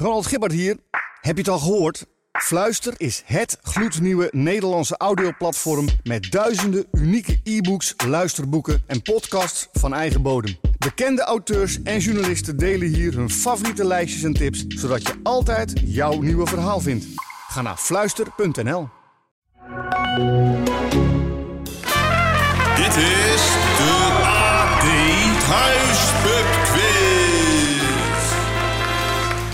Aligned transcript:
Ronald 0.00 0.26
Gibbard 0.26 0.52
hier. 0.52 0.76
Heb 1.20 1.34
je 1.36 1.42
het 1.42 1.50
al 1.50 1.58
gehoord? 1.58 2.06
Fluister 2.32 2.94
is 2.96 3.22
het 3.26 3.58
gloednieuwe 3.62 4.28
Nederlandse 4.32 4.96
audioplatform 4.96 5.88
met 6.02 6.30
duizenden 6.30 6.86
unieke 6.92 7.40
e-books, 7.44 7.94
luisterboeken 8.06 8.82
en 8.86 9.02
podcasts 9.02 9.68
van 9.72 9.94
eigen 9.94 10.22
bodem. 10.22 10.56
Bekende 10.78 11.22
auteurs 11.22 11.82
en 11.82 11.98
journalisten 11.98 12.56
delen 12.56 12.88
hier 12.88 13.14
hun 13.14 13.30
favoriete 13.30 13.84
lijstjes 13.84 14.22
en 14.22 14.32
tips, 14.32 14.64
zodat 14.66 15.02
je 15.02 15.14
altijd 15.22 15.72
jouw 15.84 16.20
nieuwe 16.20 16.46
verhaal 16.46 16.80
vindt. 16.80 17.06
Ga 17.48 17.62
naar 17.62 17.76
fluister.nl. 17.76 18.88
Dit 22.76 22.96
is 22.96 23.69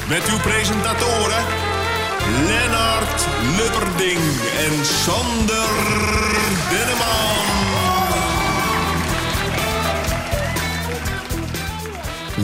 Met 0.09 0.29
uw 0.29 0.39
presentatoren 0.39 1.45
Lennart 2.47 3.27
Lubberding 3.57 4.19
en 4.59 4.85
Sander 4.85 5.69
Denneman. 6.71 7.37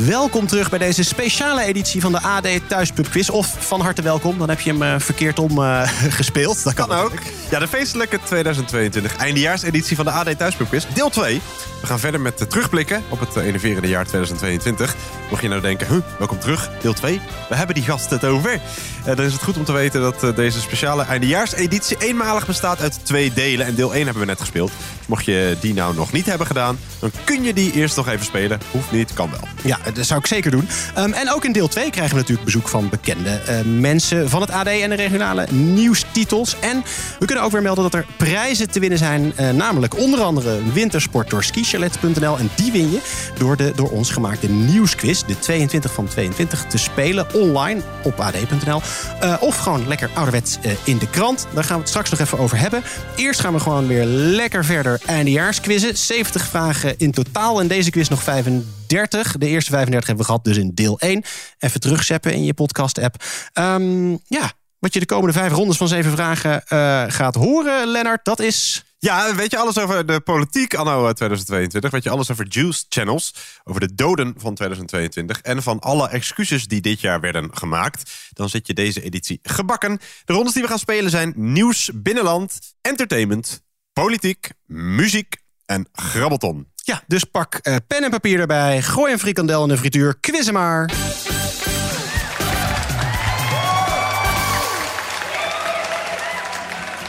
Welkom 0.06 0.46
terug 0.46 0.70
bij 0.70 0.78
deze 0.78 1.04
speciale 1.04 1.62
editie 1.62 2.00
van 2.00 2.12
de 2.12 2.20
AD 2.20 2.46
Thuispub 2.68 3.10
Quiz. 3.10 3.28
Of 3.28 3.56
van 3.58 3.80
harte 3.80 4.02
welkom, 4.02 4.38
dan 4.38 4.48
heb 4.48 4.60
je 4.60 4.70
hem 4.70 4.82
eh, 4.82 4.94
verkeerd 4.98 5.38
om 5.38 5.62
eh, 5.62 5.82
gespeeld. 6.18 6.64
Dat 6.64 6.74
kan, 6.74 6.88
Kan 6.88 6.98
ook. 6.98 7.12
Ja, 7.50 7.58
de 7.58 7.68
feestelijke 7.68 8.18
2022 8.24 9.16
eindejaarseditie 9.16 9.96
van 9.96 10.04
de 10.04 10.10
AD 10.10 10.38
Thuispub 10.38 10.68
Quiz, 10.68 10.84
deel 10.94 11.10
2. 11.10 11.40
We 11.82 11.88
gaan 11.88 11.98
verder 11.98 12.20
met 12.20 12.40
eh, 12.40 12.46
terugblikken 12.46 13.02
op 13.08 13.20
het 13.20 13.36
eh, 13.36 13.46
enerverende 13.46 13.88
jaar 13.88 14.06
2022. 14.06 14.94
Mocht 15.30 15.42
je 15.42 15.48
nou 15.48 15.60
denken, 15.60 16.04
welkom 16.18 16.38
terug, 16.38 16.70
deel 16.80 16.92
2. 16.92 17.20
We 17.48 17.54
hebben 17.54 17.74
die 17.74 17.84
gasten 17.84 18.16
het 18.18 18.24
over. 18.26 18.60
Eh, 19.04 19.16
dan 19.16 19.24
is 19.24 19.32
het 19.32 19.42
goed 19.42 19.56
om 19.56 19.64
te 19.64 19.72
weten 19.72 20.00
dat 20.00 20.22
eh, 20.22 20.34
deze 20.36 20.60
speciale 20.60 21.02
eindejaarseditie 21.02 21.96
eenmalig 21.98 22.46
bestaat 22.46 22.80
uit 22.80 22.98
twee 23.02 23.32
delen. 23.32 23.66
En 23.66 23.74
deel 23.74 23.94
1 23.94 24.04
hebben 24.04 24.22
we 24.22 24.28
net 24.28 24.40
gespeeld. 24.40 24.72
Mocht 25.06 25.24
je 25.24 25.56
die 25.60 25.74
nou 25.74 25.94
nog 25.94 26.12
niet 26.12 26.26
hebben 26.26 26.46
gedaan, 26.46 26.78
dan 26.98 27.10
kun 27.24 27.42
je 27.42 27.52
die 27.52 27.72
eerst 27.72 27.96
nog 27.96 28.08
even 28.08 28.24
spelen. 28.24 28.60
Hoeft 28.70 28.92
niet, 28.92 29.12
kan 29.12 29.30
wel. 29.30 29.48
Ja, 29.62 29.78
dat 29.94 30.06
zou 30.06 30.20
ik 30.20 30.26
zeker 30.26 30.50
doen. 30.50 30.68
Ehm, 30.94 31.12
en 31.12 31.30
ook 31.32 31.44
in 31.44 31.52
deel 31.52 31.68
2 31.68 31.90
krijgen 31.90 32.12
we 32.14 32.20
natuurlijk 32.20 32.44
bezoek 32.44 32.68
van 32.68 32.88
bekende 32.88 33.30
eh, 33.30 33.60
mensen 33.64 34.28
van 34.30 34.40
het 34.40 34.50
AD 34.50 34.66
en 34.66 34.88
de 34.90 34.96
regionale 34.96 35.46
nieuwstitels. 35.50 36.56
En 36.60 36.84
we 37.18 37.26
kunnen 37.26 37.44
ook 37.44 37.52
weer 37.52 37.62
melden 37.62 37.82
dat 37.82 37.94
er 37.94 38.06
prijzen 38.16 38.70
te 38.70 38.80
winnen 38.80 38.98
zijn. 38.98 39.32
eh, 39.36 39.50
namelijk 39.50 39.98
onder 39.98 40.20
andere 40.22 40.58
wintersport 40.72 41.30
door 41.30 41.44
skichalet.nl. 41.72 42.38
En 42.38 42.50
die 42.56 42.72
win 42.72 42.90
je 42.90 43.00
door 43.38 43.56
de 43.56 43.72
door 43.74 43.90
ons 43.90 44.10
gemaakte 44.10 44.48
nieuwsquiz, 44.48 45.22
de 45.22 45.38
22 45.38 45.92
van 45.92 46.06
22, 46.06 46.66
te 46.66 46.78
spelen 46.78 47.34
online 47.34 47.80
op 48.02 48.20
ad.nl. 48.20 48.80
Eh, 49.20 49.36
of 49.40 49.56
gewoon 49.56 49.88
lekker 49.88 50.10
ouderwets 50.14 50.58
eh, 50.62 50.72
in 50.84 50.98
de 50.98 51.10
krant. 51.10 51.46
Daar 51.54 51.64
gaan 51.64 51.74
we 51.74 51.80
het 51.80 51.88
straks 51.88 52.10
nog 52.10 52.20
even 52.20 52.38
over 52.38 52.58
hebben. 52.58 52.82
Eerst 53.16 53.40
gaan 53.40 53.52
we 53.52 53.60
gewoon 53.60 53.86
weer 53.86 54.04
lekker 54.04 54.64
verder 54.64 55.00
eindejaarsquizzen. 55.06 55.96
70 55.96 56.46
vragen 56.46 56.98
in 56.98 57.10
totaal. 57.10 57.60
En 57.60 57.68
deze 57.68 57.90
quiz 57.90 58.08
nog 58.08 58.22
35. 58.22 59.36
De 59.36 59.46
eerste 59.46 59.70
35 59.70 60.06
hebben 60.06 60.26
we 60.26 60.30
gehad, 60.30 60.44
dus 60.44 60.56
in 60.56 60.74
deel 60.74 61.00
1. 61.00 61.22
Even 61.58 61.80
terugzeppen 61.80 62.32
in 62.32 62.44
je 62.44 62.54
podcast-app. 62.54 63.24
Ehm, 63.52 64.10
ja, 64.10 64.52
wat 64.78 64.94
je 64.94 65.00
de 65.00 65.06
komende 65.06 65.32
vijf 65.32 65.52
rondes 65.52 65.76
van 65.76 65.88
zeven 65.88 66.10
vragen 66.10 66.66
eh, 66.66 67.04
gaat 67.08 67.34
horen, 67.34 67.86
Lennart, 67.86 68.24
dat 68.24 68.40
is... 68.40 68.84
Ja, 69.04 69.34
weet 69.34 69.50
je 69.50 69.58
alles 69.58 69.78
over 69.78 70.06
de 70.06 70.20
politiek 70.20 70.74
anno 70.74 71.06
eh, 71.08 71.12
2022? 71.12 71.90
Weet 71.90 72.02
je 72.02 72.10
alles 72.10 72.30
over 72.30 72.46
Juice 72.48 72.84
Channels? 72.88 73.34
Over 73.64 73.80
de 73.80 73.94
doden 73.94 74.34
van 74.36 74.54
2022? 74.54 75.40
En 75.40 75.62
van 75.62 75.78
alle 75.78 76.08
excuses 76.08 76.66
die 76.66 76.80
dit 76.80 77.00
jaar 77.00 77.20
werden 77.20 77.50
gemaakt? 77.56 78.10
Dan 78.32 78.48
zit 78.48 78.66
je 78.66 78.74
deze 78.74 79.02
editie 79.02 79.38
gebakken. 79.42 80.00
De 80.24 80.32
rondes 80.32 80.52
die 80.52 80.62
we 80.62 80.68
gaan 80.68 80.78
spelen 80.78 81.10
zijn 81.10 81.32
nieuws, 81.36 81.90
binnenland, 81.94 82.58
entertainment, 82.80 83.62
politiek, 83.92 84.50
muziek 84.66 85.36
en 85.66 85.88
grabbelton. 85.92 86.66
Ja, 86.74 87.02
dus 87.06 87.24
pak 87.24 87.54
eh, 87.54 87.76
pen 87.86 88.04
en 88.04 88.10
papier 88.10 88.40
erbij. 88.40 88.82
Gooi 88.82 89.12
een 89.12 89.18
frikandel 89.18 89.62
in 89.62 89.68
de 89.68 89.78
frituur. 89.78 90.16
Quizzen 90.20 90.54
maar. 90.54 90.90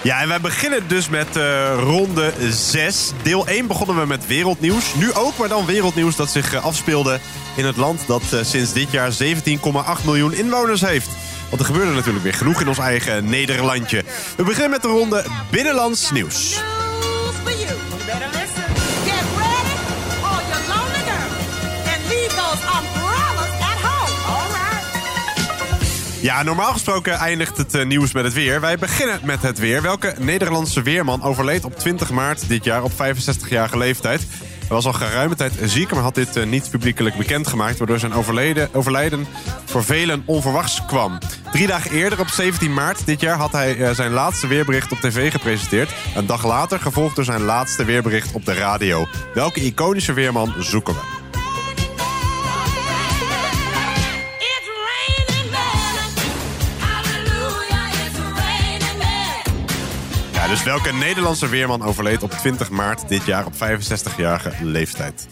Ja, 0.04 0.22
en 0.22 0.28
wij 0.28 0.42
beginnen 0.42 0.88
dus 0.88 1.10
met 1.10 1.38
eh, 1.38 1.74
ronde 1.80 2.34
6. 2.50 3.12
Deel 3.22 3.48
1 3.48 3.68
begonnen 3.68 4.00
we 4.00 4.06
met 4.06 4.28
wereldnieuws. 4.28 4.94
Nu 4.96 5.14
ook, 5.14 5.38
maar 5.38 5.48
dan 5.48 5.66
wereldnieuws 5.66 6.16
dat 6.16 6.30
zich 6.30 6.54
eh, 6.54 6.66
afspeelde 6.66 7.20
in 7.56 7.66
het 7.66 7.78
land 7.78 8.08
dat 8.08 8.22
eh, 8.32 8.40
sinds 8.44 8.74
dit 8.74 8.92
jaar 8.92 9.12
17,8 9.24 10.06
miljoen 10.06 10.34
inwoners 10.34 10.82
heeft. 10.82 11.10
Want 11.50 11.62
er 11.62 11.68
gebeurde 11.68 11.92
natuurlijk 11.92 12.24
weer 12.24 12.34
genoeg 12.34 12.62
in 12.62 12.68
ons 12.68 12.78
eigen 12.78 13.30
Nederlandje. 13.30 14.04
We 14.36 14.44
beginnen 14.44 14.70
met 14.70 14.82
de 14.82 14.88
ronde 14.88 15.26
Binnenlands 15.52 16.12
Nieuws. 16.12 16.62
Get 19.06 19.24
ready, 19.38 19.76
all 20.24 20.42
you 20.50 20.62
lonely 20.68 21.04
girls, 21.06 21.36
and 21.86 22.02
those 22.30 22.73
Ja, 26.24 26.44
normaal 26.44 26.72
gesproken 26.72 27.14
eindigt 27.14 27.58
het 27.58 27.76
eh, 27.76 27.86
nieuws 27.86 28.14
met 28.14 28.24
het 28.24 28.34
weer. 28.34 28.62
Wij 28.62 28.78
beginnen 28.78 29.20
met 29.24 29.42
het 29.42 29.60
weer. 29.60 29.82
Welke 29.82 30.14
Nederlandse 30.20 30.82
weerman 30.82 31.22
overleed 31.22 31.66
op 31.66 31.80
20 31.80 32.12
maart 32.12 32.48
dit 32.48 32.64
jaar 32.64 32.84
op 32.84 32.92
65-jarige 32.92 33.78
leeftijd? 33.78 34.22
Hij 34.40 34.68
was 34.68 34.86
al 34.86 34.94
geruime 34.94 35.36
tijd 35.36 35.54
ziek, 35.64 35.92
maar 35.92 36.04
had 36.04 36.16
dit 36.16 36.36
eh, 36.36 36.46
niet 36.46 36.70
publiekelijk 36.70 37.16
bekendgemaakt... 37.16 37.78
waardoor 37.78 38.00
zijn 38.00 38.14
overleden, 38.14 38.70
overlijden 38.74 39.26
voor 39.66 39.84
velen 39.84 40.24
onverwachts 40.26 40.86
kwam. 40.86 41.18
Drie 41.52 41.68
dagen 41.68 41.92
eerder, 41.92 42.20
op 42.20 42.28
17 42.28 42.74
maart 42.74 43.06
dit 43.06 43.22
jaar, 43.22 43.38
had 43.38 43.52
hij 43.52 43.78
eh, 43.78 43.96
zijn 43.96 44.12
laatste 44.12 44.48
weerbericht 44.48 44.92
op 44.92 44.98
tv 44.98 45.32
gepresenteerd. 45.32 45.92
Een 46.16 46.26
dag 46.26 46.46
later 46.46 46.80
gevolgd 46.80 47.16
door 47.16 47.26
zijn 47.26 47.42
laatste 47.42 47.86
weerbericht 47.86 48.34
op 48.34 48.46
de 48.46 48.54
radio. 48.54 49.08
Welke 49.34 49.62
iconische 49.62 50.14
weerman 50.14 50.54
zoeken 50.60 50.94
we? 50.94 51.23
Dus 60.48 60.64
welke 60.64 60.94
Nederlandse 60.94 61.50
weerman 61.50 61.84
overleed 61.84 62.24
op 62.24 62.32
20 62.32 62.70
maart 62.70 63.08
dit 63.08 63.26
jaar 63.26 63.46
op 63.46 63.54
65-jarige 63.54 64.66
leeftijd? 64.66 65.28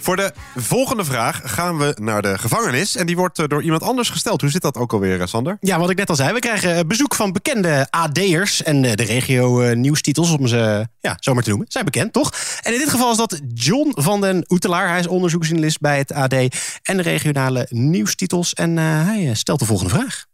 Voor 0.00 0.16
de 0.16 0.32
volgende 0.56 1.04
vraag 1.04 1.40
gaan 1.44 1.78
we 1.78 1.96
naar 2.00 2.22
de 2.22 2.38
gevangenis. 2.38 2.96
En 2.96 3.06
die 3.06 3.16
wordt 3.16 3.38
eh, 3.38 3.46
door 3.46 3.62
iemand 3.62 3.82
anders 3.82 4.10
gesteld. 4.10 4.40
Hoe 4.40 4.50
zit 4.50 4.62
dat 4.62 4.76
ook 4.76 4.92
alweer, 4.92 5.20
eh, 5.20 5.26
Sander? 5.26 5.56
Ja, 5.60 5.78
wat 5.78 5.90
ik 5.90 5.96
net 5.96 6.08
al 6.08 6.16
zei, 6.16 6.32
we 6.32 6.38
krijgen 6.38 6.76
eh, 6.76 6.84
bezoek 6.86 7.14
van 7.14 7.32
bekende 7.32 7.86
AD'ers. 7.90 8.62
En 8.62 8.82
de 8.82 9.02
regio-nieuwstitels, 9.02 10.30
om 10.30 10.46
ze 10.46 10.88
ja, 11.00 11.16
zo 11.20 11.34
maar 11.34 11.42
te 11.42 11.48
noemen, 11.48 11.66
zijn 11.68 11.84
bekend, 11.84 12.12
toch? 12.12 12.32
En 12.62 12.72
in 12.72 12.78
dit 12.78 12.90
geval 12.90 13.10
is 13.10 13.16
dat 13.16 13.40
John 13.54 13.92
van 13.94 14.20
den 14.20 14.44
Oetelaar. 14.48 14.88
Hij 14.88 14.98
is 14.98 15.06
onderzoeksjournalist 15.06 15.80
bij 15.80 15.98
het 15.98 16.12
AD 16.12 16.32
en 16.82 16.96
de 16.96 17.02
regionale 17.02 17.66
nieuwstitels. 17.70 18.54
En 18.54 18.76
hij 18.76 19.34
stelt 19.34 19.58
de 19.58 19.66
volgende 19.66 19.94
vraag. 19.94 20.30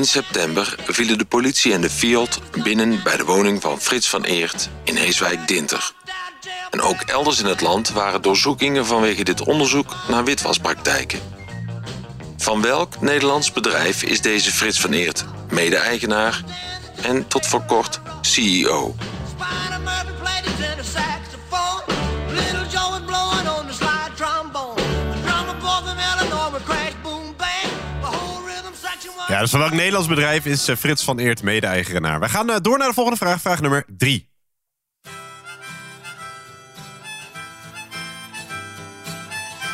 In 0.00 0.06
september 0.06 0.74
vielen 0.86 1.18
de 1.18 1.24
politie 1.24 1.72
en 1.72 1.80
de 1.80 1.90
Fiat 1.90 2.40
binnen 2.62 3.02
bij 3.02 3.16
de 3.16 3.24
woning 3.24 3.60
van 3.60 3.80
Frits 3.80 4.08
van 4.08 4.24
Eert 4.24 4.68
in 4.84 4.96
Heeswijk-Dinter. 4.96 5.92
En 6.70 6.80
ook 6.80 7.00
elders 7.00 7.40
in 7.40 7.46
het 7.46 7.60
land 7.60 7.90
waren 7.90 8.22
doorzoekingen 8.22 8.86
vanwege 8.86 9.24
dit 9.24 9.40
onderzoek 9.40 9.96
naar 10.08 10.24
witwaspraktijken. 10.24 11.20
Van 12.36 12.62
welk 12.62 13.00
Nederlands 13.00 13.52
bedrijf 13.52 14.02
is 14.02 14.20
deze 14.20 14.52
Frits 14.52 14.80
van 14.80 14.92
Eert 14.92 15.24
mede-eigenaar 15.50 16.42
en 17.02 17.28
tot 17.28 17.46
voor 17.46 17.62
kort 17.62 18.00
CEO? 18.20 18.94
Dus 29.40 29.50
van 29.50 29.60
welk 29.60 29.72
Nederlands 29.72 30.08
bedrijf 30.08 30.44
is 30.44 30.68
eh, 30.68 30.76
Frits 30.76 31.04
van 31.04 31.18
Eert 31.18 31.42
mede-eigenaar? 31.42 32.20
Wij 32.20 32.28
gaan 32.28 32.50
eh, 32.50 32.56
door 32.62 32.78
naar 32.78 32.88
de 32.88 32.94
volgende 32.94 33.18
vraag. 33.18 33.40
Vraag 33.40 33.60
nummer 33.60 33.84
3. 33.96 34.30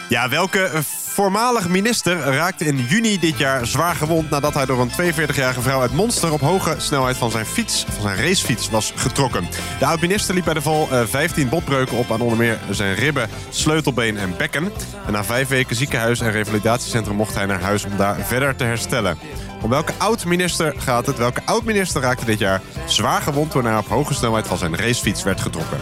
Ja, 0.08 0.28
welke 0.28 0.62
eh, 0.62 0.80
voormalig 1.16 1.68
minister 1.68 2.16
raakte 2.16 2.64
in 2.64 2.86
juni 2.88 3.18
dit 3.18 3.38
jaar 3.38 3.66
zwaar 3.66 3.94
gewond... 3.94 4.30
nadat 4.30 4.54
hij 4.54 4.66
door 4.66 4.80
een 4.80 5.14
42-jarige 5.14 5.60
vrouw 5.60 5.80
uit 5.80 5.92
Monster... 5.92 6.32
op 6.32 6.40
hoge 6.40 6.74
snelheid 6.78 7.16
van 7.16 7.30
zijn 7.30 7.46
fiets, 7.46 7.84
van 7.88 8.02
zijn 8.02 8.16
racefiets 8.16 8.70
was 8.70 8.92
getrokken. 8.96 9.48
De 9.78 9.86
oud-minister 9.86 10.34
liep 10.34 10.44
bij 10.44 10.54
de 10.54 10.62
val 10.62 10.88
eh, 10.90 11.02
15 11.06 11.48
botbreuken 11.48 11.96
op 11.96 12.12
aan 12.12 12.20
onder 12.20 12.38
meer 12.38 12.58
zijn 12.70 12.94
ribben, 12.94 13.28
sleutelbeen 13.48 14.16
en 14.16 14.36
bekken. 14.36 14.72
En 15.06 15.12
na 15.12 15.24
vijf 15.24 15.48
weken 15.48 15.76
ziekenhuis 15.76 16.20
en 16.20 16.30
revalidatiecentrum 16.30 17.16
mocht 17.16 17.34
hij 17.34 17.46
naar 17.46 17.60
huis 17.60 17.84
om 17.84 17.96
daar 17.96 18.16
verder 18.20 18.56
te 18.56 18.64
herstellen. 18.64 19.18
Om 19.66 19.72
welke 19.72 19.92
oud-minister 19.98 20.74
gaat 20.76 21.06
het? 21.06 21.18
Welke 21.18 21.42
oud-minister 21.44 22.02
raakte 22.02 22.24
dit 22.24 22.38
jaar 22.38 22.60
zwaar 22.86 23.22
gewond... 23.22 23.50
toen 23.50 23.64
hij 23.64 23.76
op 23.76 23.86
hoge 23.86 24.14
snelheid 24.14 24.46
van 24.46 24.58
zijn 24.58 24.76
racefiets 24.76 25.22
werd 25.22 25.40
getrokken? 25.40 25.78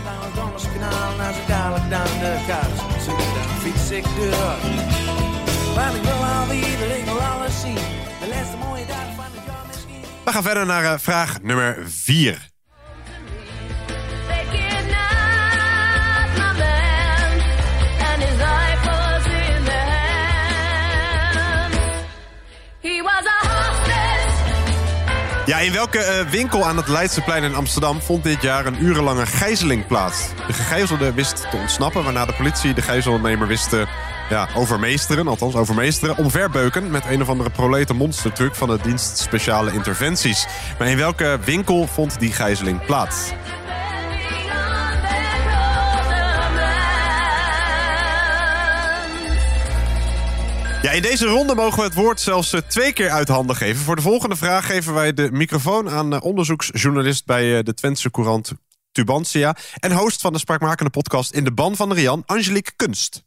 We 10.25 10.33
gaan 10.33 10.43
verder 10.43 10.67
naar 10.67 10.85
eh, 10.85 10.99
vraag 10.99 11.43
nummer 11.43 11.79
4. 11.87 12.54
Ja, 25.47 25.59
in 25.59 25.73
welke 25.73 25.99
eh, 25.99 26.31
winkel 26.31 26.65
aan 26.65 26.77
het 26.77 26.89
Leidseplein 26.89 27.43
in 27.43 27.55
Amsterdam 27.55 28.01
vond 28.01 28.23
dit 28.23 28.43
jaar 28.43 28.67
een 28.67 28.83
urenlange 28.83 29.27
gijzeling 29.27 29.87
plaats? 29.87 30.29
De 30.47 30.53
gegijzelde 30.53 31.13
wist 31.13 31.51
te 31.51 31.57
ontsnappen, 31.57 32.05
waarna 32.05 32.25
de 32.25 32.33
politie 32.33 32.75
de 32.75 32.83
gijzelnemer 32.83 33.47
wist 33.47 33.69
te 33.69 33.87
ja, 34.31 34.49
overmeesteren, 34.55 35.29
althans 35.29 35.55
overmeesteren, 35.55 36.17
omverbeuken 36.17 36.91
met 36.91 37.05
een 37.07 37.23
of 37.23 37.29
andere 37.29 37.51
prolete 37.51 37.95
monstertruck 37.95 38.55
van 38.55 38.69
de 38.69 38.79
dienst 38.83 39.19
speciale 39.19 39.73
interventies. 39.73 40.47
Maar 40.79 40.89
in 40.89 40.97
welke 40.97 41.39
winkel 41.45 41.87
vond 41.87 42.19
die 42.19 42.33
gijzeling 42.33 42.87
plaats? 42.87 43.33
Ja, 50.85 50.91
in 50.91 51.03
deze 51.03 51.27
ronde 51.27 51.55
mogen 51.55 51.79
we 51.79 51.85
het 51.85 51.95
woord 51.95 52.21
zelfs 52.21 52.53
eh, 52.53 52.61
twee 52.61 52.93
keer 52.93 53.11
uit 53.11 53.29
handen 53.29 53.57
geven. 53.57 53.85
Voor 53.85 53.97
de 53.97 54.03
volgende 54.03 54.37
vraag 54.37 54.67
geven 54.67 54.95
wij 54.95 55.13
de 55.13 55.29
microfoon 55.33 55.91
aan 55.91 56.15
eh, 56.15 56.23
onderzoeksjournalist 56.23 57.27
bij 57.27 57.57
eh, 57.59 57.65
de 57.65 57.75
Twentse 57.75 58.11
Courant 58.11 58.53
Tubantia... 58.93 59.57
en 59.81 59.93
host 59.93 60.21
van 60.21 60.33
de 60.33 60.39
spraakmakende 60.39 60.91
podcast 60.91 61.33
In 61.33 61.45
de 61.45 61.53
Ban 61.53 61.77
van 61.77 61.93
Rian, 61.93 62.23
Angelique 62.27 62.73
Kunst. 62.77 63.25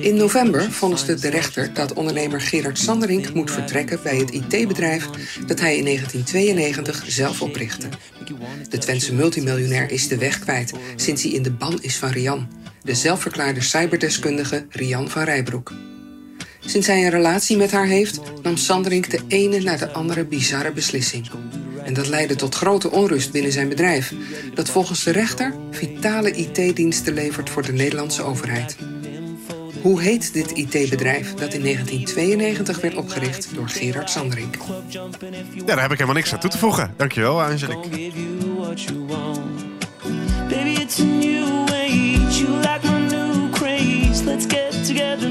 In 0.00 0.16
november 0.16 0.72
vonnisde 0.72 1.14
de 1.14 1.28
rechter 1.28 1.74
dat 1.74 1.92
ondernemer 1.92 2.40
Gerard 2.40 2.78
Sanderink 2.78 3.34
moet 3.34 3.50
vertrekken 3.50 3.98
bij 4.02 4.16
het 4.16 4.30
IT-bedrijf 4.30 5.08
dat 5.46 5.60
hij 5.60 5.76
in 5.76 5.84
1992 5.84 7.04
zelf 7.06 7.42
oprichtte. 7.42 7.88
De 8.68 8.78
Twentse 8.78 9.14
multimiljonair 9.14 9.90
is 9.90 10.08
de 10.08 10.18
weg 10.18 10.38
kwijt 10.38 10.72
sinds 10.96 11.22
hij 11.22 11.32
in 11.32 11.42
de 11.42 11.52
ban 11.52 11.82
is 11.82 11.96
van 11.96 12.10
Rian, 12.10 12.48
de 12.82 12.94
zelfverklaarde 12.94 13.60
cyberdeskundige 13.60 14.66
Rian 14.68 15.10
van 15.10 15.22
Rijbroek. 15.22 15.72
Sinds 16.60 16.86
hij 16.86 17.04
een 17.04 17.10
relatie 17.10 17.56
met 17.56 17.70
haar 17.70 17.86
heeft, 17.86 18.20
nam 18.42 18.56
Sanderink 18.56 19.10
de 19.10 19.20
ene 19.28 19.60
na 19.60 19.76
de 19.76 19.92
andere 19.92 20.24
bizarre 20.24 20.72
beslissing. 20.72 21.30
En 21.92 21.98
dat 21.98 22.08
leidde 22.08 22.34
tot 22.34 22.54
grote 22.54 22.90
onrust 22.90 23.32
binnen 23.32 23.52
zijn 23.52 23.68
bedrijf, 23.68 24.12
dat 24.54 24.70
volgens 24.70 25.04
de 25.04 25.10
rechter 25.10 25.54
vitale 25.70 26.30
IT-diensten 26.30 27.14
levert 27.14 27.50
voor 27.50 27.62
de 27.62 27.72
Nederlandse 27.72 28.22
overheid. 28.22 28.76
Hoe 29.82 30.00
heet 30.00 30.32
dit 30.32 30.50
IT-bedrijf 30.50 31.34
dat 31.34 31.54
in 31.54 31.62
1992 31.62 32.80
werd 32.80 32.94
opgericht 32.94 33.48
door 33.54 33.68
Gerard 33.68 34.10
Sanderink? 34.10 34.56
Ja, 34.88 35.08
daar 35.64 35.80
heb 35.80 35.90
ik 35.90 35.98
helemaal 35.98 36.14
niks 36.14 36.32
aan 36.32 36.40
toe 36.40 36.50
te 36.50 36.58
voegen. 36.58 36.94
Dankjewel, 36.96 37.42
Angelique. 37.42 37.88
Baby, 40.48 40.80
it's 40.80 41.00
a 41.00 41.04
new 41.04 41.68
age. 41.68 42.38
You 42.38 42.50
like 42.56 42.80
my 42.82 42.98
new 42.98 43.50
craze. 43.50 44.24
Let's 44.24 44.44
get 44.48 44.86
together, 44.86 45.30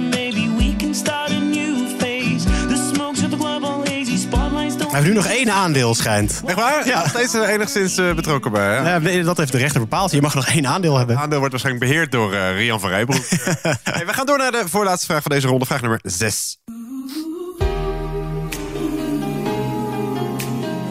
Hij 4.91 4.99
heeft 4.99 5.13
nu 5.13 5.19
nog 5.21 5.25
één 5.25 5.51
aandeel, 5.51 5.95
schijnt. 5.95 6.41
Echt 6.45 6.57
waar? 6.57 6.87
Ja. 6.87 7.07
Steeds 7.07 7.33
eh, 7.33 7.47
enigszins 7.49 7.97
eh, 7.97 8.13
betrokken 8.13 8.51
bij, 8.51 8.75
hè? 8.75 8.89
Ja, 8.91 8.99
nee, 8.99 9.23
dat 9.23 9.37
heeft 9.37 9.51
de 9.51 9.57
rechter 9.57 9.79
bepaald. 9.79 10.11
Je 10.11 10.21
mag 10.21 10.35
nog 10.35 10.47
één 10.47 10.67
aandeel 10.67 10.97
hebben. 10.97 11.17
aandeel 11.17 11.37
wordt 11.37 11.51
waarschijnlijk 11.53 11.85
beheerd 11.85 12.11
door 12.11 12.33
eh, 12.33 12.55
Rian 12.55 12.79
van 12.79 12.89
Rijbroek. 12.89 13.23
hey, 13.83 14.05
we 14.05 14.13
gaan 14.13 14.25
door 14.25 14.37
naar 14.37 14.51
de 14.51 14.63
voorlaatste 14.65 15.05
vraag 15.05 15.21
van 15.21 15.31
deze 15.31 15.47
ronde. 15.47 15.65
Vraag 15.65 15.81
nummer 15.81 15.99
6. 16.03 16.57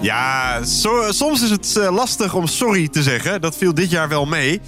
Ja, 0.01 0.65
so- 0.65 1.13
soms 1.13 1.43
is 1.43 1.51
het 1.51 1.75
lastig 1.91 2.35
om 2.35 2.47
sorry 2.47 2.89
te 2.89 3.03
zeggen. 3.03 3.41
Dat 3.41 3.57
viel 3.57 3.75
dit 3.75 3.91
jaar 3.91 4.09
wel 4.09 4.27
mee. 4.27 4.61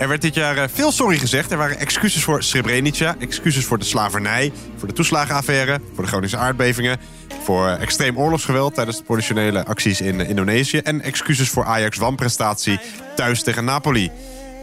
Er 0.00 0.08
werd 0.08 0.22
dit 0.22 0.34
jaar 0.34 0.56
eh, 0.56 0.68
veel 0.72 0.92
sorry 0.92 1.18
gezegd. 1.18 1.50
Er 1.50 1.56
waren 1.56 1.78
excuses 1.78 2.22
voor 2.22 2.42
Srebrenica, 2.42 3.16
excuses 3.18 3.64
voor 3.64 3.78
de 3.78 3.84
slavernij, 3.84 4.52
voor 4.76 4.88
de 4.88 4.94
toeslagenaffaire, 4.94 5.80
voor 5.94 6.04
de 6.04 6.10
Groningse 6.10 6.36
aardbevingen, 6.36 6.98
voor 7.42 7.68
eh, 7.68 7.82
extreem 7.82 8.18
oorlogsgeweld 8.18 8.74
tijdens 8.74 8.96
de 8.96 9.02
politionele 9.02 9.64
acties 9.64 10.00
in 10.00 10.20
eh, 10.20 10.28
Indonesië 10.28 10.78
en 10.78 11.00
excuses 11.00 11.48
voor 11.48 11.64
Ajax 11.64 11.98
wanprestatie 11.98 12.78
thuis 13.16 13.42
tegen 13.42 13.64
Napoli. 13.64 14.10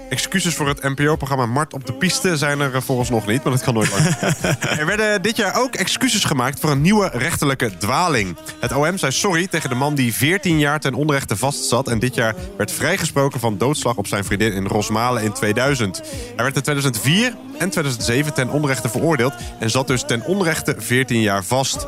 Excuses 0.09 0.55
voor 0.55 0.67
het 0.67 0.83
NPO-programma 0.83 1.45
Mart 1.45 1.73
op 1.73 1.85
de 1.85 1.93
Piste 1.93 2.37
zijn 2.37 2.59
er 2.59 2.75
eh, 2.75 2.81
volgens 2.81 3.09
nog 3.09 3.27
niet, 3.27 3.43
maar 3.43 3.53
dat 3.53 3.63
kan 3.63 3.73
nooit 3.73 3.91
lang. 3.91 4.05
er 4.79 4.85
werden 4.85 5.21
dit 5.21 5.35
jaar 5.35 5.61
ook 5.61 5.75
excuses 5.75 6.23
gemaakt 6.23 6.59
voor 6.59 6.71
een 6.71 6.81
nieuwe 6.81 7.09
rechterlijke 7.13 7.77
dwaling. 7.77 8.37
Het 8.59 8.73
OM 8.73 8.97
zei 8.97 9.11
sorry 9.11 9.47
tegen 9.47 9.69
de 9.69 9.75
man 9.75 9.95
die 9.95 10.13
14 10.13 10.59
jaar 10.59 10.79
ten 10.79 10.93
onrechte 10.93 11.37
vastzat... 11.37 11.87
en 11.87 11.99
dit 11.99 12.15
jaar 12.15 12.35
werd 12.57 12.71
vrijgesproken 12.71 13.39
van 13.39 13.57
doodslag 13.57 13.95
op 13.95 14.07
zijn 14.07 14.25
vriendin 14.25 14.53
in 14.53 14.67
Rosmalen 14.67 15.23
in 15.23 15.33
2000. 15.33 15.97
Hij 16.35 16.43
werd 16.43 16.55
in 16.55 16.61
2004 16.61 17.35
en 17.57 17.69
2007 17.69 18.33
ten 18.33 18.49
onrechte 18.49 18.89
veroordeeld... 18.89 19.33
en 19.59 19.69
zat 19.69 19.87
dus 19.87 20.03
ten 20.03 20.25
onrechte 20.25 20.75
14 20.77 21.21
jaar 21.21 21.43
vast. 21.43 21.87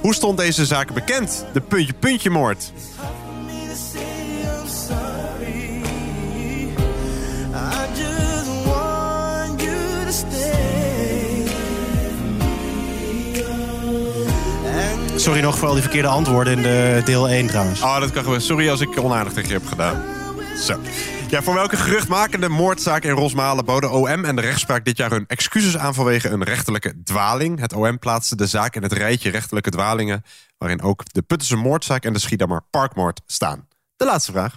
Hoe 0.00 0.14
stond 0.14 0.38
deze 0.38 0.66
zaak 0.66 0.92
bekend? 0.92 1.44
De 1.52 1.60
puntje-puntje-moord. 1.60 2.72
Sorry 15.20 15.40
nog 15.40 15.58
voor 15.58 15.68
al 15.68 15.74
die 15.74 15.82
verkeerde 15.82 16.08
antwoorden 16.08 16.52
in 16.52 16.62
de 16.62 17.02
deel 17.04 17.28
1 17.28 17.46
trouwens. 17.46 17.82
Oh, 17.82 18.00
dat 18.00 18.10
kan 18.10 18.22
gebeuren. 18.22 18.42
Sorry 18.42 18.70
als 18.70 18.80
ik 18.80 19.00
onaardig 19.00 19.32
tegen 19.32 19.48
je 19.48 19.54
heb 19.54 19.66
gedaan. 19.66 20.02
Zo. 20.56 20.80
Ja, 21.28 21.42
voor 21.42 21.54
welke 21.54 21.76
geruchtmakende 21.76 22.48
moordzaak 22.48 23.04
in 23.04 23.10
Rosmalen 23.10 23.64
boden 23.64 23.90
OM 23.90 24.24
en 24.24 24.36
de 24.36 24.42
rechtspraak 24.42 24.84
dit 24.84 24.96
jaar 24.96 25.10
hun 25.10 25.24
excuses 25.26 25.76
aan 25.76 25.94
vanwege 25.94 26.28
een 26.28 26.42
rechterlijke 26.42 27.02
dwaling? 27.02 27.60
Het 27.60 27.72
OM 27.72 27.98
plaatste 27.98 28.36
de 28.36 28.46
zaak 28.46 28.76
in 28.76 28.82
het 28.82 28.92
rijtje 28.92 29.30
rechterlijke 29.30 29.70
dwalingen, 29.70 30.22
waarin 30.58 30.82
ook 30.82 31.02
de 31.12 31.22
Puttense 31.22 31.56
moordzaak 31.56 32.04
en 32.04 32.12
de 32.12 32.18
Schiedammer 32.18 32.60
parkmoord 32.70 33.20
staan. 33.26 33.68
De 33.96 34.04
laatste 34.04 34.32
vraag. 34.32 34.56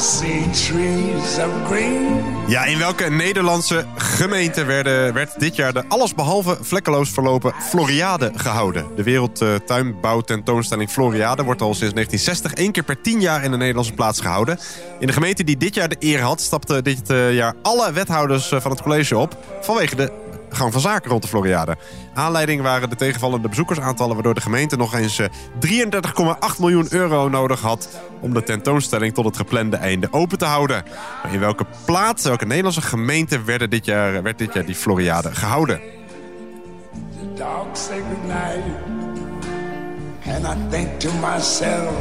Trees 0.00 1.38
green. 1.66 2.24
Ja, 2.46 2.64
in 2.64 2.78
welke 2.78 3.10
Nederlandse 3.10 3.84
gemeente 3.96 4.64
werden, 4.64 5.14
werd 5.14 5.40
dit 5.40 5.56
jaar 5.56 5.72
de 5.72 5.84
allesbehalve 5.88 6.58
vlekkeloos 6.60 7.10
verlopen 7.10 7.54
Floriade 7.68 8.32
gehouden? 8.34 8.86
De 8.96 9.02
wereldtuinbouwtentoonstelling 9.02 10.90
Floriade 10.90 11.42
wordt 11.42 11.62
al 11.62 11.74
sinds 11.74 11.94
1960 11.94 12.52
één 12.52 12.72
keer 12.72 12.82
per 12.82 13.00
tien 13.00 13.20
jaar 13.20 13.44
in 13.44 13.50
de 13.50 13.56
Nederlandse 13.56 13.92
plaats 13.92 14.20
gehouden. 14.20 14.58
In 14.98 15.06
de 15.06 15.12
gemeente 15.12 15.44
die 15.44 15.56
dit 15.56 15.74
jaar 15.74 15.88
de 15.88 15.96
eer 15.98 16.20
had, 16.20 16.40
stapten 16.40 16.84
dit 16.84 17.10
eh, 17.10 17.34
jaar 17.34 17.54
alle 17.62 17.92
wethouders 17.92 18.52
eh, 18.52 18.60
van 18.60 18.70
het 18.70 18.82
college 18.82 19.16
op 19.16 19.36
vanwege 19.60 19.96
de 19.96 20.12
gang 20.56 20.72
van 20.72 20.80
zaken 20.80 21.10
rond 21.10 21.22
de 21.22 21.28
Floriade. 21.28 21.76
Aanleiding 22.14 22.62
waren 22.62 22.90
de 22.90 22.96
tegenvallende 22.96 23.48
bezoekersaantallen... 23.48 24.14
waardoor 24.14 24.34
de 24.34 24.40
gemeente 24.40 24.76
nog 24.76 24.94
eens 24.94 25.18
eh, 25.18 25.26
33,8 25.66 26.58
miljoen 26.58 26.86
euro 26.90 27.28
nodig 27.28 27.60
had... 27.60 27.88
om 28.20 28.34
de 28.34 28.42
tentoonstelling 28.42 29.14
tot 29.14 29.24
het 29.24 29.36
geplande 29.36 29.76
einde 29.76 30.08
open 30.10 30.38
te 30.38 30.44
houden. 30.44 30.84
Maar 31.22 31.32
in 31.32 31.40
welke 31.40 31.66
plaats, 31.84 32.24
welke 32.24 32.46
Nederlandse 32.46 32.82
gemeente... 32.82 33.42
Werden 33.42 33.70
dit 33.70 33.84
jaar, 33.84 34.22
werd 34.22 34.38
dit 34.38 34.54
jaar 34.54 34.64
die 34.64 34.74
Floriade 34.74 35.34
gehouden? 35.34 35.80
And 40.26 40.46
I 40.46 40.54
think 40.70 41.00
to 41.00 41.10
myself. 41.12 41.94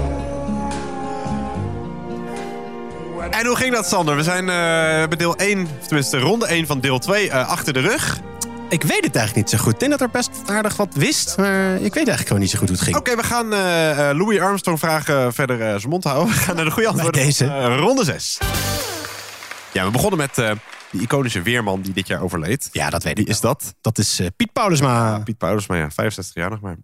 En 3.30 3.46
hoe 3.46 3.56
ging 3.56 3.74
dat, 3.74 3.88
Sander? 3.88 4.16
We 4.16 4.24
zijn 4.24 4.50
eh, 4.50 5.08
bij 5.08 5.18
deel 5.18 5.36
1, 5.36 5.68
tenminste 5.88 6.20
ronde 6.20 6.48
1 6.48 6.68
van 6.68 6.80
deel 6.80 7.00
2 7.00 7.30
eh, 7.30 7.50
achter 7.50 7.74
de 7.74 7.80
rug. 7.80 8.20
Ik 8.70 8.84
weet 8.84 9.04
het 9.06 9.16
eigenlijk 9.16 9.36
niet 9.36 9.50
zo 9.50 9.58
goed. 9.58 9.74
Ik 9.74 9.80
denk 9.80 9.92
dat 9.92 10.02
er 10.02 10.10
best 10.10 10.30
aardig 10.46 10.76
wat 10.76 10.88
wist. 10.94 11.38
Maar 11.38 11.74
ik 11.74 11.82
weet 11.82 11.96
eigenlijk 11.96 12.28
gewoon 12.28 12.42
niet 12.42 12.50
zo 12.50 12.58
goed 12.58 12.68
hoe 12.68 12.78
het 12.78 12.86
ging. 12.86 12.98
Oké, 12.98 13.16
we 13.16 13.24
gaan 13.24 13.54
eh, 13.54 14.10
eh, 14.10 14.18
Louis 14.18 14.40
Armstrong 14.40 14.80
vragen 14.80 15.34
verder 15.34 15.62
eh, 15.62 15.68
zijn 15.68 15.90
mond 15.90 16.04
houden. 16.04 16.28
We 16.34 16.40
gaan 16.40 16.56
naar 16.56 16.66
de 16.66 16.72
goede 16.72 16.88
antwoorden. 16.90 17.24
deze. 17.24 17.46
van, 17.46 17.56
eh, 17.56 17.78
ronde 17.78 18.04
6. 18.04 18.38
Ja, 19.74 19.86
we 19.86 19.92
begonnen 19.92 20.18
met 20.20 20.38
eh 20.38 20.52
die 20.92 21.02
iconische 21.02 21.42
weerman 21.42 21.82
die 21.82 21.94
dit 21.94 22.08
jaar 22.08 22.22
overleed. 22.22 22.70
Ja, 22.72 22.90
dat 22.90 23.04
weet 23.04 23.16
Wie 23.18 23.24
ik 23.26 23.30
is 23.32 23.40
wel. 23.40 23.52
dat? 23.54 23.76
Dat 23.82 23.98
is 23.98 24.20
eh, 24.20 24.28
Piet 24.36 24.54
Paulusma. 24.54 25.20
Piet 25.24 25.38
Paulus, 25.38 25.68
maar 25.68 25.78
ja, 25.78 25.92
65 25.92 26.36
jaar 26.36 26.50
nog 26.50 26.60
maar. 26.62 26.78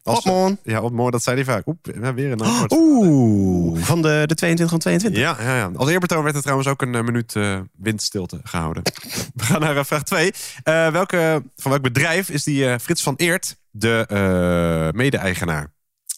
Ja, 0.63 0.82
op 0.82 0.92
mooi, 0.92 1.12
dat 1.12 1.24
zei 1.24 1.36
hij 1.36 1.46
vaak. 1.46 1.68
Oep, 1.68 1.86
weer 2.15 2.32
een 2.32 2.42
antwoord. 2.42 2.72
Oeh, 2.72 3.84
van 3.84 4.01
de, 4.01 4.24
de 4.25 4.36
22 4.36 4.70
van 4.70 4.80
22. 4.80 5.22
Ja, 5.22 5.36
ja, 5.39 5.56
ja. 5.58 5.72
Als 5.75 5.89
eerbetoon 5.89 6.24
werd 6.24 6.36
er 6.36 6.42
trouwens 6.42 6.68
ook 6.70 6.82
een 6.82 6.96
eh, 6.96 7.01
minuut 7.04 7.36
eh, 7.36 7.60
windstilte 7.77 8.39
gehouden. 8.44 8.84
We 9.36 9.44
gaan 9.44 9.60
naar 9.60 9.77
eh, 9.77 9.84
vraag 9.84 10.04
2. 10.04 10.32
welke, 10.92 11.44
van 11.56 11.72
welk 11.72 11.84
bedrijf 11.84 12.30
is 12.30 12.44
die 12.44 12.70
eh, 12.70 12.75
Frits 12.82 13.04
van 13.04 13.13
Eert 13.15 13.58
de 13.72 14.06
eh, 14.10 14.98
mede-eigenaar? 14.98 15.74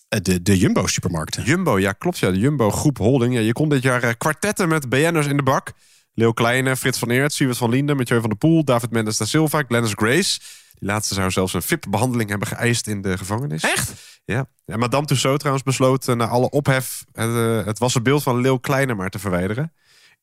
Eh, 0.09 0.19
De, 0.21 0.41
de 0.41 0.57
Jumbo-supermarkten. 0.57 1.43
Jumbo, 1.43 1.79
ja 1.79 1.91
klopt 1.91 2.17
ja. 2.17 2.31
De 2.31 2.39
Jumbo 2.39 2.71
Groep 2.71 2.97
Holding. 2.97 3.33
Ja, 3.33 3.39
je 3.39 3.53
kon 3.53 3.69
dit 3.69 3.81
jaar 3.83 4.03
eh, 4.03 4.13
kwartetten 4.17 4.67
met 4.69 4.89
BN'ers 4.89 5.27
in 5.27 5.37
de 5.37 5.43
bak. 5.43 5.71
Leeuw 6.17 6.31
Kleine, 6.31 6.75
Frits 6.75 6.99
van 6.99 7.09
Eert, 7.09 7.33
Siewert 7.33 7.57
van 7.57 7.69
Linden, 7.69 7.97
Mathieu 7.97 8.19
van 8.19 8.29
der 8.29 8.37
Poel, 8.37 8.63
David 8.63 8.91
Mendes 8.91 9.17
da 9.17 9.25
Silva, 9.25 9.63
Glennis 9.67 9.91
Grace. 9.95 10.39
Die 10.73 10.87
laatste 10.87 11.13
zou 11.13 11.31
zelfs 11.31 11.53
een 11.53 11.61
VIP-behandeling 11.61 12.29
hebben 12.29 12.47
geëist 12.47 12.87
in 12.87 13.01
de 13.01 13.17
gevangenis. 13.17 13.63
Echt? 13.63 13.93
Ja. 14.25 14.45
ja 14.65 14.77
Madame 14.77 15.05
Tussauds 15.05 15.37
trouwens 15.37 15.65
besloot 15.65 16.07
eh, 16.07 16.15
na 16.15 16.27
alle 16.27 16.49
ophef 16.49 17.05
het, 17.13 17.29
eh, 17.29 17.65
het 17.65 17.79
was 17.79 17.95
een 17.95 18.03
beeld 18.03 18.23
van 18.23 18.41
Leeuw 18.41 18.57
Kleine 18.57 18.93
maar 18.93 19.09
te 19.09 19.19
verwijderen. 19.19 19.73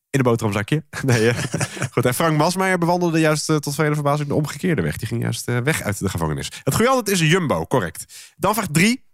In 0.09 0.19
een 0.19 0.25
boterhamzakje. 0.25 0.83
Nee, 1.05 1.29
eh, 1.29 1.43
goed. 1.91 2.05
En 2.05 2.13
Frank 2.13 2.37
Masmeijer 2.37 2.77
bewandelde 2.77 3.19
juist 3.19 3.45
tot 3.45 3.75
vele 3.75 3.93
verbazing 3.93 4.27
de 4.27 4.35
omgekeerde 4.35 4.81
weg. 4.81 4.97
Die 4.97 5.07
ging 5.07 5.21
juist 5.21 5.45
weg 5.45 5.81
uit 5.81 5.99
de 5.99 6.09
gevangenis. 6.09 6.51
Het 6.63 6.75
goede 6.75 6.89
antwoord 6.89 7.21
is 7.21 7.29
Jumbo, 7.29 7.65
correct. 7.65 8.33
Dan 8.37 8.53
vraag 8.53 8.67
3. 8.71 9.05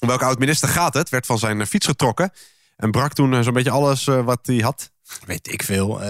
Om 0.00 0.08
welke 0.08 0.24
oud-minister 0.24 0.68
gaat 0.68 0.94
het? 0.94 1.08
Werd 1.08 1.26
van 1.26 1.38
zijn 1.38 1.66
fiets 1.66 1.86
getrokken. 1.86 2.30
En 2.76 2.90
brak 2.90 3.12
toen 3.12 3.44
zo'n 3.44 3.52
beetje 3.52 3.70
alles 3.70 4.04
wat 4.04 4.40
hij 4.42 4.56
had. 4.56 4.94
Weet 5.26 5.52
ik 5.52 5.62
veel. 5.62 6.02
Eh, 6.02 6.08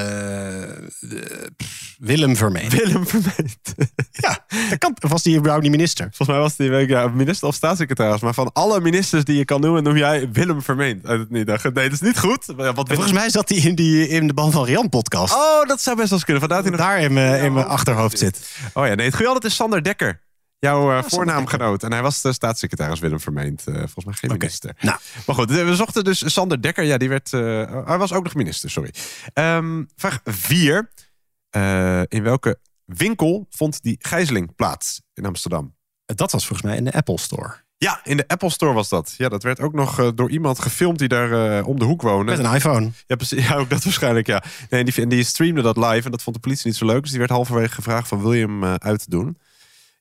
de- 1.00 1.50
pff, 1.56 1.94
Willem 1.98 2.36
Vermeen. 2.36 2.70
Willem 2.70 3.06
Vermeend. 3.06 3.58
Ja, 4.10 4.44
dat 4.70 4.78
kan. 4.78 4.96
Was 5.00 5.22
die 5.22 5.36
überhaupt 5.36 5.62
niet 5.62 5.72
minister? 5.72 6.04
Volgens 6.06 6.28
mij 6.28 6.38
was 6.38 6.56
weet 6.56 6.82
ik, 6.82 6.88
ja, 6.88 7.08
minister 7.08 7.48
of 7.48 7.54
staatssecretaris. 7.54 8.20
Maar 8.20 8.34
van 8.34 8.52
alle 8.52 8.80
ministers 8.80 9.24
die 9.24 9.36
je 9.36 9.44
kan 9.44 9.60
noemen, 9.60 9.82
noem 9.82 9.96
jij 9.96 10.28
Willem 10.32 10.62
Vermeend. 10.62 11.06
uit 11.06 11.20
het 11.20 11.30
niet. 11.30 11.46
Nee, 11.46 11.72
dat 11.72 11.92
is 11.92 12.00
niet 12.00 12.18
goed. 12.18 12.44
Wat 12.46 12.88
Volgens 12.88 13.12
mij 13.12 13.30
zat 13.30 13.48
hij 13.48 13.58
in, 13.58 13.74
die, 13.74 14.08
in 14.08 14.26
de 14.26 14.34
Ban 14.34 14.52
van 14.52 14.64
Rian 14.64 14.88
podcast. 14.88 15.34
Oh, 15.34 15.64
dat 15.66 15.82
zou 15.82 15.96
best 15.96 16.08
wel 16.08 16.18
eens 16.18 16.24
kunnen. 16.24 16.40
Vandaar 16.48 16.62
dat 16.62 16.70
hij 16.72 16.78
nog 16.78 16.86
Daar 16.86 17.00
in 17.00 17.12
mijn, 17.12 17.44
in 17.44 17.52
mijn 17.52 17.66
achterhoofd 17.66 18.18
zit. 18.18 18.50
Oh 18.72 18.86
ja, 18.86 18.94
nee, 18.94 19.06
het 19.06 19.14
goede 19.14 19.28
altijd 19.32 19.52
is 19.52 19.58
Sander 19.58 19.82
Dekker. 19.82 20.20
Jouw 20.58 20.92
eh, 20.92 21.02
voornaamgenoot. 21.06 21.82
En 21.82 21.92
hij 21.92 22.02
was 22.02 22.22
de 22.22 22.32
staatssecretaris 22.32 22.98
Willem 22.98 23.20
Vermeend. 23.20 23.66
eh, 23.66 23.74
volgens 23.74 24.04
mij 24.04 24.14
geen 24.14 24.30
minister. 24.32 24.76
Nou. 24.80 24.98
Maar 25.26 25.34
goed, 25.36 25.50
we 25.50 25.74
zochten 25.76 26.04
dus 26.04 26.32
Sander 26.32 26.62
Dekker. 26.62 26.84
Ja, 26.84 26.96
die 26.96 27.08
werd... 27.08 27.32
eh, 27.32 27.40
hij 27.86 27.98
was 27.98 28.12
ook 28.12 28.24
nog 28.24 28.34
minister, 28.34 28.70
sorry. 28.70 28.90
Ehm, 29.32 29.84
vraag 29.96 30.20
4. 30.24 30.90
in 32.08 32.22
welke 32.22 32.58
winkel 32.84 33.46
vond 33.50 33.82
die 33.82 33.96
gijzeling 34.00 34.54
plaats 34.54 35.02
in 35.14 35.24
Amsterdam? 35.26 35.74
Dat 36.04 36.32
was 36.32 36.46
volgens 36.46 36.68
mij 36.68 36.76
in 36.76 36.84
de 36.84 36.92
Apple 36.92 37.18
Store. 37.18 37.64
Ja, 37.78 38.00
in 38.04 38.16
de 38.16 38.28
Apple 38.28 38.50
Store 38.50 38.72
was 38.72 38.88
dat. 38.88 39.14
Ja, 39.18 39.28
dat 39.28 39.42
werd 39.42 39.60
ook 39.60 39.72
nog 39.72 40.14
door 40.14 40.30
iemand 40.30 40.58
gefilmd 40.58 40.98
die 40.98 41.08
daar 41.08 41.62
om 41.64 41.78
de 41.78 41.84
hoek 41.84 42.02
woonde. 42.02 42.36
Met 42.36 42.44
een 42.46 42.54
iPhone. 42.54 42.90
Ja, 43.06 43.16
precies. 43.16 43.44
Ja, 43.48 43.54
ook 43.56 43.70
dat 43.70 43.84
waarschijnlijk, 43.84 44.26
ja. 44.26 44.42
Nee, 44.70 44.80
en 44.80 44.86
die, 44.86 45.02
en 45.02 45.08
die 45.08 45.24
streamde 45.24 45.62
dat 45.62 45.76
live 45.76 46.04
en 46.04 46.10
dat 46.10 46.22
vond 46.22 46.36
de 46.36 46.42
politie 46.42 46.66
niet 46.66 46.76
zo 46.76 46.86
leuk. 46.86 47.00
Dus 47.00 47.10
die 47.10 47.18
werd 47.18 47.30
halverwege 47.30 47.74
gevraagd 47.74 48.08
van 48.08 48.20
wil 48.20 48.32
je 48.32 48.46
hem 48.46 48.64
eh, 48.64 48.74
uitdoen? 48.74 49.38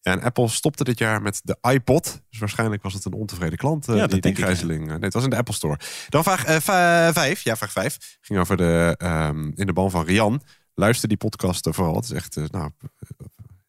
Ja, 0.05 0.11
en 0.11 0.21
Apple 0.21 0.47
stopte 0.47 0.83
dit 0.83 0.97
jaar 0.99 1.21
met 1.21 1.41
de 1.43 1.57
iPod. 1.61 2.21
Dus 2.29 2.39
waarschijnlijk 2.39 2.83
was 2.83 2.93
het 2.93 3.05
een 3.05 3.13
ontevreden 3.13 3.57
klant, 3.57 3.87
eh, 3.87 3.95
Ja, 3.95 4.07
die, 4.07 4.21
die 4.21 4.35
gijzeling. 4.35 4.81
eh, 4.83 4.89
Nee, 4.93 4.99
het 4.99 5.13
was 5.13 5.23
in 5.23 5.29
de 5.29 5.35
Apple 5.37 5.53
Store. 5.53 5.79
Dan 6.09 6.23
vraag 6.23 6.43
eh, 6.45 6.55
va- 6.59 7.13
vijf. 7.13 7.41
Ja, 7.41 7.55
vraag 7.57 7.71
vijf. 7.71 8.17
Ging 8.21 8.39
over 8.39 8.57
de, 8.57 8.95
ehm, 8.97 9.51
in 9.55 9.65
de 9.65 9.73
ban 9.73 9.91
van 9.91 10.05
Rian. 10.05 10.41
Luister 10.73 11.07
die 11.07 11.17
podcast 11.17 11.67
eh, 11.67 11.73
vooral. 11.73 11.95
Het 11.95 12.03
is 12.03 12.11
echt, 12.11 12.37
eh, 12.37 12.43
nou... 12.51 12.71
eh, 12.81 12.87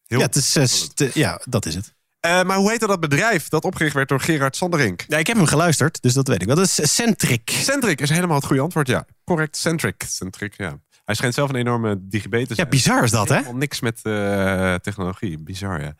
Heel 0.07 0.19
Ja, 0.19 0.25
het 0.25 0.35
is, 0.35 0.55
eh, 0.95 1.11
ja, 1.11 1.41
dat 1.49 1.65
is 1.65 1.75
het. 1.75 1.95
Eh, 2.19 2.43
maar 2.43 2.57
hoe 2.57 2.69
heette 2.69 2.87
dat 2.87 2.99
bedrijf 2.99 3.47
dat 3.49 3.63
opgericht 3.63 3.93
werd 3.95 4.09
door 4.09 4.19
Gerard 4.19 4.55
Sanderink? 4.55 5.05
Ja, 5.07 5.17
ik 5.17 5.27
heb 5.27 5.37
hem 5.37 5.45
geluisterd, 5.45 6.01
dus 6.01 6.13
dat 6.13 6.27
weet 6.27 6.41
ik 6.41 6.47
wel. 6.47 6.55
Dat 6.55 6.65
is 6.77 6.93
Centric. 6.95 7.49
Centric 7.49 8.01
is 8.01 8.09
helemaal 8.09 8.35
het 8.35 8.45
goede 8.45 8.61
antwoord, 8.61 8.87
ja. 8.87 9.05
Correct, 9.23 9.57
Centric. 9.57 10.03
Centric, 10.07 10.53
ja. 10.57 10.79
Hij 11.07 11.15
schijnt 11.15 11.33
zelf 11.35 11.49
een 11.49 11.55
enorme 11.55 11.97
digibet 12.07 12.41
te 12.43 12.49
Ja, 12.49 12.55
zijn. 12.55 12.69
bizar 12.69 13.03
is 13.03 13.11
dat, 13.11 13.27
hè? 13.29 13.33
Helemaal 13.35 13.55
niks 13.57 13.79
met 13.79 13.99
eh, 14.03 14.73
technologie. 14.75 15.39
Bizar, 15.39 15.81
ja. 15.81 15.93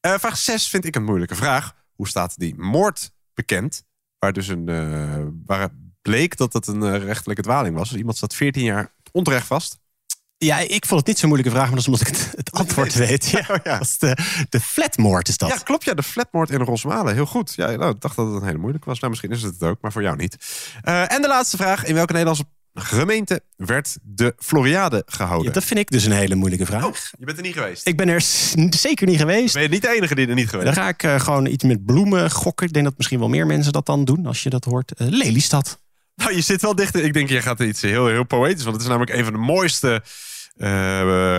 Eh, 0.00 0.14
vraag 0.18 0.36
6 0.36 0.68
vind 0.68 0.84
ik 0.84 0.96
een 0.96 1.04
moeilijke 1.04 1.34
vraag. 1.34 1.72
Hoe 1.94 2.08
staat 2.08 2.38
die 2.38 2.54
moord 2.56 3.10
bekend? 3.34 3.84
Waar 4.18 4.32
dus 4.32 4.48
een... 4.48 4.68
eh, 4.68 5.22
waar 5.46 5.68
bleek 6.02 6.36
dat 6.36 6.52
het 6.52 6.66
een 6.66 6.98
rechtelijke 6.98 7.42
dwaling 7.42 7.76
was. 7.76 7.88
Dus 7.88 7.98
iemand 7.98 8.16
zat 8.16 8.34
14 8.34 8.62
jaar 8.64 8.94
onterecht 9.12 9.46
vast. 9.46 9.78
Ja, 10.38 10.58
ik 10.58 10.86
vond 10.86 11.00
het 11.00 11.08
niet 11.08 11.18
zo'n 11.18 11.28
moeilijke 11.28 11.54
vraag, 11.56 11.66
maar 11.70 11.82
dat 11.82 11.86
is 11.86 12.00
omdat 12.00 12.08
ik 12.08 12.16
het, 12.16 12.32
het 12.36 12.52
antwoord 12.52 12.94
weet. 12.94 13.26
Ja, 13.28 13.38
Oh, 13.50 13.56
ja. 13.64 13.78
Dat 13.78 13.80
is 13.86 13.98
de, 13.98 14.16
de 14.48 14.60
flatmoord 14.60 15.28
is 15.28 15.36
dat. 15.36 15.48
Ja, 15.48 15.56
klopt. 15.56 15.84
Ja, 15.84 15.94
de 15.94 16.02
flatmoord 16.02 16.50
in 16.50 16.60
Rosmalen. 16.60 17.14
Heel 17.14 17.26
goed. 17.26 17.54
Ja, 17.54 17.70
nou, 17.70 17.94
ik 17.94 18.00
dacht 18.00 18.16
dat 18.16 18.26
het 18.26 18.36
een 18.36 18.46
hele 18.46 18.58
moeilijke 18.58 18.88
was. 18.88 18.98
Nou, 18.98 19.10
misschien 19.10 19.32
is 19.32 19.42
het 19.42 19.54
het 19.54 19.62
ook, 19.62 19.80
maar 19.80 19.92
voor 19.92 20.02
jou 20.02 20.16
niet. 20.16 20.36
En 20.82 21.22
de 21.22 21.28
laatste 21.28 21.56
vraag. 21.56 21.84
In 21.84 21.94
welke 21.94 22.12
Nederlandse 22.12 22.46
gemeente 22.80 23.42
werd 23.56 23.96
de 24.02 24.34
Floriade 24.38 25.02
gehouden? 25.06 25.46
Ja, 25.46 25.52
dat 25.52 25.64
vind 25.64 25.80
ik 25.80 25.90
dus 25.90 26.04
een 26.04 26.12
hele 26.12 26.34
moeilijke 26.34 26.66
vraag. 26.66 26.84
Oh, 26.84 26.94
je 27.18 27.24
bent 27.24 27.36
er 27.36 27.44
niet 27.44 27.54
geweest. 27.54 27.86
Ik 27.86 27.96
ben 27.96 28.08
er 28.08 28.20
zeker 28.70 29.06
niet 29.06 29.18
geweest. 29.18 29.54
Ben 29.54 29.62
je 29.62 29.68
niet 29.68 29.82
de 29.82 29.94
enige 29.94 30.14
die 30.14 30.28
er 30.28 30.34
niet 30.34 30.48
geweest 30.48 30.74
Dan 30.74 30.82
ga 30.82 30.88
ik 30.88 31.02
eh, 31.02 31.20
gewoon 31.20 31.46
iets 31.46 31.64
met 31.64 31.84
bloemen 31.84 32.30
gokken. 32.30 32.66
Ik 32.66 32.72
denk 32.72 32.84
dat 32.84 32.94
misschien 32.96 33.18
wel 33.18 33.28
meer 33.28 33.46
mensen 33.46 33.72
dat 33.72 33.86
dan 33.86 34.04
doen 34.04 34.26
als 34.26 34.42
je 34.42 34.50
dat 34.50 34.64
hoort. 34.64 34.92
Eh, 34.92 35.06
Lelystad. 35.06 35.78
Nou, 36.14 36.34
je 36.34 36.40
zit 36.40 36.62
wel 36.62 36.74
dichter. 36.74 37.04
Ik 37.04 37.12
denk, 37.12 37.28
je 37.28 37.42
gaat 37.42 37.60
iets 37.60 37.82
heel, 37.82 38.06
heel 38.06 38.24
poëtisch. 38.24 38.62
Want 38.62 38.74
het 38.74 38.84
is 38.84 38.90
namelijk 38.90 39.16
een 39.18 39.24
van 39.24 39.32
de 39.32 39.38
mooiste 39.38 40.02
eh, 40.56 40.68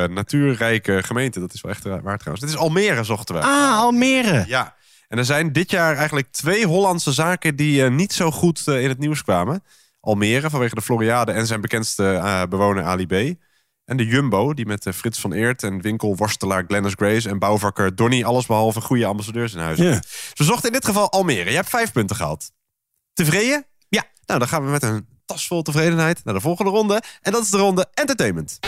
natuurrijke 0.04 1.04
gemeenten. 1.04 1.42
Dat 1.42 1.54
is 1.54 1.62
wel 1.62 1.72
echt 1.72 1.84
waar 1.84 2.18
trouwens. 2.18 2.40
Dit 2.40 2.50
is 2.50 2.58
Almere, 2.58 3.04
zochten 3.04 3.36
we. 3.36 3.42
Ah, 3.42 3.78
Almere. 3.78 4.44
Ja. 4.48 4.76
En 5.08 5.18
er 5.18 5.26
zijn 5.26 5.52
dit 5.52 5.72
jaar 5.72 5.96
eigenlijk 5.96 6.28
twee 6.32 6.66
Hollandse 6.66 7.12
zaken 7.12 7.56
die 7.56 7.84
niet 7.84 8.14
zo 8.14 8.32
goed 8.32 8.68
in 8.68 8.90
het 8.90 8.98
nieuws 8.98 9.24
kwamen. 9.24 9.64
Almere 10.08 10.50
vanwege 10.50 10.76
de 10.76 10.82
Floriade 10.82 11.32
en 11.32 11.48
zijn 11.48 11.62
bekendste 11.62 12.14
eh, 12.14 12.44
bewoner 12.50 12.84
Ali 12.84 13.06
B. 13.08 13.38
En 13.86 13.98
de 13.98 14.06
Jumbo, 14.06 14.54
die 14.54 14.66
met 14.66 14.86
eh, 14.86 14.94
Frits 14.94 15.20
van 15.20 15.34
Eert 15.34 15.64
en 15.64 15.82
winkelworstelaar 15.82 16.64
Glennis 16.68 16.94
Grace 16.96 17.30
en 17.30 17.40
bouwvakker 17.40 17.96
Donny 17.96 18.24
allesbehalve 18.24 18.82
goede 18.82 19.06
ambassadeurs 19.06 19.54
in 19.54 19.60
huis. 19.60 19.78
Dus 19.78 20.32
we 20.34 20.44
zochten 20.44 20.68
in 20.68 20.74
dit 20.74 20.86
geval 20.86 21.12
Almere. 21.12 21.50
Je 21.50 21.56
hebt 21.56 21.70
vijf 21.70 21.92
punten 21.92 22.16
gehaald. 22.16 22.52
Tevreden? 23.14 23.66
Ja. 23.90 24.04
Nou, 24.26 24.40
dan 24.40 24.48
gaan 24.48 24.66
we 24.66 24.72
met 24.72 24.84
een 24.84 25.08
tas 25.26 25.48
vol 25.48 25.62
tevredenheid 25.62 26.24
naar 26.24 26.34
de 26.34 26.42
volgende 26.42 26.72
ronde. 26.72 27.02
En 27.22 27.32
dat 27.32 27.44
is 27.44 27.50
de 27.50 27.58
ronde 27.58 27.88
Entertainment. 27.94 28.60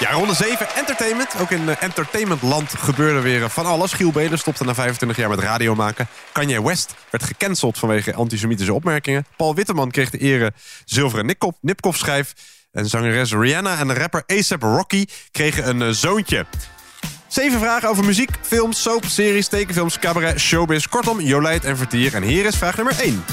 Ja, 0.00 0.10
ronde 0.10 0.34
7, 0.34 0.66
entertainment. 0.76 1.40
Ook 1.40 1.50
in 1.50 1.68
eh, 1.68 1.82
entertainmentland 1.82 2.74
gebeurde 2.78 3.20
weer 3.20 3.42
eh, 3.42 3.48
van 3.48 3.66
alles. 3.66 3.92
Giel 3.92 4.10
Belen 4.10 4.38
stopte 4.38 4.64
na 4.64 4.74
25 4.74 5.18
jaar 5.18 5.28
met 5.28 5.38
radio 5.38 5.74
maken. 5.74 6.06
Kanye 6.32 6.62
West 6.62 6.94
werd 7.10 7.24
gecanceld 7.24 7.78
vanwege 7.78 8.14
antisemitische 8.14 8.72
opmerkingen. 8.72 9.26
Paul 9.36 9.54
Witteman 9.54 9.90
kreeg 9.90 10.10
de 10.10 10.18
ere 10.18 10.52
zilveren 10.84 11.26
Nipkoff, 11.26 11.58
Nipkoff-schijf. 11.60 12.32
En 12.72 12.86
zangeres 12.86 13.32
Rihanna 13.32 13.78
en 13.78 13.88
de 13.88 13.94
rapper 13.94 14.24
A$AP 14.32 14.62
Rocky 14.62 15.04
kregen 15.30 15.68
een 15.68 15.82
eh, 15.82 15.88
zoontje. 15.88 16.46
Zeven 17.28 17.60
vragen 17.60 17.88
over 17.88 18.04
muziek, 18.04 18.30
films, 18.42 18.82
soap, 18.82 19.04
series, 19.04 19.48
tekenfilms, 19.48 19.98
cabaret, 19.98 20.40
showbiz. 20.40 20.86
Kortom, 20.86 21.20
Jolijt 21.20 21.64
en 21.64 21.76
Vertier. 21.76 22.14
En 22.14 22.22
hier 22.22 22.44
is 22.44 22.56
vraag 22.56 22.76
nummer 22.76 23.00
1. 23.00 23.24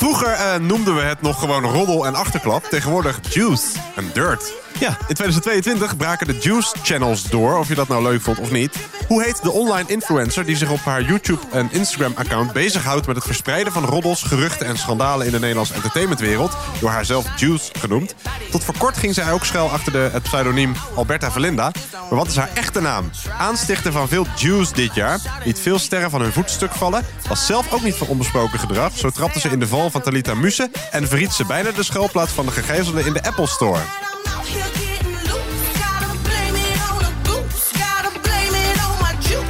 Vroeger 0.00 0.32
eh, 0.32 0.54
noemden 0.60 0.94
we 0.94 1.00
het 1.00 1.22
nog 1.22 1.38
gewoon 1.40 1.64
roddel 1.64 2.06
en 2.06 2.14
achterklap. 2.14 2.64
Tegenwoordig 2.64 3.34
juice 3.34 3.78
en 3.96 4.10
dirt. 4.12 4.52
Ja. 4.80 4.88
In 4.88 5.14
2022 5.14 5.96
braken 5.96 6.26
de 6.26 6.38
Juice 6.38 6.74
Channels 6.82 7.22
door, 7.22 7.58
of 7.58 7.68
je 7.68 7.74
dat 7.74 7.88
nou 7.88 8.02
leuk 8.02 8.20
vond 8.20 8.38
of 8.38 8.50
niet. 8.50 8.76
Hoe 9.06 9.22
heet 9.22 9.42
de 9.42 9.50
online 9.50 9.88
influencer 9.88 10.44
die 10.44 10.56
zich 10.56 10.70
op 10.70 10.80
haar 10.80 11.02
YouTube 11.02 11.40
en 11.50 11.68
Instagram-account 11.72 12.52
bezighoudt 12.52 13.06
met 13.06 13.16
het 13.16 13.24
verspreiden 13.24 13.72
van 13.72 13.84
roddels, 13.84 14.22
geruchten 14.22 14.66
en 14.66 14.78
schandalen 14.78 15.26
in 15.26 15.32
de 15.32 15.38
Nederlandse 15.38 15.74
entertainmentwereld, 15.74 16.56
door 16.80 16.90
haarzelf 16.90 17.26
Juice 17.36 17.70
genoemd. 17.78 18.14
Tot 18.50 18.64
voor 18.64 18.74
kort 18.78 18.96
ging 18.96 19.14
zij 19.14 19.32
ook 19.32 19.44
schuil 19.44 19.70
achter 19.70 19.92
de, 19.92 20.08
het 20.12 20.22
pseudoniem 20.22 20.74
Alberta 20.94 21.30
Verlinda. 21.30 21.72
Maar 21.92 22.18
wat 22.18 22.26
is 22.26 22.36
haar 22.36 22.50
echte 22.54 22.80
naam? 22.80 23.10
Aanstichter 23.38 23.92
van 23.92 24.08
veel 24.08 24.26
Juice 24.36 24.72
dit 24.72 24.94
jaar, 24.94 25.40
liet 25.44 25.60
veel 25.60 25.78
sterren 25.78 26.10
van 26.10 26.20
hun 26.20 26.32
voetstuk 26.32 26.72
vallen, 26.72 27.06
was 27.28 27.46
zelf 27.46 27.72
ook 27.72 27.82
niet 27.82 27.94
van 27.94 28.06
onbesproken 28.06 28.58
gedrag. 28.58 28.96
Zo 28.96 29.10
trapte 29.10 29.40
ze 29.40 29.48
in 29.48 29.60
de 29.60 29.68
val 29.68 29.90
van 29.90 30.02
Talita 30.02 30.34
Muse 30.34 30.70
en 30.90 31.08
verriet 31.08 31.32
ze 31.32 31.44
bijna 31.44 31.70
de 31.70 31.82
schuilplaats 31.82 32.32
van 32.32 32.46
de 32.46 32.52
gegijzelde 32.52 33.04
in 33.04 33.12
de 33.12 33.22
Apple 33.22 33.46
Store. 33.46 33.80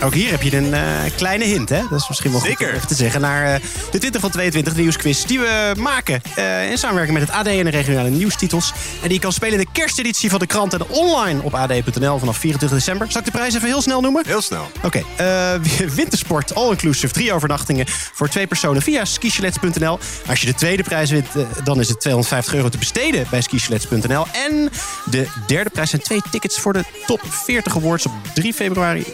Ook 0.02 0.14
hier 0.14 0.30
heb 0.30 0.42
je 0.42 0.56
een 0.56 0.74
eh, 0.74 0.82
kleine 1.16 1.44
hint, 1.44 1.68
hè? 1.68 1.82
Dat 1.90 2.00
is 2.00 2.08
misschien 2.08 2.30
wel 2.30 2.40
goed 2.40 2.48
Zeker. 2.48 2.68
om 2.68 2.74
even 2.74 2.88
te 2.88 2.94
zeggen. 2.94 3.20
Naar 3.20 3.54
eh, 3.54 3.60
de 3.90 3.98
20 3.98 4.20
van 4.20 4.30
22 4.30 4.76
nieuwsquiz 4.76 5.24
die 5.24 5.38
we 5.38 5.72
maken 5.78 6.20
eh, 6.34 6.70
in 6.70 6.78
samenwerking 6.78 7.18
met 7.18 7.28
het 7.28 7.36
AD 7.36 7.46
en 7.46 7.64
de 7.64 7.70
regionale 7.70 8.08
nieuwstitels. 8.08 8.72
En 9.02 9.08
die 9.08 9.18
kan 9.18 9.32
spelen 9.32 9.58
in 9.58 9.64
de 9.64 9.80
kersteditie 9.80 10.30
van 10.30 10.38
de 10.38 10.46
krant 10.46 10.72
en 10.72 10.88
online 10.88 11.42
op 11.42 11.54
ad.nl 11.54 12.18
vanaf 12.18 12.36
24 12.36 12.78
december. 12.78 13.10
Zal 13.10 13.20
ik 13.20 13.26
de 13.26 13.32
prijs 13.32 13.54
even 13.54 13.68
heel 13.68 13.82
snel 13.82 14.00
noemen? 14.00 14.22
Heel 14.26 14.40
snel. 14.40 14.70
Oké, 14.82 15.02
wintersport, 15.94 16.54
all-inclusive, 16.54 17.12
drie 17.12 17.32
overnachtingen 17.32 17.84
voor 17.88 18.28
twee 18.28 18.46
personen 18.46 18.82
via 18.82 19.04
skichalets.nl. 19.04 19.98
Als 20.28 20.40
je 20.40 20.46
de 20.46 20.54
tweede 20.54 20.82
prijs 20.82 21.10
wint, 21.10 21.26
dan 21.64 21.80
is 21.80 21.88
het 21.88 22.00
250 22.00 22.54
euro 22.54 22.68
te 22.68 22.78
besteden 22.78 23.26
bij 23.30 23.40
skichalets.nl. 23.40 24.26
En 24.32 24.70
de 25.04 25.26
derde 25.46 25.70
prijs 25.70 25.90
zijn 25.90 26.02
twee 26.02 26.22
tickets 26.30 26.58
voor 26.58 26.72
de 26.72 26.84
top 27.06 27.20
40 27.28 27.76
awards 27.76 28.06
op 28.06 28.12
3 28.34 28.54
februari 28.54 29.04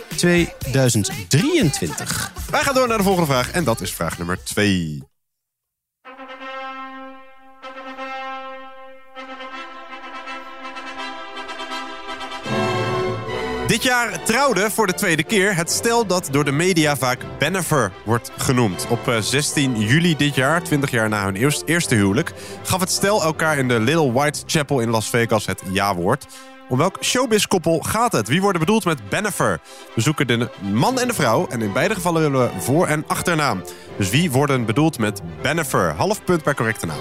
2023. 0.76 2.32
Wij 2.50 2.62
gaan 2.62 2.74
door 2.74 2.88
naar 2.88 2.98
de 2.98 3.04
volgende 3.04 3.28
vraag. 3.30 3.50
En 3.50 3.64
dat 3.64 3.80
is 3.80 3.92
vraag 3.94 4.18
nummer 4.18 4.44
2. 4.44 5.02
Dit 13.66 13.82
jaar 13.82 14.22
trouwde 14.24 14.70
voor 14.70 14.86
de 14.86 14.94
tweede 14.94 15.22
keer 15.22 15.56
het 15.56 15.70
stel 15.70 16.06
dat 16.06 16.28
door 16.30 16.44
de 16.44 16.52
media 16.52 16.96
vaak 16.96 17.18
Bennifer 17.38 17.92
wordt 18.04 18.30
genoemd. 18.36 18.86
Op 18.88 19.08
eh, 19.08 19.20
16 19.20 19.80
juli 19.80 20.16
dit 20.16 20.34
jaar, 20.34 20.62
20 20.62 20.90
jaar 20.90 21.08
na 21.08 21.24
hun 21.24 21.36
eerst- 21.36 21.62
eerste 21.66 21.94
huwelijk, 21.94 22.32
gaf 22.62 22.80
het 22.80 22.90
stel 22.90 23.22
elkaar 23.22 23.58
in 23.58 23.68
de 23.68 23.80
Little 23.80 24.12
White 24.12 24.42
Chapel 24.46 24.80
in 24.80 24.90
Las 24.90 25.08
Vegas 25.10 25.46
het 25.46 25.62
ja-woord. 25.72 26.26
Om 26.68 26.78
welk 26.78 26.96
showbiz-koppel 27.00 27.78
gaat 27.80 28.12
het? 28.12 28.28
Wie 28.28 28.40
worden 28.40 28.60
bedoeld 28.60 28.84
met 28.84 29.08
Bennifer? 29.08 29.60
We 29.94 30.00
zoeken 30.00 30.26
de 30.26 30.48
man 30.60 30.98
en 30.98 31.08
de 31.08 31.14
vrouw 31.14 31.46
en 31.46 31.62
in 31.62 31.72
beide 31.72 31.94
gevallen 31.94 32.22
willen 32.22 32.54
we 32.54 32.60
voor- 32.60 32.86
en 32.86 33.04
achternaam. 33.06 33.62
Dus 33.96 34.10
wie 34.10 34.30
worden 34.30 34.64
bedoeld 34.64 34.98
met 34.98 35.22
Bennifer? 35.42 35.94
Half 35.94 36.24
punt 36.24 36.42
per 36.42 36.54
correcte 36.54 36.86
naam. 36.86 36.98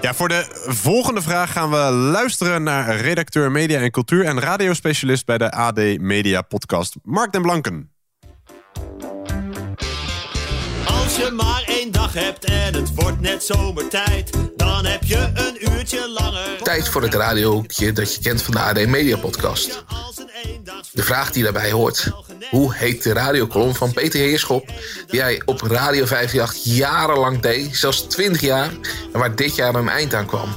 Ja, 0.00 0.14
voor 0.14 0.28
de 0.28 0.64
volgende 0.66 1.22
vraag 1.22 1.52
gaan 1.52 1.70
we 1.70 1.90
luisteren 1.92 2.62
naar 2.62 2.96
redacteur 2.96 3.50
media 3.50 3.80
en 3.80 3.90
cultuur 3.90 4.24
en 4.24 4.40
radiospecialist 4.40 5.26
bij 5.26 5.38
de 5.38 5.50
AD 5.50 5.98
Media 5.98 6.42
Podcast, 6.42 6.96
Mark 7.02 7.32
den 7.32 7.42
Blanken. 7.42 7.89
Je 11.24 11.30
maar 11.30 11.64
één 11.66 11.92
dag 11.92 12.12
hebt 12.12 12.44
en 12.44 12.74
het 12.74 12.94
wordt 12.94 13.20
net 13.20 13.42
zomertijd, 13.42 14.30
dan 14.56 14.84
heb 14.84 15.04
je 15.04 15.30
een 15.34 15.72
uurtje 15.72 16.08
langer. 16.08 16.62
Tijd 16.62 16.88
voor 16.88 17.02
het 17.02 17.14
radiohoekje 17.14 17.92
dat 17.92 18.14
je 18.14 18.20
kent 18.20 18.42
van 18.42 18.54
de 18.54 18.60
AD 18.60 18.86
Media 18.86 19.16
Podcast. 19.16 19.84
De 20.92 21.02
vraag 21.02 21.32
die 21.32 21.42
daarbij 21.42 21.70
hoort. 21.70 22.10
Hoe 22.50 22.74
heet 22.74 23.02
de 23.02 23.12
radiocolumn 23.12 23.74
van 23.74 23.92
Peter 23.92 24.20
Heerschop... 24.20 24.72
die 25.06 25.20
hij 25.20 25.42
op 25.44 25.60
Radio 25.60 26.04
538 26.06 26.76
jarenlang 26.76 27.40
deed, 27.40 27.76
zelfs 27.76 28.02
20 28.02 28.40
jaar... 28.40 28.70
en 29.12 29.18
waar 29.18 29.36
dit 29.36 29.54
jaar 29.54 29.74
een 29.74 29.88
eind 29.88 30.14
aan 30.14 30.26
kwam? 30.26 30.48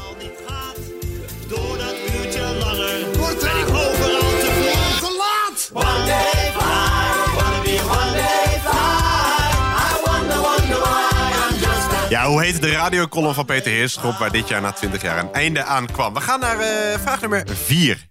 Ja, 12.13 12.27
hoe 12.27 12.43
heet 12.43 12.61
de 12.61 12.71
radiocolumn 12.71 13.33
van 13.33 13.45
Peter 13.45 13.71
Heerschop 13.71 14.17
waar 14.17 14.31
dit 14.31 14.47
jaar 14.47 14.61
na 14.61 14.71
20 14.71 15.01
jaar 15.01 15.19
een 15.19 15.33
einde 15.33 15.63
aan 15.63 15.85
kwam? 15.85 16.13
We 16.13 16.21
gaan 16.21 16.39
naar 16.39 16.59
eh, 16.59 16.99
vraag 16.99 17.21
nummer 17.21 17.43
4. 17.53 18.07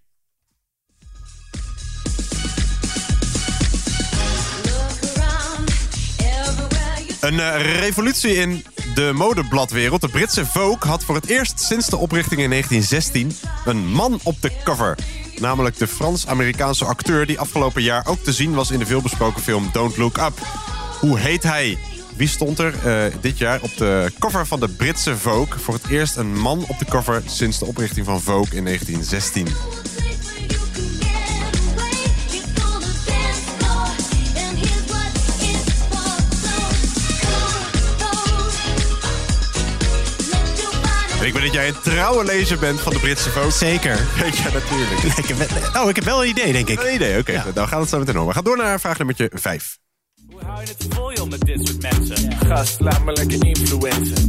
Een 7.20 7.40
eh, 7.40 7.78
revolutie 7.80 8.34
in 8.34 8.64
de 8.94 9.10
modebladwereld. 9.14 10.00
De 10.00 10.08
Britse 10.08 10.46
Vogue 10.46 10.90
had 10.90 11.04
voor 11.04 11.14
het 11.14 11.26
eerst 11.26 11.60
sinds 11.60 11.86
de 11.86 11.96
oprichting 11.96 12.40
in 12.40 12.50
1916 12.50 13.48
een 13.64 13.86
man 13.86 14.20
op 14.22 14.42
de 14.42 14.52
cover. 14.64 14.98
Namelijk 15.38 15.78
de 15.78 15.86
Frans-Amerikaanse 15.86 16.84
acteur 16.84 17.26
die 17.26 17.40
afgelopen 17.40 17.82
jaar 17.82 18.06
ook 18.06 18.18
te 18.18 18.32
zien 18.32 18.54
was 18.54 18.70
in 18.70 18.78
de 18.78 18.86
veelbesproken 18.86 19.42
film 19.42 19.70
Don't 19.72 19.96
Look 19.96 20.16
Up. 20.16 20.38
Hoe 21.00 21.18
heet 21.18 21.42
hij? 21.42 21.91
Wie 22.22 22.30
stond 22.30 22.58
er 22.58 22.74
eh, 22.84 23.12
dit 23.20 23.38
jaar 23.38 23.62
op 23.62 23.76
de 23.76 24.12
cover 24.18 24.46
van 24.46 24.60
de 24.60 24.68
Britse 24.68 25.16
Vogue? 25.16 25.58
Voor 25.58 25.74
het 25.74 25.88
eerst 25.88 26.16
een 26.16 26.38
man 26.38 26.64
op 26.68 26.78
de 26.78 26.84
cover 26.84 27.22
sinds 27.26 27.58
de 27.58 27.64
oprichting 27.64 28.06
van 28.06 28.20
Vogue 28.20 28.56
in 28.56 28.64
1916. 28.64 29.46
En 41.20 41.26
ik 41.26 41.32
weet 41.32 41.42
dat 41.42 41.52
jij 41.52 41.68
een 41.68 41.80
trouwe 41.82 42.24
lezer 42.24 42.58
bent 42.58 42.80
van 42.80 42.92
de 42.92 42.98
Britse 42.98 43.30
Vogue. 43.30 43.50
Zeker. 43.50 43.96
Je 44.16 44.50
natuurlijk. 44.52 45.18
Ik 45.18 45.26
heb, 45.26 45.76
oh, 45.76 45.88
ik 45.88 45.96
heb 45.96 46.04
wel 46.04 46.22
een 46.22 46.28
idee, 46.28 46.52
denk 46.52 46.68
ik. 46.68 46.80
Een 46.80 46.94
idee, 46.94 47.18
oké. 47.18 47.44
Dan 47.54 47.68
gaan 47.68 47.76
we 47.76 47.82
het 47.82 47.92
zo 47.92 47.98
meteen 47.98 48.16
over. 48.16 48.28
We 48.28 48.34
gaan 48.34 48.44
door 48.44 48.56
naar 48.56 48.80
vraag 48.80 48.98
nummer 48.98 49.28
5. 49.32 49.80
Voel 50.88 51.10
je 51.10 51.26
met 51.30 51.40
dit 51.40 51.68
soort 51.68 51.82
mensen? 51.82 52.32
Gast, 52.32 52.80
laat 52.80 53.04
me 53.04 53.12
lekker 53.12 53.46
influencen. 53.46 54.28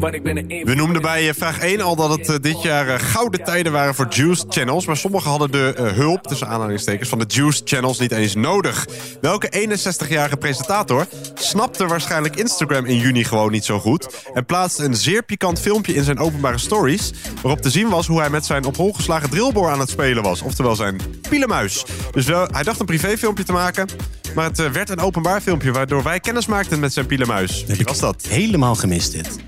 We 0.00 0.74
noemden 0.76 1.02
bij 1.02 1.28
eh, 1.28 1.34
vraag 1.34 1.58
1 1.58 1.80
al 1.80 1.96
dat 1.96 2.10
het 2.10 2.28
eh, 2.28 2.36
dit 2.40 2.62
jaar 2.62 2.88
eh, 2.88 2.98
gouden 2.98 3.44
tijden 3.44 3.72
waren 3.72 3.94
voor 3.94 4.06
Juice 4.08 4.44
Channels. 4.48 4.86
Maar 4.86 4.96
sommigen 4.96 5.30
hadden 5.30 5.50
de 5.50 5.92
hulp, 5.94 6.26
tussen 6.26 6.48
aanhalingstekens, 6.48 7.08
van 7.08 7.18
de 7.18 7.24
Juice 7.28 7.60
Channels 7.64 7.98
niet 7.98 8.12
eens 8.12 8.34
nodig. 8.34 8.86
Welke 9.20 9.68
61-jarige 9.68 10.36
presentator 10.36 11.06
snapte 11.34 11.86
waarschijnlijk 11.86 12.36
Instagram 12.36 12.84
in 12.84 12.96
juni 12.96 13.24
gewoon 13.24 13.50
niet 13.50 13.64
zo 13.64 13.78
goed... 13.78 14.24
en 14.34 14.44
plaatste 14.44 14.84
een 14.84 14.94
zeer 14.94 15.22
pikant 15.22 15.60
filmpje 15.60 15.94
in 15.94 16.04
zijn 16.04 16.18
openbare 16.18 16.58
stories... 16.58 17.12
waarop 17.42 17.60
te 17.60 17.70
zien 17.70 17.88
was 17.88 18.06
hoe 18.06 18.20
hij 18.20 18.30
met 18.30 18.44
zijn 18.44 18.64
op 18.64 18.76
hol 18.76 18.92
geslagen 18.92 19.30
drillboor 19.30 19.70
aan 19.70 19.80
het 19.80 19.90
spelen 19.90 20.22
was. 20.22 20.42
Oftewel 20.42 20.76
zijn 20.76 21.00
pielemuis. 21.28 21.84
Dus 22.10 22.26
wel, 22.26 22.46
hij 22.50 22.62
dacht 22.62 22.80
een 22.80 22.86
privéfilmpje 22.86 23.44
te 23.44 23.52
maken... 23.52 23.88
maar 24.34 24.44
het 24.44 24.72
werd 24.72 24.90
een 24.90 25.00
openbaar 25.00 25.40
filmpje 25.40 25.72
waardoor 25.72 26.02
wij 26.02 26.20
kennis 26.20 26.46
maakten 26.46 26.80
met 26.80 26.92
zijn 26.92 27.06
pielemuis. 27.06 27.64
Wie 27.66 27.84
was 27.84 27.98
dat? 27.98 28.26
Helemaal 28.28 28.74
gemist 28.74 29.12
dit. 29.12 29.38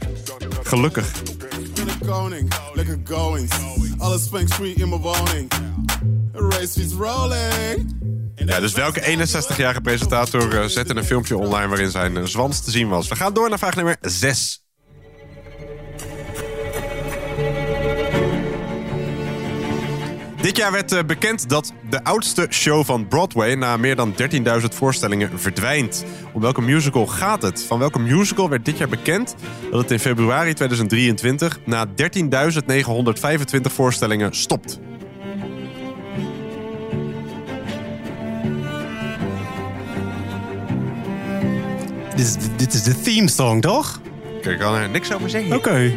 Gelukkig. 0.72 1.12
koning, 2.06 2.52
lekker 2.74 3.00
going. 3.04 3.50
Alles 3.98 4.28
in 4.74 4.88
mijn 4.88 5.00
woning. 5.00 5.52
Race 6.32 6.80
is 6.80 6.92
rolling. 6.92 7.96
Ja, 8.34 8.60
dus 8.60 8.72
welke 8.72 9.00
61-jarige 9.00 9.80
presentator 9.80 10.60
eh, 10.60 10.68
zette 10.68 10.96
een 10.96 11.04
filmpje 11.04 11.36
online 11.36 11.68
waarin 11.68 11.90
zijn 11.90 12.16
eh, 12.16 12.24
zwans 12.24 12.60
te 12.60 12.70
zien 12.70 12.88
was? 12.88 13.08
We 13.08 13.16
gaan 13.16 13.34
door 13.34 13.48
naar 13.48 13.58
vraag 13.58 13.74
nummer 13.74 13.96
6. 14.00 14.61
Dit 20.42 20.56
jaar 20.56 20.72
werd 20.72 20.92
eh, 20.92 21.04
bekend 21.04 21.48
dat 21.48 21.72
de 21.90 22.04
oudste 22.04 22.46
show 22.50 22.84
van 22.84 23.08
Broadway 23.08 23.54
na 23.54 23.76
meer 23.76 23.96
dan 23.96 24.14
13.000 24.60 24.66
voorstellingen 24.74 25.38
verdwijnt. 25.40 26.04
Om 26.32 26.40
welke 26.40 26.60
musical 26.60 27.06
gaat 27.06 27.42
het? 27.42 27.64
Van 27.64 27.78
welke 27.78 27.98
musical 27.98 28.48
werd 28.48 28.64
dit 28.64 28.78
jaar 28.78 28.88
bekend 28.88 29.34
dat 29.70 29.80
het 29.80 29.90
in 29.90 29.98
februari 29.98 30.54
2023 30.54 31.58
na 31.64 31.86
13.925 31.86 31.92
voorstellingen 33.62 34.34
stopt? 34.34 34.80
Dit 42.16 42.26
is, 42.26 42.36
dit 42.56 42.74
is 42.74 42.82
de 42.82 43.00
theme 43.00 43.28
song, 43.28 43.60
toch? 43.60 44.00
Ik 44.40 44.58
kan 44.58 44.74
er 44.74 44.88
niks 44.88 45.12
over 45.12 45.30
zeggen. 45.30 45.56
Oké. 45.56 45.92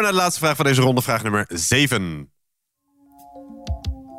Door 0.00 0.08
naar 0.08 0.18
de 0.18 0.24
laatste 0.24 0.44
vraag 0.44 0.56
van 0.56 0.64
deze 0.64 0.80
ronde, 0.80 1.02
vraag 1.02 1.22
nummer 1.22 1.44
7. 1.48 2.32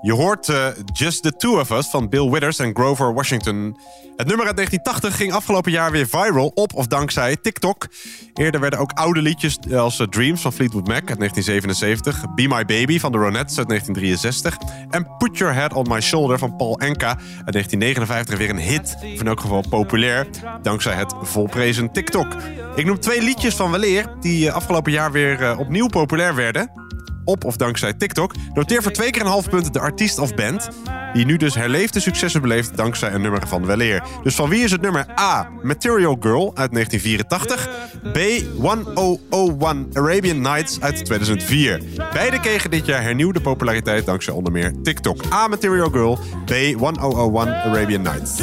Je 0.02 0.14
hoort 0.14 0.50
eh, 0.50 0.68
Just 0.94 1.24
the 1.24 1.36
Two 1.38 1.60
of 1.60 1.70
Us 1.70 1.90
van 1.90 2.10
Bill 2.10 2.30
Withers 2.30 2.60
en 2.60 2.76
Grover 2.76 3.14
Washington. 3.14 3.78
Het 4.16 4.28
nummer 4.28 4.46
uit 4.46 4.56
1980 4.56 5.16
ging 5.16 5.34
afgelopen 5.34 5.72
jaar 5.72 5.92
weer 5.92 6.08
viral 6.08 6.52
op 6.54 6.74
of 6.74 6.88
dankzij 6.88 7.36
TikTok. 7.36 7.88
Eerder 8.34 8.62
werden 8.62 8.80
ook 8.80 8.92
oude 8.92 9.22
liedjes 9.22 9.58
als 9.74 10.00
eh, 10.00 10.08
Dreams 10.08 10.42
van 10.42 10.54
Fleetwood 10.54 10.88
Mac 10.88 11.10
uit 11.10 11.18
1977... 11.20 12.34
Be 12.36 12.48
My 12.48 12.66
Baby 12.66 13.00
van 13.00 13.12
de 13.12 13.18
Ronettes 13.18 13.58
uit 13.58 13.68
1963... 13.68 14.58
en 14.90 15.08
Put 15.18 15.38
Your 15.38 15.54
Head 15.54 15.74
on 15.74 15.86
My 15.90 16.02
Shoulder 16.02 16.38
van 16.38 16.56
Paul 16.56 16.80
Enka 16.80 17.10
uit 17.10 17.52
1959 17.52 18.38
weer 18.38 18.50
een 18.50 18.58
hit. 18.58 18.96
Of 18.96 19.20
in 19.20 19.28
elk 19.28 19.40
geval 19.40 19.64
populair, 19.70 20.28
dankzij 20.62 20.94
het 20.94 21.14
volprezen 21.22 21.92
TikTok. 21.92 22.36
Ik 22.76 22.86
noem 22.86 23.00
twee 23.00 23.22
liedjes 23.22 23.56
van 23.56 23.72
weleer 23.72 24.16
die 24.20 24.48
eh, 24.48 24.54
afgelopen 24.54 24.92
jaar 24.92 25.12
weer 25.12 25.42
eh, 25.42 25.60
opnieuw 25.60 25.88
populair 25.88 26.36
werden 26.36 26.81
op 27.26 27.46
of 27.46 27.56
dankzij 27.56 27.94
TikTok. 27.94 28.34
Noteer 28.54 28.84
voor 28.84 28.92
twee 28.92 29.12
keer 29.12 29.22
een 29.22 29.28
half 29.28 29.50
punt 29.50 29.74
de 29.74 29.80
artiest 29.80 30.20
of 30.20 30.36
band... 30.36 30.70
die 31.14 31.26
nu 31.26 31.38
dus 31.38 31.56
herleefde 31.56 32.00
successen 32.00 32.42
beleeft 32.42 32.78
dankzij 32.78 33.14
een 33.14 33.22
nummer 33.22 33.48
van 33.48 33.66
weleer. 33.66 34.04
Dus 34.24 34.36
van 34.36 34.50
wie 34.50 34.64
is 34.64 34.72
het 34.72 34.82
nummer 34.82 35.06
A. 35.20 35.50
Material 35.62 36.18
Girl 36.20 36.52
uit 36.56 36.74
1984... 36.74 37.90
B. 38.14 38.18
1001 38.62 39.88
Arabian 39.94 40.42
Nights 40.42 40.82
uit 40.82 41.06
2004. 41.06 41.82
Beide 42.14 42.40
kregen 42.40 42.70
dit 42.70 42.86
jaar 42.86 43.02
hernieuwde 43.02 43.42
populariteit 43.42 44.06
dankzij 44.06 44.34
onder 44.34 44.52
meer 44.52 44.74
TikTok. 44.84 45.24
A. 45.32 45.48
Material 45.48 45.90
Girl, 45.90 46.20
B. 46.46 46.50
1001 46.50 47.48
Arabian 47.48 48.02
Nights. 48.02 48.40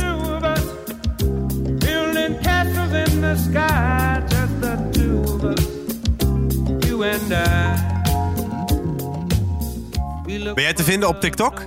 And 7.30 7.32
I. 7.32 7.97
Ben 10.58 10.66
jij 10.66 10.76
te 10.76 10.84
vinden 10.84 11.08
op 11.08 11.20
TikTok? 11.20 11.60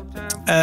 Eh, 0.46 0.56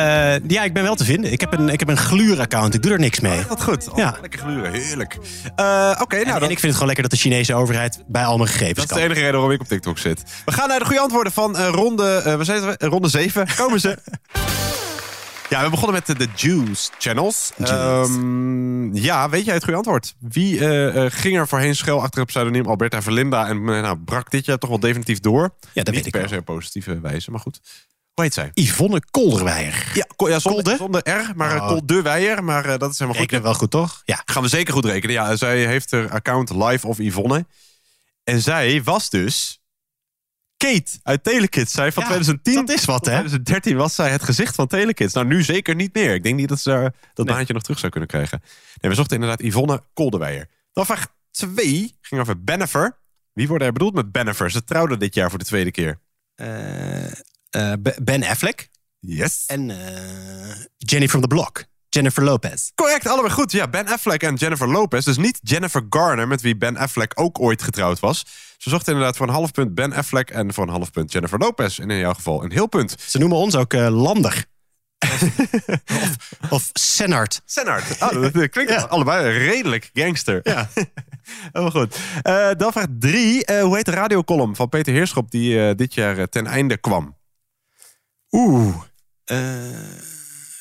ja, 0.46 0.64
ik 0.64 0.72
ben 0.72 0.82
wel 0.82 0.94
te 0.94 1.04
vinden. 1.04 1.32
Ik 1.32 1.40
heb 1.40 1.52
een, 1.52 1.68
ik 1.68 1.78
heb 1.78 1.88
een 1.88 1.96
gluur-account. 1.96 2.74
Ik 2.74 2.82
doe 2.82 2.92
er 2.92 2.98
niks 2.98 3.20
mee. 3.20 3.40
Wat 3.48 3.62
goed. 3.62 3.88
Oh, 3.88 3.96
Ja. 3.96 4.16
Lekker 4.20 4.40
gluren, 4.40 4.72
heerlijk. 4.72 5.18
Eh, 5.56 5.98
Oké, 6.00 6.14
nou 6.14 6.26
en, 6.26 6.32
dan... 6.32 6.42
en 6.42 6.50
ik 6.50 6.58
vind 6.58 6.62
het 6.62 6.72
gewoon 6.72 6.86
lekker 6.86 7.02
dat 7.02 7.10
de 7.10 7.16
Chinese 7.16 7.54
overheid 7.54 8.02
bij 8.06 8.24
al 8.24 8.36
mijn 8.36 8.48
gegevens 8.48 8.74
Dat 8.76 8.84
is 8.84 8.90
kan. 8.90 8.98
de 8.98 9.04
enige 9.04 9.20
reden 9.20 9.34
waarom 9.34 9.52
ik 9.52 9.60
op 9.60 9.66
TikTok 9.68 9.98
zit. 9.98 10.22
We 10.44 10.52
gaan 10.52 10.68
naar 10.68 10.78
de 10.78 10.84
goede 10.84 11.00
antwoorden 11.00 11.32
van 11.32 11.56
eh, 11.56 11.68
ronde, 11.68 12.34
we 12.38 12.44
zijn 12.44 12.62
het, 12.62 12.82
ronde 12.82 13.08
7. 13.08 13.46
Komen 13.56 13.80
ze? 13.80 13.98
ja, 15.50 15.64
we 15.64 15.70
begonnen 15.70 16.02
met 16.06 16.18
de, 16.18 16.26
Juice 16.34 16.90
Channels. 16.98 17.52
Ehm, 17.58 18.94
ja, 18.94 19.28
weet 19.28 19.44
jij 19.44 19.54
het 19.54 19.64
goede 19.64 19.78
antwoord? 19.78 20.14
Wie 20.18 20.58
ging 21.10 21.38
er 21.38 21.48
voorheen 21.48 21.76
schuil 21.76 22.02
achter 22.02 22.20
het 22.20 22.28
pseudoniem 22.28 22.66
Alberta 22.66 23.02
Verlinda... 23.02 23.48
en 23.48 23.64
nou, 23.64 23.98
brak 23.98 24.30
dit 24.30 24.44
jaar 24.44 24.58
toch 24.58 24.70
wel 24.70 24.80
definitief 24.80 25.20
door? 25.20 25.40
Ja, 25.40 25.82
dat 25.82 25.94
Niet 25.94 25.94
weet 25.94 26.06
ik 26.06 26.20
per 26.20 26.28
se 26.28 26.36
op 26.36 26.44
positieve 26.44 27.00
wijze, 27.00 27.30
maar 27.30 27.40
goed. 27.40 27.60
Hoe 28.18 28.26
heet 28.26 28.36
zij? 28.36 28.50
Yvonne 28.54 29.02
Kolderweijer. 29.10 29.90
Ja, 29.94 30.06
ko- 30.16 30.28
ja 30.28 30.38
zonder, 30.38 30.76
zonder 30.76 31.08
R, 31.10 31.32
maar 31.36 31.54
uh, 31.56 31.62
Oh. 31.62 31.68
Kol 31.68 31.86
de 31.86 32.02
Weijer. 32.02 32.44
Maar 32.44 32.64
eh, 32.64 32.78
dat 32.78 32.90
is 32.90 32.98
helemaal 32.98 33.20
goed. 33.20 33.30
Rekenen 33.30 33.42
wel 33.42 33.54
goed, 33.54 33.70
toch? 33.70 34.02
Ja. 34.04 34.22
Gaan 34.24 34.42
we 34.42 34.48
zeker 34.48 34.72
goed 34.74 34.84
rekenen. 34.84 35.14
Ja, 35.14 35.36
zij 35.36 35.66
heeft 35.66 35.90
haar 35.90 36.10
account 36.10 36.50
Live 36.50 36.86
of 36.86 36.98
Yvonne. 36.98 37.46
En 38.24 38.40
zij 38.40 38.82
was 38.82 39.10
dus 39.10 39.60
Kate 40.56 40.90
uit 41.02 41.24
Telekids. 41.24 41.72
Zij 41.72 41.92
van 41.92 42.02
Ja, 42.02 42.08
2010 42.08 42.54
dat 42.66 42.76
is 42.76 42.84
wat, 42.84 43.04
hè? 43.04 43.12
2013 43.12 43.76
was 43.76 43.94
zij 43.94 44.10
het 44.10 44.22
gezicht 44.22 44.54
van 44.54 44.66
Telekids. 44.66 45.14
Nou, 45.14 45.26
nu 45.26 45.42
zeker 45.42 45.74
niet 45.74 45.94
meer. 45.94 46.14
Ik 46.14 46.22
denk 46.22 46.36
niet 46.36 46.48
dat 46.48 46.60
ze 46.60 46.68
daar 46.70 46.94
dat 47.14 47.26
baantje 47.26 47.52
nog 47.54 47.62
terug 47.62 47.78
zou 47.78 47.90
kunnen 47.90 48.08
krijgen. 48.08 48.42
Nee, 48.80 48.90
we 48.90 48.96
zochten 48.96 49.14
inderdaad 49.20 49.42
Yvonne 49.46 49.82
Koldewijer. 49.94 50.48
Dan 50.72 50.86
vraag 50.86 51.06
2 51.30 51.96
ging 52.00 52.20
over 52.20 52.44
Bennifer. 52.44 52.96
Wie 53.32 53.48
wordt 53.48 53.64
er 53.64 53.72
bedoeld 53.72 53.94
met 53.94 54.12
Bennifer? 54.12 54.50
Ze 54.50 54.64
trouwden 54.64 54.98
dit 54.98 55.14
jaar 55.14 55.30
voor 55.30 55.38
de 55.38 55.44
tweede 55.44 55.70
keer. 55.70 55.98
Eh, 56.34 56.46
eh, 57.50 57.72
Be- 57.80 57.96
ben 58.02 58.24
Affleck. 58.24 58.68
Yes. 59.00 59.44
En 59.46 59.70
eh, 59.70 60.54
Jenny 60.76 61.08
from 61.08 61.20
the 61.20 61.26
Block. 61.26 61.64
Jennifer 61.88 62.24
Lopez. 62.24 62.70
Correct, 62.74 63.06
allebei 63.06 63.32
goed. 63.32 63.52
Ja, 63.52 63.68
Ben 63.68 63.86
Affleck 63.86 64.22
en 64.22 64.34
Jennifer 64.34 64.68
Lopez. 64.68 65.04
Dus 65.04 65.16
niet 65.16 65.38
Jennifer 65.42 65.86
Garner, 65.90 66.28
met 66.28 66.40
wie 66.40 66.56
Ben 66.56 66.76
Affleck 66.76 67.12
ook 67.14 67.40
ooit 67.40 67.62
getrouwd 67.62 68.00
was. 68.00 68.24
Ze 68.56 68.70
zochten 68.70 68.92
inderdaad 68.92 69.16
voor 69.16 69.26
een 69.26 69.32
half 69.34 69.52
punt 69.52 69.74
Ben 69.74 69.92
Affleck 69.92 70.30
en 70.30 70.54
voor 70.54 70.64
een 70.64 70.72
half 70.72 70.90
punt 70.90 71.12
Jennifer 71.12 71.38
Lopez. 71.38 71.78
En 71.78 71.90
in 71.90 71.98
jouw 71.98 72.14
geval 72.14 72.44
een 72.44 72.52
heel 72.52 72.66
punt. 72.66 72.94
Ze 73.06 73.18
noemen 73.18 73.38
ons 73.38 73.54
ook 73.56 73.72
eh, 73.72 73.88
Lander. 74.02 74.44
of, 76.02 76.16
of 76.50 76.70
Sennard. 76.72 77.42
Sennard. 77.44 78.02
Oh, 78.02 78.22
dat 78.32 78.48
klinkt 78.48 78.88
allebei 78.88 79.38
redelijk 79.38 79.90
gangster. 79.92 80.40
Ja. 80.42 80.68
oh, 81.52 81.70
goed. 81.70 81.98
Dan 82.58 82.72
vraag 82.72 82.86
drie. 82.98 83.60
Hoe 83.62 83.76
heet 83.76 83.84
de 83.84 83.90
radiocolumn 83.90 84.56
van 84.56 84.68
Peter 84.68 84.92
Heerschop 84.92 85.30
die 85.30 85.74
dit 85.74 85.94
jaar 85.94 86.28
ten 86.28 86.46
einde 86.46 86.76
kwam? 86.76 87.17
Oeh. 88.30 88.74
Eh, 89.24 89.36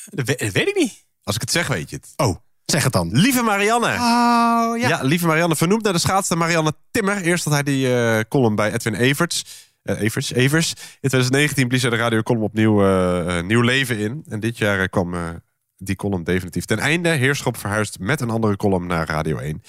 dat 0.05 0.25
weet, 0.25 0.39
dat 0.39 0.51
weet 0.51 0.67
ik 0.67 0.75
niet. 0.75 1.05
Als 1.23 1.35
ik 1.35 1.41
het 1.41 1.51
zeg, 1.51 1.67
weet 1.67 1.89
je 1.89 1.95
het. 1.95 2.13
Oh, 2.15 2.35
zeg 2.65 2.83
het 2.83 2.93
dan. 2.93 3.09
Lieve 3.11 3.41
Marianne. 3.41 3.93
Oh, 3.93 4.77
ja. 4.79 4.99
lieve 5.01 5.25
Marianne. 5.25 5.55
Vernoemd 5.55 5.83
naar 5.83 5.93
de 5.93 5.99
schaatster 5.99 6.37
Marianne 6.37 6.73
Timmer. 6.91 7.21
Eerst 7.21 7.43
had 7.43 7.53
hij 7.53 7.63
die 7.63 7.95
eh, 7.95 8.19
column 8.29 8.55
bij 8.55 8.73
Edwin 8.73 8.93
Everts. 8.93 9.45
Eh, 9.83 10.01
Evers, 10.01 10.31
Evers. 10.31 10.69
In 10.75 11.09
2019 11.09 11.67
blies 11.67 11.81
hij 11.81 11.91
de 11.91 11.97
radiocolumn 11.97 12.43
opnieuw 12.43 12.85
eh, 12.85 13.43
nieuw 13.43 13.61
leven 13.61 13.97
in. 13.97 14.23
En 14.27 14.39
dit 14.39 14.57
jaar 14.57 14.89
kwam 14.89 15.13
eh, 15.13 15.29
die 15.77 15.95
column 15.95 16.23
definitief 16.23 16.65
ten 16.65 16.79
einde. 16.79 17.09
Heerschop 17.09 17.57
verhuisd 17.57 17.99
met 17.99 18.21
een 18.21 18.29
andere 18.29 18.55
column 18.55 18.87
naar 18.87 19.07
Radio 19.07 19.37
1. 19.37 19.61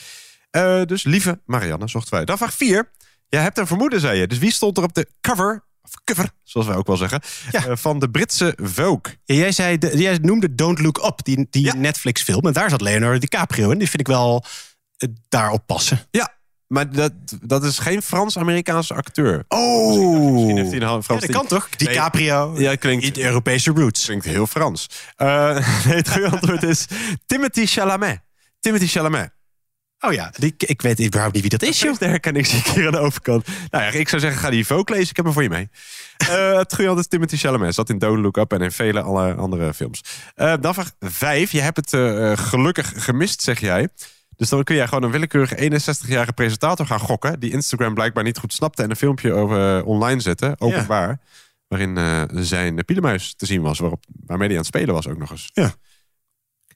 Eh, 0.51 0.83
dus 0.83 1.05
lieve 1.05 1.41
Marianne, 1.45 1.89
zochten 1.89 2.15
wij. 2.15 2.25
Dan 2.25 2.39
vraag 2.39 2.55
4. 2.55 2.91
Jij 3.29 3.43
hebt 3.43 3.59
een 3.59 3.67
vermoeden, 3.67 4.01
zei 4.01 4.19
je. 4.19 4.27
Dus 4.27 4.39
wie 4.39 4.53
stond 4.53 4.77
er 4.77 4.83
op 4.83 4.95
de 4.95 5.09
cover, 5.21 5.65
of 5.95 6.05
cover, 6.05 6.31
zoals 6.43 6.67
wij 6.67 6.77
ook 6.77 6.87
wel 6.87 6.97
zeggen, 6.97 7.21
eh, 7.53 7.63
van 7.75 7.99
de 7.99 8.11
Britse 8.11 8.57
Vogue? 8.63 9.01
Ja, 9.25 9.35
jij, 9.35 9.53
zei 9.53 9.79
de- 9.79 9.99
jij 9.99 10.19
noemde 10.23 10.55
Don't 10.55 10.79
Look 10.79 10.99
Up, 11.05 11.19
die, 11.25 11.47
die 11.51 11.75
Netflix-film. 11.75 12.47
En 12.47 12.53
daar 12.53 12.71
zat 12.71 12.81
Leonardo 12.81 13.19
DiCaprio 13.19 13.71
in. 13.71 13.79
Die 13.79 13.89
vind 13.89 14.01
ik 14.01 14.07
wel 14.07 14.45
eh, 14.97 15.09
daarop 15.29 15.67
passen. 15.67 16.01
Ja, 16.11 16.37
maar 16.67 16.91
dat, 16.93 17.13
dat 17.43 17.65
is 17.65 17.79
geen 17.79 18.03
Frans-Amerikaanse 18.03 18.95
acteur. 18.95 19.45
Oh! 19.49 20.33
Misschien 20.33 20.57
heeft 20.57 20.71
hij 20.71 20.81
een 20.81 21.03
Frans 21.03 21.21
Ja, 21.21 21.27
dat 21.27 21.37
kan 21.37 21.47
toch? 21.47 21.69
Nee. 21.79 21.89
DiCaprio. 21.89 22.55
Ja, 22.61 22.75
klinkt, 22.75 23.05
Niet 23.05 23.19
Europese 23.19 23.71
roots. 23.71 24.05
klinkt 24.05 24.25
heel 24.25 24.47
Frans. 24.47 24.87
Eh, 25.17 25.27
nee, 25.87 25.97
het 25.97 26.11
goede 26.11 26.29
antwoord 26.31 26.63
is 26.63 26.87
Timothy 27.27 27.67
Chalamet. 27.67 28.21
Timothy 28.61 28.87
Chalamet. 28.87 29.31
Oh 30.01 30.13
ja, 30.13 30.33
die, 30.37 30.55
ik 30.57 30.83
weet 30.83 31.01
überhaupt 31.01 31.35
niet 31.35 31.43
wie 31.43 31.59
dat 31.59 31.63
is, 31.63 31.81
joh. 31.81 31.99
Herkenning 31.99 32.47
zie 32.47 32.59
ik 32.59 32.67
hier 32.67 32.87
aan 32.87 32.93
de 32.93 32.99
overkant. 32.99 33.47
Nou 33.71 33.85
ja, 33.85 33.91
ik 33.91 34.09
zou 34.09 34.21
zeggen, 34.21 34.41
ga 34.41 34.51
die 34.51 34.67
Vogue 34.67 34.97
lezen. 34.97 35.11
Ik 35.11 35.17
heb 35.17 35.25
hem 35.25 35.35
voor 35.35 35.43
je 35.43 35.49
mee. 35.49 35.69
Eh, 36.17 36.57
het 36.59 36.75
goede 36.75 37.01
is 37.01 37.07
Timothy 37.07 37.37
Chalamet. 37.37 37.75
Zat 37.75 37.89
in 37.89 37.99
Don't 37.99 38.23
Look 38.23 38.37
Up 38.37 38.53
en 38.53 38.61
in 38.61 38.73
vele 38.73 39.01
alle 39.01 39.35
andere 39.35 39.75
films. 39.75 40.03
Eh, 40.35 40.55
dan 40.61 40.75
vraag 40.75 40.91
5. 41.01 41.53
Je 41.53 41.61
hebt 41.61 41.77
het 41.77 41.93
eh, 41.93 42.37
gelukkig 42.37 43.05
gemist, 43.05 43.43
zeg 43.43 43.61
jij. 43.61 43.89
Dus 44.37 44.49
dan 44.49 44.65
kun 44.65 44.75
jij 44.75 44.87
gewoon 44.87 45.03
een 45.03 45.11
willekeurige 45.11 45.71
61-jarige 45.71 46.33
presentator 46.33 46.87
gaan 46.87 47.01
gokken... 47.01 47.41
die 47.41 47.53
Instagram 47.53 47.95
blijkbaar 47.95 48.25
niet 48.25 48.39
goed 48.39 48.53
snapte... 48.53 48.83
en 48.83 48.91
een 48.91 48.97
filmpje 48.97 49.33
over, 49.33 49.85
online 49.85 50.21
zette, 50.21 50.55
openbaar... 50.59 51.21
waarin 51.69 51.99
zijn 52.45 52.85
pielenmuis 52.85 53.35
te 53.35 53.47
zien 53.47 53.63
was... 53.63 53.79
Waarop, 53.79 54.05
waarmee 54.27 54.49
hij 54.49 54.57
aan 54.57 54.63
het 54.63 54.75
spelen 54.75 54.95
was 54.95 55.09
ook 55.09 55.19
nog 55.19 55.31
eens. 55.31 55.51
Ja. 55.53 55.75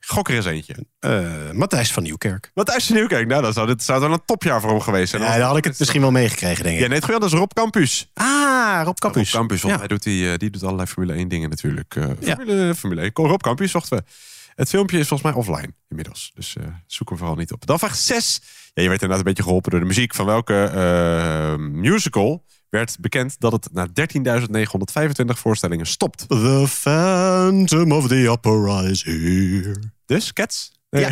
Gok 0.07 0.29
er 0.29 0.35
eens 0.35 0.45
eentje. 0.47 0.75
Eh, 0.99 1.51
Matthijs 1.53 1.93
van 1.93 2.03
Nieuwkerk. 2.03 2.51
Matthijs 2.55 2.87
van 2.87 2.97
Nieuwkerk, 2.97 3.27
nou, 3.27 3.43
dan 3.43 3.53
zou 3.53 3.67
dit 3.67 3.83
zou 3.83 4.01
dan 4.01 4.13
een 4.13 4.23
topjaar 4.25 4.61
voor 4.61 4.71
hem 4.71 4.81
geweest 4.81 5.11
zijn. 5.11 5.23
Ja, 5.23 5.37
dan 5.37 5.47
had 5.47 5.57
ik 5.57 5.65
het 5.65 5.79
misschien 5.79 6.01
wel 6.01 6.11
meegekregen, 6.11 6.63
denk 6.65 6.75
ik. 6.77 6.83
Ja, 6.83 6.87
nee, 6.89 6.99
het 6.99 7.11
antwoord 7.11 7.33
is 7.33 7.39
Rob 7.39 7.51
Campus. 7.53 8.11
Ah, 8.15 8.75
Rob 8.77 8.87
Rob 8.87 8.99
Campus. 8.99 9.31
Campus, 9.31 9.61
want 9.63 9.73
Ja. 9.75 9.79
hij 9.79 9.89
doet 9.89 10.03
die, 10.03 10.33
eh, 10.33 10.39
die 10.39 10.51
doet 10.51 10.63
allerlei 10.63 10.87
Formule 10.89 11.19
1 11.19 11.29
dingen 11.29 11.49
natuurlijk. 11.51 11.97
Eh, 11.97 12.05
Ja. 12.21 12.35
Formule, 12.37 12.75
Formule 12.75 13.03
1. 13.03 13.11
Rob 13.15 13.41
Campus 13.41 13.71
zochten 13.71 13.97
we. 13.99 14.05
Het 14.55 14.69
filmpje 14.69 14.99
is 14.99 15.09
volgens 15.09 15.33
mij 15.33 15.39
offline 15.43 15.75
inmiddels. 15.89 16.31
Dus 16.35 16.57
zoek 16.87 17.09
hem 17.09 17.19
vooral 17.19 17.37
niet 17.37 17.53
op. 17.53 17.67
Dan 17.67 17.79
vraag 17.79 17.95
6. 17.97 18.41
Ja, 18.75 18.83
je 18.83 18.89
werd 18.89 19.03
inderdaad 19.03 19.19
een 19.19 19.25
beetje 19.33 19.43
geholpen 19.43 19.71
door 19.71 19.81
de 19.81 19.87
muziek. 19.87 20.15
Van 20.15 20.27
welke 20.27 20.65
eh, 20.65 21.57
musical 21.59 22.45
werd 22.69 22.97
bekend 23.01 23.37
dat 23.41 23.53
het 23.53 23.69
na 23.73 23.87
13.925 23.87 25.39
voorstellingen 25.39 25.87
stopt? 25.87 26.29
The 26.29 26.65
Phantom 26.69 27.93
of 27.93 28.09
the 28.09 28.29
Opera 28.31 28.81
is 28.81 29.03
here. 29.05 29.77
Dus, 30.13 30.33
Cats? 30.33 30.73
Ja. 30.91 31.09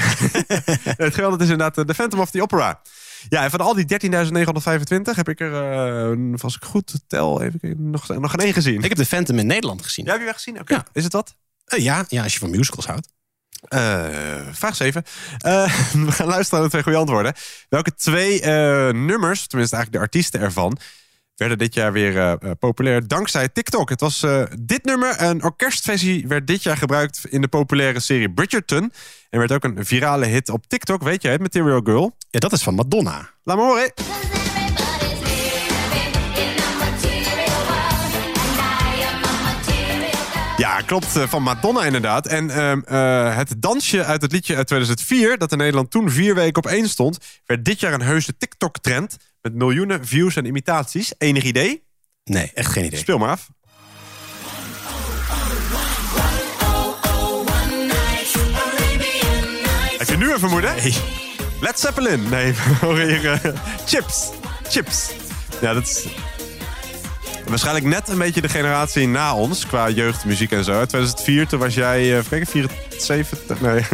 het 1.04 1.14
geweld 1.14 1.40
is 1.40 1.48
inderdaad 1.48 1.78
eh, 1.78 1.84
The 1.84 1.94
Phantom 1.94 2.20
of 2.20 2.30
the 2.30 2.42
Opera. 2.42 2.80
Ja, 3.28 3.42
en 3.42 3.50
van 3.50 3.60
al 3.60 3.74
die 3.74 3.84
13.925 3.84 5.16
heb 5.16 5.28
ik 5.28 5.40
er, 5.40 5.52
eh, 6.12 6.42
als 6.42 6.56
ik 6.56 6.64
goed 6.64 6.94
tel, 7.06 7.42
even 7.42 7.90
nog, 7.90 8.08
nog 8.08 8.30
geen 8.30 8.40
één 8.40 8.52
gezien. 8.52 8.82
Ik 8.82 8.88
heb 8.88 8.98
de 8.98 9.06
Phantom 9.06 9.38
in 9.38 9.46
Nederland 9.46 9.82
gezien. 9.82 10.04
Ja, 10.04 10.10
heb 10.10 10.20
je 10.20 10.26
wel 10.26 10.34
gezien? 10.34 10.60
Oké. 10.60 10.74
Ja. 10.74 10.84
Is 10.92 11.04
het 11.04 11.12
wat? 11.12 11.34
Eh, 11.64 11.78
ja, 11.78 12.04
ja, 12.08 12.22
als 12.22 12.32
je 12.32 12.38
van 12.38 12.50
musicals 12.50 12.86
houdt. 12.86 13.08
Eh, 13.68 14.46
vraag 14.52 14.76
7. 14.76 15.04
Eh, 15.38 15.64
we 16.06 16.12
gaan 16.12 16.26
luisteren 16.26 16.60
naar 16.60 16.62
de 16.62 16.68
twee 16.68 16.82
goede 16.82 16.98
antwoorden. 16.98 17.34
Welke 17.68 17.94
twee 17.94 18.40
eh, 18.40 18.92
nummers, 18.92 19.46
tenminste 19.46 19.76
eigenlijk 19.76 19.92
de 19.92 19.98
artiesten 19.98 20.40
ervan, 20.40 20.78
werden 21.40 21.58
dit 21.58 21.74
jaar 21.74 21.92
weer 21.92 22.16
eh, 22.16 22.32
eh, 22.32 22.50
populair 22.58 23.08
dankzij 23.08 23.48
TikTok? 23.48 23.88
Het 23.88 24.00
was 24.00 24.22
eh, 24.22 24.42
dit 24.60 24.84
nummer, 24.84 25.22
een 25.22 25.42
orkestversie, 25.44 26.28
werd 26.28 26.46
dit 26.46 26.62
jaar 26.62 26.76
gebruikt 26.76 27.26
in 27.28 27.40
de 27.40 27.48
populaire 27.48 28.00
serie 28.00 28.30
Bridgerton. 28.30 28.92
En 29.30 29.38
werd 29.38 29.52
ook 29.52 29.64
een 29.64 29.84
virale 29.84 30.26
hit 30.26 30.48
op 30.48 30.66
TikTok. 30.66 31.02
Weet 31.02 31.22
jij 31.22 31.32
het, 31.32 31.40
Material 31.40 31.80
Girl? 31.84 32.16
Ja, 32.30 32.38
dat 32.38 32.52
is 32.52 32.62
van 32.62 32.74
Madonna. 32.74 33.30
Laat 33.42 33.56
me 33.56 33.62
horen. 33.62 33.92
Ja, 40.60 40.80
klopt, 40.80 41.06
van 41.06 41.42
Madonna 41.42 41.84
inderdaad. 41.84 42.26
En 42.26 42.50
ehm, 42.50 42.80
eh, 42.84 43.36
het 43.36 43.54
dansje 43.58 44.04
uit 44.04 44.22
het 44.22 44.32
liedje 44.32 44.56
uit 44.56 44.66
2004, 44.66 45.38
dat 45.38 45.52
in 45.52 45.58
Nederland 45.58 45.90
toen 45.90 46.10
vier 46.10 46.34
weken 46.34 46.62
op 46.62 46.70
één 46.70 46.88
stond, 46.88 47.18
werd 47.46 47.64
dit 47.64 47.80
jaar 47.80 47.92
een 47.92 48.02
heuse 48.02 48.36
TikTok-trend 48.36 49.16
met 49.42 49.54
miljoenen 49.54 50.06
views 50.06 50.36
en 50.36 50.44
imitaties. 50.44 51.12
Enig 51.18 51.44
idee? 51.44 51.84
Nee, 52.24 52.50
echt 52.54 52.72
geen 52.72 52.84
idee. 52.84 52.98
Speel 52.98 53.18
maar 53.18 53.30
af. 53.30 53.48
Heb 59.98 60.08
je 60.08 60.16
nu 60.16 60.32
een 60.32 60.38
vermoeden? 60.38 60.76
Nee. 60.76 60.94
Led 61.60 61.80
Zeppelin. 61.80 62.28
Nee, 62.28 62.52
we 62.54 62.76
horen 62.80 63.08
hier 63.08 63.30
eh, 63.30 63.52
chips. 63.86 64.30
Chips. 64.68 65.10
Ja, 65.60 65.72
dat 65.72 65.82
is 65.82 66.06
waarschijnlijk 67.50 67.86
net 67.86 68.08
een 68.08 68.18
beetje 68.18 68.40
de 68.40 68.48
generatie 68.48 69.08
na 69.08 69.34
ons 69.34 69.66
qua 69.66 69.88
jeugdmuziek 69.88 70.52
en 70.52 70.64
zo. 70.64 70.72
Uit 70.72 70.88
2004, 70.88 71.48
toen 71.48 71.58
was 71.58 71.74
jij, 71.74 72.18
uh, 72.18 72.24
kijken, 72.28 72.46
74? 72.46 73.60
Nee. 73.60 73.72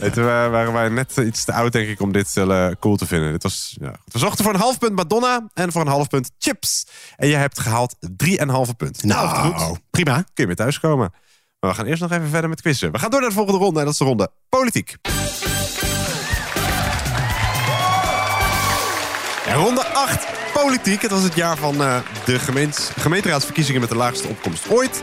nee, 0.00 0.10
toen 0.10 0.24
waren 0.24 0.72
wij 0.72 0.88
net 0.88 1.16
iets 1.16 1.44
te 1.44 1.52
oud, 1.52 1.72
denk 1.72 1.88
ik, 1.88 2.00
om 2.00 2.12
dit 2.12 2.36
eh, 2.36 2.68
cool 2.80 2.96
te 2.96 3.06
vinden. 3.06 3.32
Dit 3.32 3.42
was, 3.42 3.76
ja. 3.80 3.92
We 4.04 4.18
zochten 4.18 4.44
voor 4.44 4.54
een 4.54 4.60
half 4.60 4.78
punt 4.78 4.94
Madonna 4.94 5.48
en 5.54 5.72
voor 5.72 5.80
een 5.80 5.86
half 5.86 6.08
punt 6.08 6.30
chips. 6.38 6.86
En 7.16 7.28
je 7.28 7.36
hebt 7.36 7.60
gehaald 7.60 7.96
3,5 8.24 8.76
punt. 8.76 9.02
Nou, 9.02 9.28
goed. 9.28 9.78
prima. 9.90 10.14
Kun 10.14 10.24
je 10.34 10.46
weer 10.46 10.56
thuiskomen. 10.56 11.12
Maar 11.60 11.70
we 11.70 11.76
gaan 11.76 11.86
eerst 11.86 12.02
nog 12.02 12.12
even 12.12 12.28
verder 12.28 12.48
met 12.48 12.60
quizzen. 12.60 12.92
We 12.92 12.98
gaan 12.98 13.10
door 13.10 13.20
naar 13.20 13.28
de 13.28 13.34
volgende 13.34 13.60
ronde 13.60 13.78
en 13.78 13.84
dat 13.84 13.92
is 13.92 13.98
de 13.98 14.04
ronde 14.04 14.30
politiek. 14.48 14.96
Ronde 19.52 19.86
8, 19.86 20.26
politiek. 20.62 21.02
Het 21.02 21.10
was 21.10 21.22
het 21.22 21.34
jaar 21.34 21.56
van 21.56 21.82
eh, 21.82 21.96
de 22.24 22.38
gemeents- 22.38 22.90
gemeenteraadsverkiezingen 22.98 23.80
met 23.80 23.90
de 23.90 23.96
laagste 23.96 24.28
opkomst 24.28 24.68
ooit. 24.68 25.02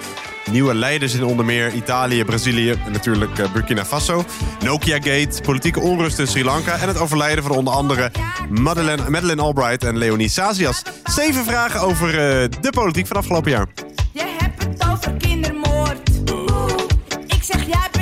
Nieuwe 0.52 0.74
leiders 0.76 1.14
in 1.14 1.24
onder 1.24 1.46
meer 1.46 1.74
Italië, 1.74 2.24
Brazilië 2.26 2.72
en 2.72 2.92
natuurlijk 2.92 3.40
eh, 3.40 3.52
Burkina 3.52 3.86
Faso. 3.86 4.26
Nokia 4.64 4.96
Gate, 4.96 5.42
politieke 5.42 5.80
onrust 5.80 6.20
in 6.20 6.28
Sri 6.28 6.44
Lanka... 6.44 6.78
en 6.78 6.88
het 6.88 6.98
overlijden 6.98 7.44
van 7.44 7.56
onder 7.56 7.74
andere 7.74 8.12
Madeleine, 8.50 9.10
Madeleine 9.10 9.42
Albright 9.42 9.84
en 9.84 9.98
Leonie 9.98 10.30
Sazias. 10.30 10.82
Zeven 11.04 11.46
vragen 11.46 11.80
over 11.80 12.08
eh, 12.10 12.50
de 12.62 12.70
politiek 12.70 13.08
van 13.08 13.18
afgelopen 13.18 13.52
jaar. 13.52 13.68
Je 14.12 14.36
hebt 14.38 14.64
het 14.64 14.90
over 14.92 15.14
kindermoord. 15.14 16.10
Ik 17.28 17.44
zeg 17.44 17.66
jij 17.66 17.88
bent. 17.92 18.01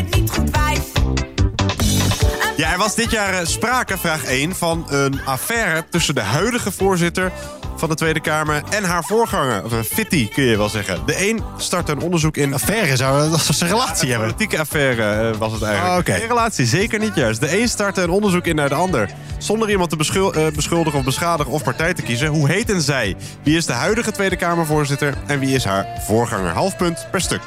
Ja, 2.60 2.72
er 2.72 2.78
was 2.78 2.95
dit 2.95 3.12
jaar 3.12 3.34
eh, 3.34 3.45
sprake, 3.45 3.98
vraag 3.98 4.24
1, 4.24 4.56
van 4.56 4.86
een 4.89 5.26
affaire 5.26 5.86
tussen 5.89 6.15
de 6.15 6.22
huidige 6.22 6.72
voorzitter 6.72 7.32
van 7.76 7.89
de 7.89 7.95
Tweede 7.95 8.22
Kamer 8.22 8.63
en 8.69 8.84
haar 8.84 9.04
voorganger. 9.04 9.63
Of 9.63 9.72
een 9.72 9.84
fitty, 9.84 10.30
kun 10.30 10.43
je 10.43 10.58
wel 10.58 10.69
zeggen. 10.69 11.00
De 11.06 11.30
een 11.30 11.43
startte 11.58 11.91
een 11.91 12.00
onderzoek 12.02 12.38
in... 12.38 12.54
Affaire, 12.54 12.95
zou 12.95 13.30
dat 13.30 13.39
ze 13.39 13.63
een 13.63 13.69
relatie 13.69 14.04
Een 14.04 14.10
hebben? 14.10 14.28
politieke 14.28 14.60
affaire 14.60 15.30
eh, 15.30 15.38
was 15.38 15.52
het 15.52 15.62
eigenlijk. 15.62 15.93
Oh, 15.93 16.00
oké. 16.00 16.12
Geen 16.13 16.28
relatie, 16.28 16.65
zeker 16.65 17.00
niet 17.00 17.15
juist. 17.15 17.39
De 17.39 17.60
een 17.62 17.67
startte 17.69 18.02
een 18.02 18.10
onderzoek 18.10 18.45
in 18.45 18.56
naar 18.56 18.69
de 18.69 18.76
ander. 18.76 19.10
Zonder 19.38 19.69
iemand 19.69 19.89
te 19.89 19.95
beschul- 19.95 20.34
eh, 20.34 20.48
beschuldigen 20.56 21.00
of 21.00 21.06
beschadigen 21.06 21.52
of 21.52 21.63
partij 21.63 21.93
te 21.93 22.02
kiezen. 22.02 22.28
Hoe 22.28 22.48
heten 22.50 22.82
zij? 22.82 23.15
Wie 23.43 23.58
is 23.58 23.65
de 23.65 23.74
huidige 23.74 24.12
Tweede 24.12 24.36
Kamervoorzitter 24.36 25.13
en 25.28 25.39
wie 25.39 25.56
is 25.56 25.63
haar 25.63 25.86
voorganger? 26.08 26.52
Half 26.54 26.78
punt 26.78 27.08
per 27.12 27.22
stuk. 27.22 27.41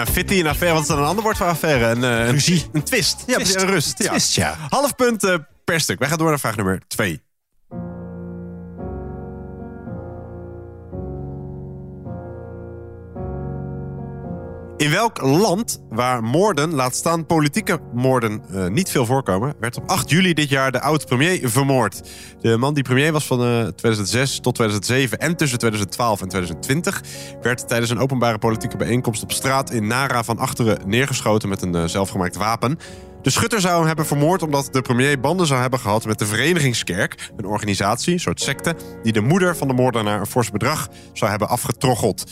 Ja, 0.00 0.06
fitty 0.06 0.40
en 0.40 0.46
affaire, 0.46 0.74
wat 0.74 0.82
is 0.82 0.88
dan 0.88 0.98
een 0.98 1.04
ander 1.04 1.24
woord 1.24 1.36
voor 1.36 1.46
affaire? 1.46 1.84
Een, 1.84 2.04
eh, 2.04 2.10
een, 2.26 2.30
Ruzie. 2.30 2.68
Een 2.72 2.82
twist. 2.82 3.22
Ja, 3.26 3.34
Twist. 3.34 3.54
een 3.54 3.66
rust. 3.66 4.02
Ja. 4.02 4.08
Twist, 4.08 4.34
ja. 4.34 4.56
Half 4.68 4.94
punt 4.94 5.24
eh, 5.24 5.34
per 5.64 5.80
stuk. 5.80 5.98
Wij 5.98 6.08
gaan 6.08 6.18
door 6.18 6.28
naar 6.28 6.38
vraag 6.40 6.56
nummer 6.56 6.80
2. 6.88 7.22
In 14.80 14.90
welk 14.90 15.20
land 15.20 15.82
waar 15.88 16.22
moorden, 16.22 16.74
laat 16.74 16.94
staan 16.94 17.26
politieke 17.26 17.78
moorden, 17.94 18.42
eh, 18.52 18.66
niet 18.66 18.90
veel 18.90 19.06
voorkomen, 19.06 19.54
werd 19.58 19.76
op 19.76 19.88
8 19.88 20.10
juli 20.10 20.34
dit 20.34 20.48
jaar 20.48 20.72
de 20.72 20.80
oud-premier 20.80 21.50
vermoord? 21.50 22.00
De 22.40 22.56
man 22.56 22.74
die 22.74 22.82
premier 22.82 23.12
was 23.12 23.26
van 23.26 23.40
eh, 23.40 23.66
2006 23.66 24.40
tot 24.40 24.54
2007 24.54 25.18
en 25.18 25.36
tussen 25.36 25.58
2012 25.58 26.20
en 26.20 26.28
2020 26.28 27.02
werd 27.42 27.68
tijdens 27.68 27.90
een 27.90 27.98
openbare 27.98 28.38
politieke 28.38 28.76
bijeenkomst 28.76 29.22
op 29.22 29.32
straat 29.32 29.70
in 29.70 29.86
Nara 29.86 30.24
van 30.24 30.38
achteren 30.38 30.78
neergeschoten 30.86 31.48
met 31.48 31.62
een 31.62 31.74
eh, 31.74 31.84
zelfgemaakt 31.84 32.36
wapen. 32.36 32.78
De 33.22 33.30
schutter 33.30 33.60
zou 33.60 33.76
hem 33.76 33.86
hebben 33.86 34.06
vermoord 34.06 34.42
omdat 34.42 34.68
de 34.72 34.82
premier 34.82 35.20
banden 35.20 35.46
zou 35.46 35.60
hebben 35.60 35.80
gehad 35.80 36.04
met 36.04 36.18
de 36.18 36.26
Verenigingskerk, 36.26 37.30
een 37.36 37.46
organisatie, 37.46 38.12
een 38.12 38.20
soort 38.20 38.40
secte, 38.40 38.76
die 39.02 39.12
de 39.12 39.20
moeder 39.20 39.56
van 39.56 39.68
de 39.68 39.74
moordenaar 39.74 40.20
een 40.20 40.26
fors 40.26 40.50
bedrag 40.50 40.88
zou 41.12 41.30
hebben 41.30 41.48
afgetroggeld. 41.48 42.24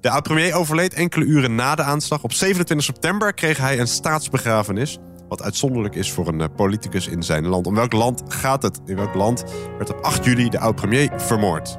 De 0.00 0.10
oud-premier 0.10 0.54
overleed 0.54 0.94
enkele 0.94 1.24
uren 1.24 1.54
na 1.54 1.74
de 1.74 1.82
aanslag. 1.82 2.22
Op 2.22 2.32
27 2.32 2.86
september 2.86 3.34
kreeg 3.34 3.58
hij 3.58 3.80
een 3.80 3.88
staatsbegrafenis. 3.88 4.98
Wat 5.28 5.42
uitzonderlijk 5.42 5.94
is 5.94 6.12
voor 6.12 6.28
een 6.28 6.40
eh, 6.40 6.48
politicus 6.56 7.06
in 7.06 7.22
zijn 7.22 7.46
land. 7.46 7.66
Om 7.66 7.74
welk 7.74 7.92
land 7.92 8.22
gaat 8.28 8.62
het? 8.62 8.80
In 8.86 8.96
welk 8.96 9.14
land 9.14 9.44
werd 9.76 9.90
op 9.90 10.00
8 10.00 10.24
juli 10.24 10.48
de 10.48 10.58
oud-premier 10.58 11.20
vermoord? 11.20 11.76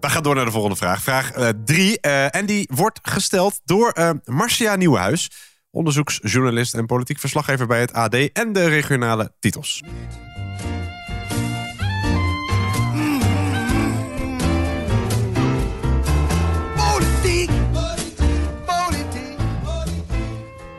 We 0.00 0.12
gaan 0.12 0.22
door 0.22 0.34
naar 0.34 0.44
de 0.44 0.50
volgende 0.50 0.76
vraag. 0.76 1.02
Vraag 1.02 1.32
3. 1.64 2.00
en 2.00 2.46
die 2.46 2.70
wordt 2.74 2.98
gesteld 3.02 3.60
door 3.64 3.90
eh, 3.90 4.10
Marcia 4.24 4.76
Nieuwenhuis. 4.76 5.30
Onderzoeksjournalist 5.70 6.74
en 6.74 6.86
politiek 6.86 7.18
verslaggever 7.18 7.66
bij 7.66 7.80
het 7.80 7.92
AD 7.92 8.14
en 8.32 8.52
de 8.52 8.68
regionale 8.68 9.32
titels. 9.38 9.82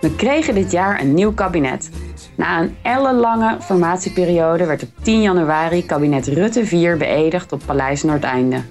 We 0.07 0.15
kregen 0.15 0.55
dit 0.55 0.71
jaar 0.71 1.01
een 1.01 1.13
nieuw 1.13 1.33
kabinet. 1.33 1.89
Na 2.35 2.61
een 2.61 2.75
ellenlange 2.81 3.57
formatieperiode 3.61 4.65
werd 4.65 4.83
op 4.83 4.89
10 5.01 5.21
januari 5.21 5.85
kabinet 5.85 6.27
Rutte 6.27 6.65
4 6.65 6.97
beëdigd 6.97 7.51
op 7.51 7.61
Paleis 7.65 8.03
Noordeinde. 8.03 8.61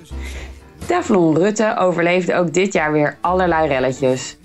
Teflon 0.86 1.36
Rutte 1.36 1.76
overleefde 1.78 2.34
ook 2.34 2.52
dit 2.52 2.72
jaar 2.72 2.92
weer 2.92 3.16
allerlei 3.20 3.68
relletjes. 3.68 4.36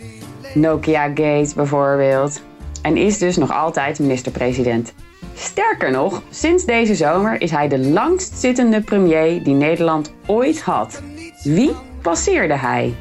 Nokia 0.54 1.04
Gate 1.04 1.52
bijvoorbeeld. 1.56 2.42
En 2.82 2.98
is 2.98 3.18
dus 3.18 3.38
nog 3.38 3.52
altijd 3.52 4.00
minister-president. 4.00 4.94
Sterker 5.36 5.92
nog, 5.92 6.22
sinds 6.30 6.66
deze 6.66 6.96
zomer 6.96 7.42
is 7.42 7.52
hij 7.52 7.68
de 7.68 7.80
langstzittende 7.80 8.82
premier 8.82 9.44
die 9.44 9.56
Nederland 9.56 10.14
ooit 10.26 10.62
had. 10.62 11.02
Wie 11.44 11.72
passeerde 12.02 12.58
hij? 12.58 12.96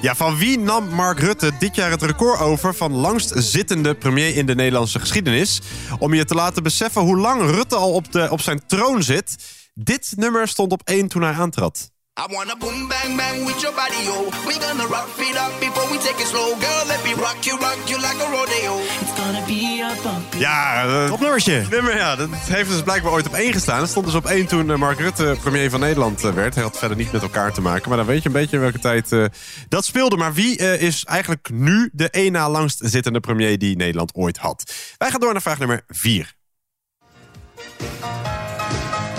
Ja, 0.00 0.14
van 0.14 0.36
wie 0.36 0.58
nam 0.58 0.88
Mark 0.88 1.18
Rutte 1.18 1.52
dit 1.58 1.74
jaar 1.74 1.90
het 1.90 2.02
record 2.02 2.40
over 2.40 2.74
van 2.74 2.92
langst 2.92 3.32
zittende 3.34 3.94
premier 3.94 4.36
in 4.36 4.46
de 4.46 4.54
Nederlandse 4.54 4.98
geschiedenis? 4.98 5.60
Om 5.98 6.14
je 6.14 6.24
te 6.24 6.34
laten 6.34 6.62
beseffen 6.62 7.02
hoe 7.02 7.16
lang 7.16 7.50
Rutte 7.50 7.76
al 7.76 7.92
op, 7.92 8.12
de, 8.12 8.28
op 8.30 8.40
zijn 8.40 8.66
troon 8.66 9.02
zit. 9.02 9.36
Dit 9.74 10.12
nummer 10.16 10.48
stond 10.48 10.72
op 10.72 10.82
één 10.84 11.08
toen 11.08 11.22
hij 11.22 11.32
aantrad. 11.32 11.90
I 12.18 12.26
wanna 12.34 12.56
boom 12.56 12.88
bang 12.88 13.14
bang 13.16 13.44
with 13.44 13.60
your 13.60 13.74
body, 13.74 14.00
yo. 14.04 14.24
We 14.46 14.54
gonna 14.58 14.86
rock 14.86 15.08
it 15.18 15.36
up 15.36 15.52
before 15.60 15.86
we 15.90 15.98
take 15.98 16.18
it 16.22 16.26
slow, 16.26 16.56
girl. 16.58 16.86
Let 16.86 17.04
me 17.04 17.12
rock 17.12 17.44
you, 17.44 17.58
rock 17.58 17.78
you 17.90 17.98
like 18.00 18.18
a 18.24 18.28
rodeo. 18.30 18.78
It's 19.02 19.12
gonna 19.20 19.44
be 19.46 19.82
a 19.82 19.94
bumpy. 20.02 20.38
Ja, 20.38 20.86
uh, 20.86 21.08
Topnummertje. 21.08 21.64
nummer, 21.70 21.96
ja, 21.96 22.16
dat 22.16 22.28
heeft 22.32 22.70
dus 22.70 22.82
blijkbaar 22.82 23.12
ooit 23.12 23.26
op 23.26 23.34
één 23.34 23.52
gestaan. 23.52 23.80
Het 23.80 23.88
stond 23.88 24.06
dus 24.06 24.14
op 24.14 24.26
één 24.26 24.46
toen 24.46 24.70
eh, 24.70 24.76
Mark 24.76 24.98
Rutte 24.98 25.36
premier 25.40 25.70
van 25.70 25.80
Nederland 25.80 26.24
eh, 26.24 26.32
werd. 26.32 26.54
Hij 26.54 26.62
had 26.64 26.78
verder 26.78 26.96
niet 26.96 27.12
met 27.12 27.22
elkaar 27.22 27.52
te 27.52 27.60
maken. 27.60 27.88
Maar 27.88 27.98
dan 27.98 28.06
weet 28.06 28.22
je 28.22 28.28
een 28.28 28.34
beetje 28.34 28.56
in 28.56 28.62
welke 28.62 28.78
tijd 28.78 29.12
eh, 29.12 29.24
dat 29.68 29.84
speelde. 29.84 30.16
Maar 30.16 30.32
wie 30.34 30.58
eh, 30.58 30.82
is 30.82 31.04
eigenlijk 31.04 31.48
nu 31.52 31.90
de 31.92 32.10
één 32.10 32.32
na 32.32 32.50
langst 32.50 32.80
zittende 32.82 33.20
premier 33.20 33.58
die 33.58 33.76
Nederland 33.76 34.14
ooit 34.14 34.36
had? 34.36 34.72
Wij 34.98 35.10
gaan 35.10 35.20
door 35.20 35.32
naar 35.32 35.42
vraag 35.42 35.58
nummer 35.58 35.82
4. 35.88 36.34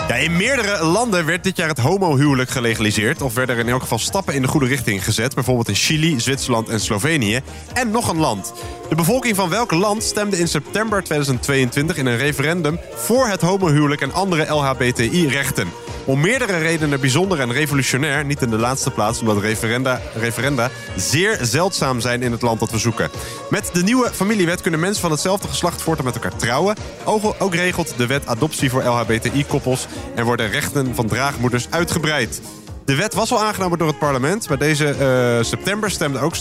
Ja, 0.08 0.14
in 0.14 0.36
meerdere 0.36 0.84
landen 0.84 1.26
werd 1.26 1.44
dit 1.44 1.56
jaar 1.56 1.68
het 1.68 1.78
homohuwelijk 1.78 2.50
gelegaliseerd. 2.50 3.22
Of 3.22 3.34
werden 3.34 3.56
er 3.56 3.64
in 3.64 3.68
elk 3.68 3.80
geval 3.82 3.98
stappen 3.98 4.34
in 4.34 4.42
de 4.42 4.48
goede 4.48 4.66
richting 4.66 5.04
gezet. 5.04 5.34
Bijvoorbeeld 5.34 5.68
in 5.68 5.74
Chili, 5.74 6.20
Zwitserland 6.20 6.68
en 6.68 6.80
Slovenië. 6.80 7.40
En 7.72 7.90
nog 7.90 8.08
een 8.08 8.18
land. 8.18 8.52
De 8.88 8.94
bevolking 8.94 9.36
van 9.36 9.48
welk 9.48 9.70
land 9.70 10.02
stemde 10.02 10.38
in 10.38 10.48
september 10.48 11.02
2022 11.02 11.96
in 11.96 12.06
een 12.06 12.16
referendum 12.16 12.78
voor 12.94 13.26
het 13.26 13.40
homohuwelijk 13.40 14.00
en 14.00 14.12
andere 14.12 14.46
LHBTI-rechten? 14.46 15.68
Om 16.04 16.20
meerdere 16.20 16.58
redenen 16.58 17.00
bijzonder 17.00 17.40
en 17.40 17.52
revolutionair. 17.52 18.24
Niet 18.24 18.42
in 18.42 18.50
de 18.50 18.58
laatste 18.58 18.90
plaats 18.90 19.20
omdat 19.20 19.38
referenda, 19.38 20.00
referenda 20.14 20.70
zeer 20.96 21.38
zeldzaam 21.42 22.00
zijn 22.00 22.22
in 22.22 22.32
het 22.32 22.42
land 22.42 22.60
dat 22.60 22.70
we 22.70 22.78
zoeken. 22.78 23.10
Met 23.50 23.70
de 23.72 23.82
nieuwe 23.82 24.10
familiewet 24.12 24.60
kunnen 24.60 24.80
mensen 24.80 25.00
van 25.00 25.10
hetzelfde 25.10 25.48
geslacht 25.48 25.82
voortaan 25.82 26.04
met 26.04 26.14
elkaar 26.14 26.36
trouwen. 26.36 26.76
Ook, 27.04 27.34
ook 27.38 27.54
regelt 27.54 27.94
de 27.96 28.06
wet 28.06 28.26
adoptie 28.26 28.70
voor 28.70 28.82
LHBTI-koppels 28.82 29.86
en 30.14 30.24
worden 30.24 30.50
rechten 30.50 30.94
van 30.94 31.06
draagmoeders 31.06 31.66
uitgebreid. 31.70 32.40
De 32.84 32.94
wet 32.94 33.14
was 33.14 33.32
al 33.32 33.42
aangenomen 33.42 33.78
door 33.78 33.88
het 33.88 33.98
parlement. 33.98 34.48
Bij 34.48 34.56
deze 34.56 34.88
eh, 34.88 35.44
september 35.44 35.90
stemde 35.90 36.18
ook 36.18 36.34
70% 36.36 36.38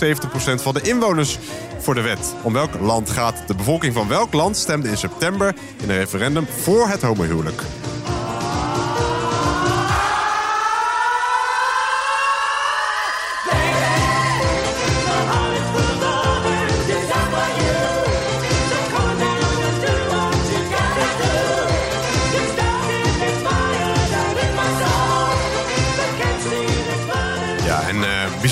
van 0.56 0.74
de 0.74 0.82
inwoners 0.82 1.38
voor 1.80 1.96
de 1.96 2.02
wet. 2.02 2.36
Om 2.42 2.54
welk 2.54 2.80
land 2.80 3.10
gaat 3.10 3.44
de 3.48 3.56
bevolking 3.56 3.94
van 3.94 4.08
welk 4.08 4.34
land 4.34 4.58
stemde 4.58 4.90
in 4.90 4.98
september 4.98 5.56
in 5.84 5.90
een 5.90 5.98
referendum 5.98 6.48
voor 6.62 6.88
het 6.88 7.02
homohuwelijk? 7.02 7.62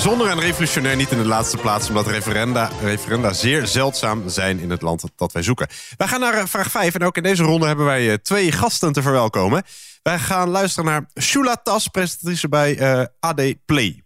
Bijzonder 0.06 0.36
en 0.36 0.40
revolutionair 0.40 0.96
niet 0.96 1.10
in 1.10 1.18
de 1.18 1.26
laatste 1.26 1.56
plaats... 1.56 1.88
omdat 1.88 2.06
referenda, 2.06 2.70
referenda 2.82 3.32
zeer 3.32 3.66
zeldzaam 3.66 4.28
zijn 4.28 4.58
in 4.58 4.70
het 4.70 4.82
land 4.82 5.04
dat 5.16 5.32
wij 5.32 5.42
zoeken. 5.42 5.66
Wij 5.96 6.08
gaan 6.08 6.20
naar 6.20 6.34
eh, 6.34 6.46
vraag 6.46 6.70
5 6.70 6.94
en 6.94 7.04
ook 7.04 7.16
in 7.16 7.22
deze 7.22 7.42
ronde 7.42 7.66
hebben 7.66 7.84
wij 7.84 8.10
eh, 8.10 8.14
twee 8.14 8.52
gasten 8.52 8.92
te 8.92 9.02
verwelkomen. 9.02 9.62
Wij 10.02 10.18
gaan 10.18 10.48
luisteren 10.48 10.90
naar 10.90 11.06
Shula 11.20 11.56
Tas, 11.62 11.88
presentatrice 11.88 12.48
bij 12.48 12.78
eh, 12.78 13.04
AD 13.20 13.42
Play. 13.64 14.02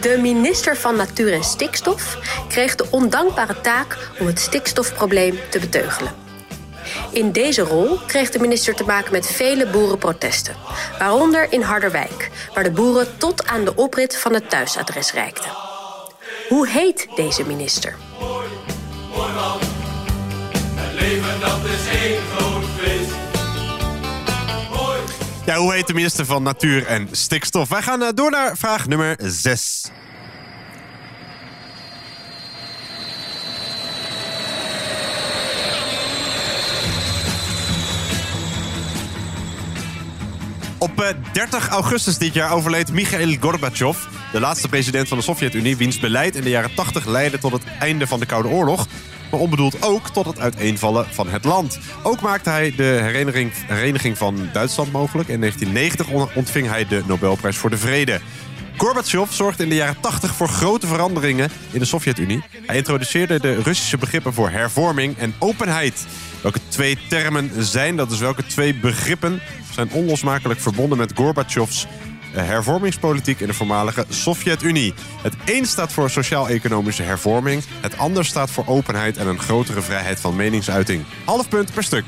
De 0.00 0.18
minister 0.20 0.76
van 0.76 0.96
Natuur 0.96 1.32
en 1.32 1.44
Stikstof 1.44 2.18
kreeg 2.48 2.74
de 2.74 2.86
ondankbare 2.90 3.60
taak 3.60 4.10
om 4.18 4.26
het 4.26 4.40
stikstofprobleem 4.40 5.38
te 5.50 5.58
beteugelen. 5.58 6.22
In 7.10 7.32
deze 7.32 7.62
rol 7.62 7.98
kreeg 8.06 8.30
de 8.30 8.38
minister 8.38 8.74
te 8.74 8.84
maken 8.84 9.12
met 9.12 9.26
vele 9.26 9.66
boerenprotesten, 9.66 10.56
waaronder 10.98 11.52
in 11.52 11.62
Harderwijk, 11.62 12.30
waar 12.54 12.64
de 12.64 12.70
boeren 12.70 13.18
tot 13.18 13.46
aan 13.46 13.64
de 13.64 13.76
oprit 13.76 14.16
van 14.16 14.34
het 14.34 14.50
thuisadres 14.50 15.12
reikten. 15.12 15.50
Hoe 16.48 16.68
heet 16.68 17.08
deze 17.14 17.46
minister? 17.46 17.96
Leven 20.94 21.40
dat 21.40 21.58
is 21.64 22.00
één 22.00 22.20
groot 22.36 22.64
feest. 22.78 23.10
Ja, 25.46 25.56
hoe 25.56 25.72
heet 25.72 25.86
de 25.86 25.94
minister 25.94 26.26
van 26.26 26.42
Natuur 26.42 26.86
en 26.86 27.08
Stikstof? 27.10 27.68
Wij 27.68 27.82
gaan 27.82 28.02
eh, 28.02 28.08
door 28.14 28.30
naar 28.30 28.56
vraag 28.56 28.86
nummer 28.86 29.16
6. 29.18 29.82
Op 40.82 41.00
eh, 41.00 41.08
30 41.32 41.68
augustus 41.68 42.18
dit 42.18 42.34
jaar 42.34 42.52
overleed 42.52 42.92
Mikhail 42.92 43.36
Gorbachev, 43.40 43.98
de 44.32 44.40
laatste 44.40 44.68
president 44.68 45.08
van 45.08 45.18
de 45.18 45.24
Sovjet-Unie, 45.24 45.76
wiens 45.76 45.98
beleid 45.98 46.36
in 46.36 46.42
de 46.42 46.50
jaren 46.50 46.74
80 46.74 47.06
leidde 47.06 47.38
tot 47.38 47.52
het 47.52 47.62
einde 47.78 48.06
van 48.06 48.20
de 48.20 48.26
Koude 48.26 48.48
Oorlog, 48.48 48.86
maar 49.30 49.40
onbedoeld 49.40 49.82
ook 49.82 50.08
tot 50.08 50.26
het 50.26 50.40
uiteenvallen 50.40 51.06
van 51.10 51.28
het 51.28 51.44
land. 51.44 51.78
Ook 52.02 52.20
maakte 52.20 52.50
hij 52.50 52.74
de 52.76 52.82
hereniging, 53.68 54.18
van 54.18 54.48
Duitsland 54.52 54.92
mogelijk. 54.92 55.28
In 55.28 55.40
1990 55.40 56.08
on- 56.08 56.28
ontving 56.34 56.68
hij 56.68 56.86
de 56.86 57.02
Nobelprijs 57.06 57.56
voor 57.56 57.70
de 57.70 57.78
Vrede. 57.78 58.20
Gorbachev 58.76 59.32
zorgde 59.32 59.62
in 59.62 59.68
de 59.68 59.74
jaren 59.74 60.00
80 60.00 60.34
voor 60.34 60.48
grote 60.48 60.86
veranderingen 60.86 61.50
in 61.70 61.78
de 61.78 61.84
Sovjet-Unie. 61.84 62.42
Hij 62.66 62.76
introduceerde 62.76 63.40
de 63.40 63.62
Russische 63.62 63.96
begrippen 63.98 64.34
voor 64.34 64.50
hervorming 64.50 65.18
en 65.18 65.34
openheid. 65.38 66.06
Welke 66.42 66.60
twee 66.68 66.98
termen 67.08 67.50
zijn 67.58 67.96
dat? 67.96 68.08
Dus 68.08 68.18
welke 68.18 68.46
twee 68.46 68.74
begrippen 68.74 69.40
zijn 69.72 69.92
onlosmakelijk 69.92 70.60
verbonden 70.60 70.98
met 70.98 71.12
Gorbachevs 71.14 71.86
eh, 72.32 72.44
hervormingspolitiek 72.44 73.40
in 73.40 73.46
de 73.46 73.54
voormalige 73.54 74.04
Sovjet-Unie? 74.08 74.94
Het 75.22 75.34
een 75.44 75.66
staat 75.66 75.92
voor 75.92 76.10
sociaal-economische 76.10 77.02
hervorming. 77.02 77.62
Het 77.80 77.98
ander 77.98 78.24
staat 78.24 78.50
voor 78.50 78.66
openheid 78.66 79.16
en 79.16 79.26
een 79.26 79.40
grotere 79.40 79.82
vrijheid 79.82 80.20
van 80.20 80.36
meningsuiting. 80.36 81.04
Half 81.24 81.48
punt 81.48 81.74
per 81.74 81.82
stuk. 81.82 82.04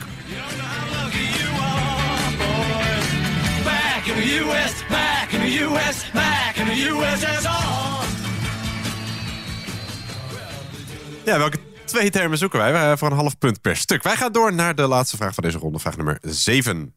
Ja, 11.25 11.39
welke 11.39 11.59
twee 11.85 12.11
termen 12.11 12.39
zoeken 12.39 12.59
wij? 12.59 12.73
wij 12.73 12.97
voor 12.97 13.11
een 13.11 13.17
half 13.17 13.39
punt 13.39 13.61
per 13.61 13.77
stuk. 13.77 14.03
Wij 14.03 14.17
gaan 14.17 14.33
door 14.33 14.55
naar 14.55 14.75
de 14.75 14.87
laatste 14.87 15.17
vraag 15.17 15.35
van 15.35 15.45
deze 15.45 15.59
ronde, 15.59 15.79
vraag 15.79 15.97
nummer 15.97 16.19
7. 16.21 16.95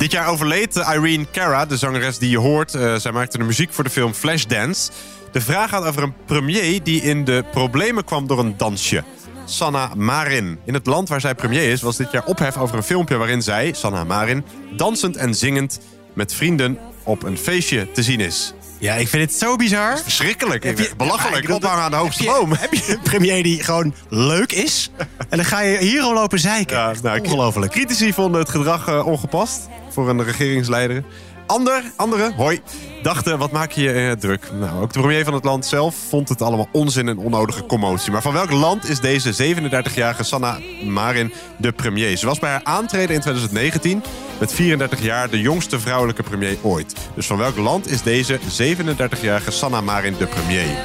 Dit 0.00 0.12
jaar 0.12 0.28
overleed 0.28 0.76
Irene 0.76 1.26
Cara, 1.32 1.66
de 1.66 1.76
zangeres 1.76 2.18
die 2.18 2.30
je 2.30 2.38
hoort. 2.38 2.74
Eh, 2.74 2.94
zij 2.94 3.12
maakte 3.12 3.38
de 3.38 3.44
muziek 3.44 3.72
voor 3.72 3.84
de 3.84 3.90
film 3.90 4.14
Flashdance. 4.14 4.90
De 5.32 5.40
vraag 5.40 5.70
gaat 5.70 5.84
over 5.84 6.02
een 6.02 6.14
premier 6.26 6.82
die 6.82 7.02
in 7.02 7.24
de 7.24 7.44
problemen 7.50 8.04
kwam 8.04 8.26
door 8.26 8.38
een 8.38 8.56
dansje. 8.56 9.04
Sanna 9.44 9.94
Marin. 9.96 10.58
In 10.64 10.74
het 10.74 10.86
land 10.86 11.08
waar 11.08 11.20
zij 11.20 11.34
premier 11.34 11.70
is, 11.70 11.82
was 11.82 11.96
dit 11.96 12.10
jaar 12.10 12.24
ophef 12.24 12.56
over 12.56 12.76
een 12.76 12.82
filmpje 12.82 13.16
waarin 13.16 13.42
zij, 13.42 13.72
Sanna 13.72 14.04
Marin, 14.04 14.44
dansend 14.76 15.16
en 15.16 15.34
zingend 15.34 15.80
met 16.12 16.34
vrienden 16.34 16.78
op 17.02 17.22
een 17.22 17.38
feestje 17.38 17.92
te 17.92 18.02
zien 18.02 18.20
is. 18.20 18.52
Ja, 18.80 18.94
ik 18.94 19.08
vind 19.08 19.30
het 19.30 19.38
zo 19.40 19.56
bizar. 19.56 19.98
Verschrikkelijk. 19.98 20.64
Heb 20.64 20.78
je- 20.78 20.90
Belachelijk. 20.96 21.46
Ja, 21.48 21.54
Ophangen 21.54 21.82
aan 21.84 21.90
de 21.90 21.96
hoogste 21.96 22.22
heb 22.22 22.32
je- 22.32 22.38
boom. 22.40 22.52
Heb 22.52 22.74
je 22.74 22.92
een 22.92 23.00
premier 23.02 23.42
die 23.42 23.62
gewoon 23.62 23.94
leuk 24.08 24.52
is? 24.52 24.90
En 25.28 25.36
dan 25.36 25.44
ga 25.44 25.60
je 25.60 25.78
hier 25.78 26.02
al 26.02 26.14
lopen 26.14 26.38
zeiken. 26.38 26.76
Ja, 26.76 26.92
nou, 27.02 27.20
Ongelooflijk. 27.20 27.72
Critici 27.72 28.12
vonden 28.12 28.40
het 28.40 28.50
gedrag 28.50 28.88
eh, 28.88 29.06
ongepast 29.06 29.68
voor 29.90 30.08
een 30.08 30.24
regeringsleider. 30.24 31.04
Ander, 31.50 31.82
anderen, 31.96 32.34
hoi, 32.34 32.60
dachten 33.02 33.38
wat 33.38 33.50
maak 33.50 33.70
je 33.70 33.82
je 33.82 33.92
eh, 33.92 34.12
druk. 34.12 34.50
Nou, 34.60 34.82
ook 34.82 34.92
de 34.92 35.00
premier 35.00 35.24
van 35.24 35.34
het 35.34 35.44
land 35.44 35.66
zelf 35.66 35.94
vond 36.08 36.28
het 36.28 36.42
allemaal 36.42 36.68
onzin 36.72 37.08
en 37.08 37.18
onnodige 37.18 37.66
commotie. 37.66 38.12
Maar 38.12 38.22
van 38.22 38.32
welk 38.32 38.50
land 38.50 38.88
is 38.88 39.00
deze 39.00 39.54
37-jarige 39.54 40.22
Sanna 40.22 40.58
Marin 40.84 41.32
de 41.56 41.72
premier? 41.72 42.16
Ze 42.16 42.26
was 42.26 42.38
bij 42.38 42.50
haar 42.50 42.64
aantreden 42.64 43.14
in 43.14 43.20
2019 43.20 44.02
met 44.40 44.52
34 44.52 45.02
jaar 45.02 45.30
de 45.30 45.40
jongste 45.40 45.80
vrouwelijke 45.80 46.22
premier 46.22 46.58
ooit. 46.62 46.94
Dus 47.14 47.26
van 47.26 47.38
welk 47.38 47.56
land 47.56 47.90
is 47.90 48.02
deze 48.02 48.38
37-jarige 48.38 49.50
Sanna 49.50 49.80
Marin 49.80 50.14
de 50.18 50.26
premier? 50.26 50.76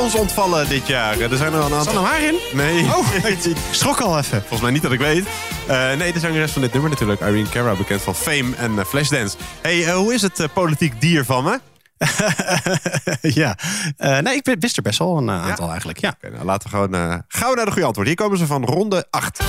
Ons 0.00 0.14
ontvallen 0.14 0.68
dit 0.68 0.86
jaar. 0.86 1.20
Er 1.20 1.36
zijn 1.36 1.52
er 1.52 1.60
al 1.60 1.66
een 1.66 1.72
aantal... 1.74 1.92
Sanna 1.92 2.10
Marin? 2.10 2.38
Nee. 2.52 2.84
Oh, 2.84 3.14
ik 3.46 3.56
schrok 3.70 4.00
al 4.00 4.18
even. 4.18 4.38
Volgens 4.38 4.60
mij 4.60 4.70
niet 4.70 4.82
dat 4.82 4.92
ik 4.92 4.98
weet. 4.98 5.24
Eh, 5.66 5.92
nee, 5.92 6.12
de 6.12 6.18
zangeres 6.18 6.52
van 6.52 6.62
dit 6.62 6.72
nummer 6.72 6.90
natuurlijk. 6.90 7.20
Irene 7.20 7.48
Cara, 7.48 7.74
bekend 7.74 8.02
van 8.02 8.14
Fame 8.14 8.56
en 8.56 8.78
eh, 8.78 8.84
Flashdance. 8.84 9.36
hey, 9.62 9.84
eh, 9.84 9.94
hoe 9.94 10.14
is 10.14 10.22
het 10.22 10.40
eh, 10.40 10.46
politiek 10.54 11.00
dier 11.00 11.24
van 11.24 11.44
me? 11.44 11.60
ja, 13.40 13.56
Eh, 13.96 14.18
nee, 14.18 14.34
ik 14.42 14.56
wist 14.60 14.76
er 14.76 14.82
best 14.82 14.98
wel 14.98 15.16
een 15.16 15.28
eh, 15.28 15.46
aantal 15.48 15.68
eigenlijk. 15.70 15.98
Ja. 16.00 16.14
Nou, 16.32 16.44
laten 16.44 16.70
we 16.70 16.76
gewoon 16.76 16.94
eh, 16.94 17.18
gauw 17.28 17.54
naar 17.54 17.64
de 17.64 17.70
goede 17.70 17.86
antwoord. 17.86 18.06
Hier 18.08 18.16
komen 18.16 18.38
ze 18.38 18.46
van 18.46 18.64
ronde 18.64 19.06
8. 19.10 19.40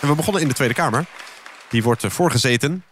En 0.00 0.08
we 0.08 0.14
begonnen 0.14 0.42
in 0.42 0.48
de 0.48 0.54
Tweede 0.54 0.74
Kamer. 0.74 1.04
Die 1.68 1.82
wordt 1.82 2.04
eh, 2.04 2.10
voorgezeten 2.10 2.84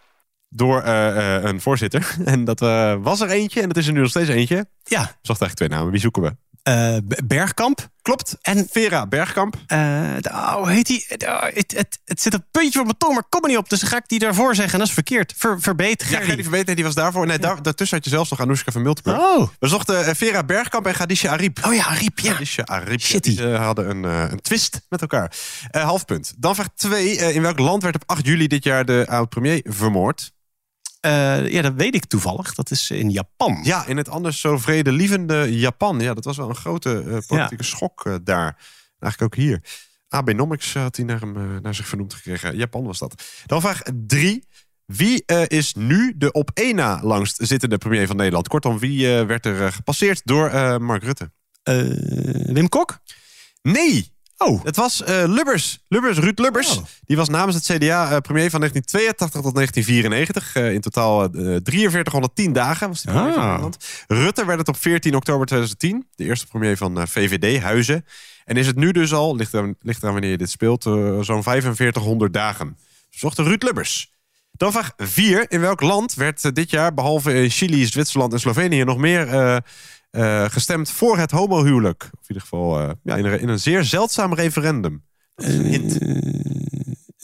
door 0.49 0.81
eh, 0.83 1.37
eh, 1.37 1.45
een 1.45 1.61
voorzitter. 1.61 2.15
En 2.25 2.45
dat 2.45 2.63
eh, 2.63 2.95
was 3.01 3.21
er 3.21 3.29
eentje 3.29 3.61
en 3.61 3.69
dat 3.69 3.77
is 3.77 3.87
er 3.87 3.93
nu 3.93 4.01
nog 4.01 4.09
steeds 4.11 4.29
eentje. 4.29 4.67
Ja. 4.85 4.99
Zocht 5.01 5.41
eigenlijk 5.41 5.55
twee 5.55 5.69
namen. 5.69 5.91
Wie 5.91 6.01
zoeken 6.01 6.23
we? 6.23 6.37
Eh, 6.67 6.97
B- 7.09 7.21
Bergkamp. 7.25 7.89
Klopt. 8.03 8.37
En 8.43 8.67
Vera 8.71 9.07
Bergkamp. 9.07 9.57
Eh, 9.67 9.79
de- 10.21 10.31
oh, 10.31 10.67
heet 10.69 10.87
die? 10.87 11.07
Oh, 11.27 11.43
het, 11.53 11.99
zit 12.05 12.35
een 12.35 12.45
puntje 12.51 12.79
op 12.79 12.85
mijn 12.85 12.99
tong, 12.99 13.15
maar 13.15 13.25
kom 13.29 13.43
er 13.43 13.49
niet 13.49 13.59
op. 13.59 13.69
Dus 13.69 13.83
ga 13.83 13.97
ik 13.97 14.09
die 14.09 14.19
daarvoor 14.19 14.55
zeggen. 14.55 14.73
En 14.73 14.79
dat 14.79 14.89
is 14.89 14.95
verkeerd. 14.95 15.35
Ver, 15.37 15.61
verbeet, 15.61 16.05
Ja, 16.09 16.21
Verbeet, 16.23 16.67
nee, 16.67 16.75
die 16.75 16.85
was 16.85 16.95
daarvoor. 16.95 17.27
Nee, 17.27 17.39
daar, 17.39 17.63
daartussen 17.63 17.97
had 17.97 18.05
je 18.07 18.11
zelfs 18.11 18.31
nog 18.31 18.41
Anoushka 18.41 18.73
van 18.73 18.83
Miltenburg. 18.83 19.19
Oh. 19.19 19.49
We 19.59 19.69
zochten 19.69 20.07
eh, 20.07 20.15
Vera 20.15 20.45
Bergkamp 20.45 20.87
en 20.87 20.95
Gadisha 20.95 21.31
Ariep. 21.31 21.59
Oh 21.67 21.75
ja, 21.75 21.85
Ariep, 21.87 22.19
ja. 22.19 22.33
Gadisha 22.33 22.63
Ariep. 22.65 23.01
Shitty. 23.01 23.37
Die 23.37 23.47
hadden 23.49 23.91
een, 23.91 24.03
een 24.33 24.41
twist 24.41 24.81
met 24.89 25.01
elkaar. 25.01 25.33
Half 25.71 26.05
punt. 26.05 26.35
Dan 26.39 26.55
vraag 26.55 26.69
2. 26.75 27.17
in 27.17 27.43
welk 27.43 27.59
land 27.59 27.83
werd 27.83 27.95
op 27.95 28.03
8 28.07 28.27
juli 28.27 28.47
dit 28.47 28.65
jaar 28.65 28.85
de 28.85 29.05
oud-premier 29.09 29.61
vermoord? 29.65 30.33
Eh, 31.07 31.49
ja, 31.49 31.63
dat 31.63 31.73
weet 31.75 31.95
ik 31.95 32.05
toevallig. 32.05 32.55
Dat 32.55 32.71
is 32.71 32.91
in 32.91 33.11
Japan. 33.11 33.61
Ja, 33.63 33.87
in 33.87 33.97
het 33.97 34.09
anders 34.09 34.41
zo 34.41 34.59
vredelievende 34.59 35.59
Japan. 35.59 36.01
Ja, 36.01 36.15
dat 36.15 36.25
was 36.25 36.37
wel 36.37 36.49
een 36.49 36.55
grote 36.55 37.03
eh, 37.03 37.19
politieke 37.27 37.65
schok 37.65 38.05
eh, 38.05 38.15
daar. 38.23 38.59
Eigenlijk 38.99 39.35
ook 39.35 39.43
hier. 39.43 39.63
AB 40.09 40.33
Nomics 40.33 40.75
had 40.75 40.97
hij 40.97 41.05
naar, 41.05 41.21
hem, 41.21 41.61
naar 41.63 41.75
zich 41.75 41.89
vernoemd 41.89 42.15
gekregen. 42.15 42.57
Japan 42.57 42.85
was 42.85 42.99
dat. 42.99 43.23
Dan 43.47 43.61
vraag 43.61 43.83
3. 44.07 44.45
Wie 44.87 45.25
is 45.47 45.75
nu 45.75 46.15
de 46.17 46.33
op 46.33 46.51
één 46.55 46.75
na 46.75 47.01
langst 47.03 47.39
zittende 47.43 47.79
premier 47.79 48.07
van 48.07 48.17
Nederland? 48.17 48.49
Kortom, 48.49 48.79
wie 48.79 49.09
werd 49.09 49.47
er 49.47 49.73
gepasseerd 49.73 50.21
door 50.25 50.51
Mark 50.83 51.03
Rutte? 51.03 51.31
Wim 52.53 52.69
Kok? 52.69 52.99
Nee. 53.63 54.16
Oh. 54.39 54.65
Het 54.65 54.77
was 54.77 55.03
eh, 55.03 55.25
Lubbers. 55.27 55.79
Lubbers, 55.89 56.19
Ruud 56.19 56.39
Lubbers. 56.39 56.81
Die 57.05 57.17
was 57.17 57.29
namens 57.29 57.55
het 57.55 57.65
CDA 57.65 58.11
eh, 58.11 58.19
premier 58.19 58.51
van 58.51 58.61
1982 58.61 59.31
tot 59.41 59.55
1994. 59.55 60.55
Eh, 60.55 60.73
in 60.73 60.81
totaal 60.81 61.23
eh 61.23 61.61
4310 61.65 62.53
dagen 62.53 62.89
was 62.89 63.03
hij 63.03 63.13
premier 63.13 63.33
van 63.33 63.43
Ah. 63.43 63.49
Nederland. 63.49 63.77
Rutte 64.07 64.45
werd 64.45 64.59
het 64.59 64.69
op 64.69 64.77
14 64.77 65.15
oktober 65.15 65.47
2010. 65.47 66.07
De 66.15 66.25
eerste 66.25 66.47
premier 66.47 66.77
van 66.77 67.09
VVD, 67.09 67.63
Huizen. 67.63 68.05
En 68.45 68.57
is 68.57 68.67
het 68.67 68.77
nu 68.77 68.93
dus 68.93 69.13
al, 69.13 69.37
ligt 69.37 69.55
eraan, 69.55 69.75
ligt 69.81 70.01
wanneer 70.01 70.31
je 70.31 70.37
dit 70.37 70.51
speelt, 70.51 70.83
zo'n 71.21 71.43
4500 71.43 72.33
dagen. 72.33 72.79
Zocht 73.11 73.39
Ruud 73.39 73.63
Lubbers. 73.63 74.15
Dan 74.53 74.73
vraag 74.73 74.93
4. 74.97 75.45
In 75.49 75.61
welk 75.61 75.81
land 75.81 76.15
werd 76.15 76.55
dit 76.55 76.71
jaar, 76.71 76.95
behalve 76.95 77.35
in 77.43 77.51
Chili, 77.51 77.87
Zwitserland 77.87 78.33
en 78.33 78.41
Slovenië, 78.41 78.85
nog 78.85 78.97
meer 78.99 79.63
eh, 80.17 80.45
eh, 80.45 80.51
gestemd 80.51 80.91
voor 80.91 81.19
het 81.19 81.31
homohuwelijk? 81.31 82.03
Of 82.03 82.11
in 82.21 82.27
ieder 82.29 82.43
geval 82.43 82.81
eh, 82.81 82.91
ja, 83.03 83.17
in, 83.17 83.25
een, 83.25 83.41
in 83.41 83.49
een 83.49 83.59
zeer 83.59 83.85
zeldzaam 83.85 84.35
referendum. 84.35 85.05
Hint. 85.37 85.99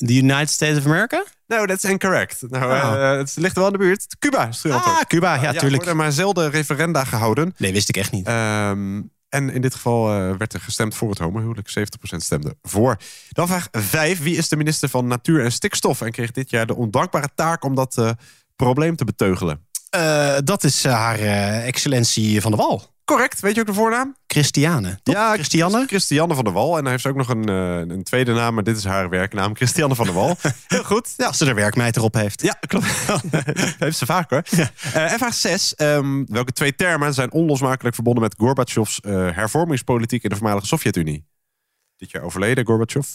The 0.07 0.15
United 0.17 0.51
States 0.51 0.79
of 0.79 0.85
America? 0.87 1.25
No, 1.47 1.67
that's 1.67 1.85
incorrect. 1.85 2.43
Nou, 2.49 2.73
eh, 2.73 3.17
het 3.19 3.37
ligt 3.37 3.57
wel 3.57 3.67
in 3.67 3.73
de 3.73 3.79
buurt. 3.79 4.17
Cuba 4.19 4.49
is 4.49 4.63
het 4.63 4.73
Ah, 4.73 5.01
Cuba, 5.01 5.35
ja, 5.35 5.53
tuurlijk. 5.53 5.75
worden 5.75 5.97
maar 5.97 6.13
zelden 6.13 6.51
referenda 6.51 7.05
gehouden. 7.05 7.55
Nee, 7.57 7.73
wist 7.73 7.89
ik 7.89 7.97
echt 7.97 8.13
niet. 8.13 8.27
Ehm, 8.27 9.01
en 9.29 9.51
in 9.51 9.61
dit 9.61 9.75
geval 9.75 10.09
eh, 10.13 10.37
werd 10.37 10.53
er 10.53 10.61
gestemd 10.61 10.95
voor 10.95 11.11
het 11.11 11.19
homohuwelijk. 11.19 11.69
70% 11.69 12.23
stemde 12.23 12.57
voor. 12.63 12.97
Dan 13.29 13.47
vraag 13.49 13.69
5. 13.71 14.23
Wie 14.23 14.37
is 14.37 14.49
de 14.49 14.57
minister 14.57 14.89
van 14.89 15.07
Natuur 15.07 15.45
en 15.45 15.53
Stikstof? 15.53 16.01
En 16.01 16.11
kreeg 16.13 16.31
dit 16.31 16.51
jaar 16.51 16.67
de 16.67 16.77
ondankbare 16.77 17.29
taak 17.35 17.65
om 17.65 17.75
dat 17.75 17.99
eh, 17.99 18.11
probleem 18.57 18.97
te 18.97 19.05
beteugelen. 19.05 19.67
Eh, 19.93 20.37
dat 20.45 20.65
is 20.65 20.85
eh, 20.85 20.93
haar 20.93 21.19
eh, 21.19 21.67
excellentie 21.67 22.41
van 22.41 22.51
de 22.51 22.57
Wal. 22.57 22.91
Correct. 23.05 23.41
Weet 23.41 23.55
je 23.55 23.61
ook 23.61 23.67
de 23.67 23.75
voornaam? 23.75 24.17
Christiane. 24.27 24.99
Ja, 25.03 25.33
Christiane? 25.33 25.87
Christiane 25.87 26.35
van 26.35 26.45
der 26.45 26.53
Wal. 26.53 26.77
En 26.77 26.83
hij 26.83 26.93
heeft 26.93 27.07
ook 27.07 27.17
nog 27.17 27.29
een, 27.29 27.49
een 27.49 28.03
tweede 28.03 28.33
naam, 28.33 28.55
maar 28.55 28.65
dit 28.65 28.77
is 28.77 28.85
haar 28.85 29.09
werknaam. 29.09 29.57
Christiane 29.57 29.95
van 29.95 30.05
der 30.05 30.15
Wal. 30.15 30.37
Heel 30.69 30.85
goed. 30.85 31.15
Ja. 31.17 31.27
Als 31.27 31.39
ze 31.39 31.47
er 31.47 31.55
werkmeid 31.55 31.97
erop 31.97 32.15
heeft. 32.15 32.43
Ja, 32.43 32.53
klopt. 32.67 32.87
heeft 33.85 33.97
ze 33.97 34.07
vaak 34.07 34.31
hoor. 34.31 34.43
En 34.93 35.19
vraag 35.19 35.35
6. 35.35 35.75
welke 36.27 36.53
twee 36.53 36.75
termen 36.75 37.15
zijn 37.15 37.33
onlosmakelijk 37.33 37.95
verbonden 37.95 38.23
met 38.23 38.35
Gorbachevs 38.39 38.99
hervormingspolitiek 39.35 40.23
in 40.23 40.31
de 40.31 40.37
voormalige 40.37 40.67
Sovjet-Unie? 40.67 41.27
Dit 41.97 42.11
jaar 42.11 42.23
overleden, 42.23 42.67
Gorbachev. 42.67 43.09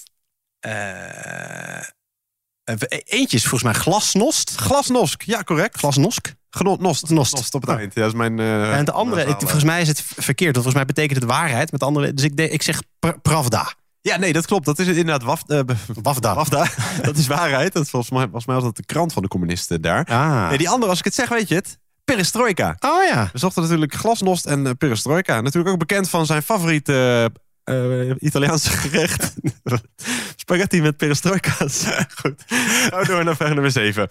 Eentje 3.06 3.38
is 3.38 3.48
volgens 3.48 3.64
mij 3.64 3.74
glasnost. 3.74 4.56
Glasnosk, 4.56 5.22
ja 5.22 5.44
correct. 5.44 5.78
Glasnosk. 5.78 6.36
Genost, 6.58 6.80
nost, 6.80 7.10
Nost. 7.10 7.36
nost 7.36 7.54
op 7.54 7.62
het 7.62 7.70
eind. 7.78 7.94
Ja, 7.94 8.06
is 8.06 8.14
mijn... 8.14 8.40
eh, 8.40 8.78
en 8.78 8.86
de 8.86 8.92
andere, 8.92 9.36
volgens 9.40 9.64
mij 9.64 9.82
is 9.82 9.88
het 9.88 10.02
verkeerd. 10.02 10.56
Want 10.56 10.66
volgens 10.66 10.76
mij 10.76 10.86
betekent 10.86 11.20
het 11.22 11.30
waarheid. 11.30 11.72
Met 11.72 11.84
andere, 11.84 12.14
dus 12.14 12.26
ik, 12.26 12.38
de- 12.38 12.50
ik 12.50 12.62
zeg 12.62 12.80
pr- 13.00 13.20
pravda. 13.22 13.74
Ja, 14.02 14.18
nee, 14.18 14.34
dat 14.34 14.46
klopt. 14.46 14.66
Dat 14.66 14.80
is 14.80 14.88
inderdaad 14.88 15.24
waf, 15.24 15.42
eh, 15.48 15.60
Wafda. 16.02 16.36
Wafda. 16.36 16.68
dat 17.02 17.18
is 17.18 17.28
waarheid. 17.28 17.74
Dat 17.74 17.90
volgens 17.90 18.12
mij, 18.12 18.22
volgens 18.24 18.46
mij 18.46 18.56
was 18.56 18.64
dat 18.64 18.76
de 18.76 18.86
krant 18.86 19.14
van 19.14 19.22
de 19.22 19.28
communisten 19.28 19.82
daar. 19.82 20.06
Ah. 20.06 20.50
Nee, 20.50 20.58
die 20.58 20.70
andere, 20.70 20.90
als 20.90 21.00
ik 21.00 21.06
het 21.06 21.14
zeg, 21.14 21.30
weet 21.30 21.48
je 21.48 21.56
het? 21.56 21.78
Perestroika. 22.06 22.76
Oh 22.80 23.04
ja. 23.04 23.30
We 23.34 23.40
zochten 23.40 23.62
natuurlijk 23.62 23.94
glasnost 23.94 24.46
en 24.46 24.68
eh, 24.68 24.72
perestroika. 24.78 25.42
Natuurlijk 25.42 25.74
ook 25.74 25.80
bekend 25.80 26.10
van 26.10 26.26
zijn 26.26 26.42
favoriete 26.44 27.32
eh, 27.68 28.16
Italiaanse 28.20 28.70
gerecht. 28.70 29.34
Spaghetti 30.36 30.82
met 30.82 30.98
perestroika's. 30.98 31.84
Goed. 32.22 32.44
We 32.48 33.04
door 33.08 33.24
naar 33.24 33.36
vraag 33.36 33.54
nummer 33.54 33.72
7. 33.72 34.10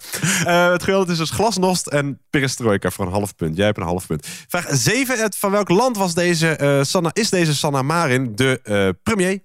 het 0.71 0.83
geweld 0.83 1.09
is 1.09 1.17
dus 1.17 1.29
glasnost 1.29 1.87
en 1.87 2.19
perestroika 2.29 2.89
voor 2.91 3.05
een 3.05 3.11
half 3.11 3.35
punt. 3.35 3.55
Jij 3.57 3.65
hebt 3.65 3.77
een 3.77 3.83
half 3.83 4.07
punt. 4.07 4.27
Vraag 4.47 4.65
7. 4.69 5.19
Het, 5.19 5.37
van 5.37 5.51
welk 5.51 5.69
land 5.69 5.97
was 5.97 6.13
deze, 6.13 6.49
eh, 6.49 6.83
Sanna, 6.83 7.09
is 7.13 7.29
deze 7.29 7.55
Sanna 7.55 7.81
Marin 7.81 8.35
de 8.35 8.59
eh, 8.63 8.89
premier? 9.03 9.39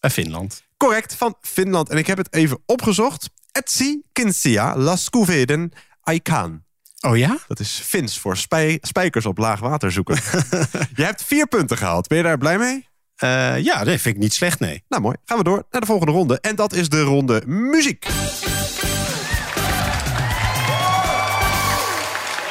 Eh, 0.00 0.10
Finland. 0.10 0.62
Correct, 0.76 1.14
van 1.14 1.36
Finland. 1.40 1.88
En 1.88 1.98
ik 1.98 2.06
heb 2.06 2.18
het 2.18 2.34
even 2.34 2.62
opgezocht. 2.66 3.30
Etsi 3.52 4.02
Kinsia 4.12 4.76
Laskuveden 4.76 5.72
Aikaan. 6.02 6.64
Oh 7.00 7.16
ja? 7.16 7.38
Dat 7.48 7.60
is 7.60 7.80
Fins 7.84 8.18
voor 8.18 8.36
spij- 8.36 8.78
spijkers 8.80 9.26
op 9.26 9.38
laag 9.38 9.60
water 9.60 9.92
zoeken. 9.92 10.14
je 10.96 11.04
hebt 11.04 11.24
vier 11.24 11.46
punten 11.46 11.76
gehaald. 11.76 12.08
Ben 12.08 12.18
je 12.18 12.24
daar 12.24 12.38
blij 12.38 12.58
mee? 12.58 12.88
Eh, 13.24 13.64
ja, 13.64 13.84
dat 13.84 14.00
vind 14.00 14.14
ik 14.16 14.22
niet 14.22 14.32
slecht, 14.32 14.60
nee. 14.60 14.82
Nou 14.88 15.02
mooi, 15.02 15.16
gaan 15.24 15.38
we 15.38 15.44
door 15.44 15.66
naar 15.70 15.80
de 15.80 15.86
volgende 15.86 16.12
ronde. 16.12 16.38
En 16.40 16.56
dat 16.56 16.72
is 16.72 16.88
de 16.88 17.00
ronde 17.00 17.42
muziek. 17.46 18.06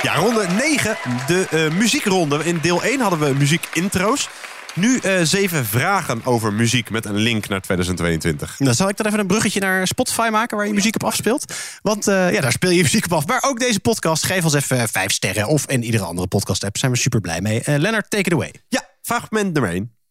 Ja, 0.01 0.15
ronde 0.15 0.47
9, 0.57 0.97
de 1.28 1.47
eh, 1.49 1.78
muziekronde. 1.78 2.43
In 2.43 2.59
deel 2.61 2.84
1 2.84 2.99
hadden 2.99 3.19
we 3.19 3.34
muziekintro's. 3.38 4.30
Nu 4.76 4.97
eh, 4.97 5.21
zeven 5.21 5.65
vragen 5.65 6.21
over 6.24 6.53
muziek 6.53 6.89
met 6.89 7.05
een 7.05 7.15
link 7.15 7.47
naar 7.47 7.61
2022. 7.61 8.55
Dan 8.57 8.74
zal 8.74 8.89
ik 8.89 8.97
dan 8.97 9.05
even 9.05 9.19
een 9.19 9.28
bruggetje 9.28 9.59
naar 9.59 9.88
Spotify 9.88 10.28
maken 10.32 10.57
waar 10.57 10.67
je 10.67 10.74
muziek 10.74 10.95
op 10.95 11.03
afspeelt. 11.03 11.53
Want 11.82 12.05
ja, 12.05 12.41
daar 12.41 12.51
speel 12.51 12.69
je 12.69 12.82
muziek 12.82 13.05
op 13.05 13.13
af. 13.13 13.28
Maar 13.28 13.43
ook 13.45 13.59
deze 13.59 13.80
podcast, 13.80 14.26
geef 14.26 14.43
ons 14.43 14.53
even 14.53 14.89
vijf 14.89 15.11
sterren. 15.11 15.47
Of 15.47 15.65
in 15.67 15.84
iedere 15.84 16.03
andere 16.03 16.28
podcast 16.28 16.63
app. 16.63 16.78
Zijn 16.78 16.91
we 16.91 16.97
super 16.97 17.21
blij 17.21 17.41
mee. 17.41 17.61
Lennart, 17.65 18.09
take 18.09 18.24
it 18.24 18.34
away. 18.34 18.53
Ja, 18.67 18.89
fragment 19.01 19.53
nummer 19.53 19.71
1. 19.71 20.01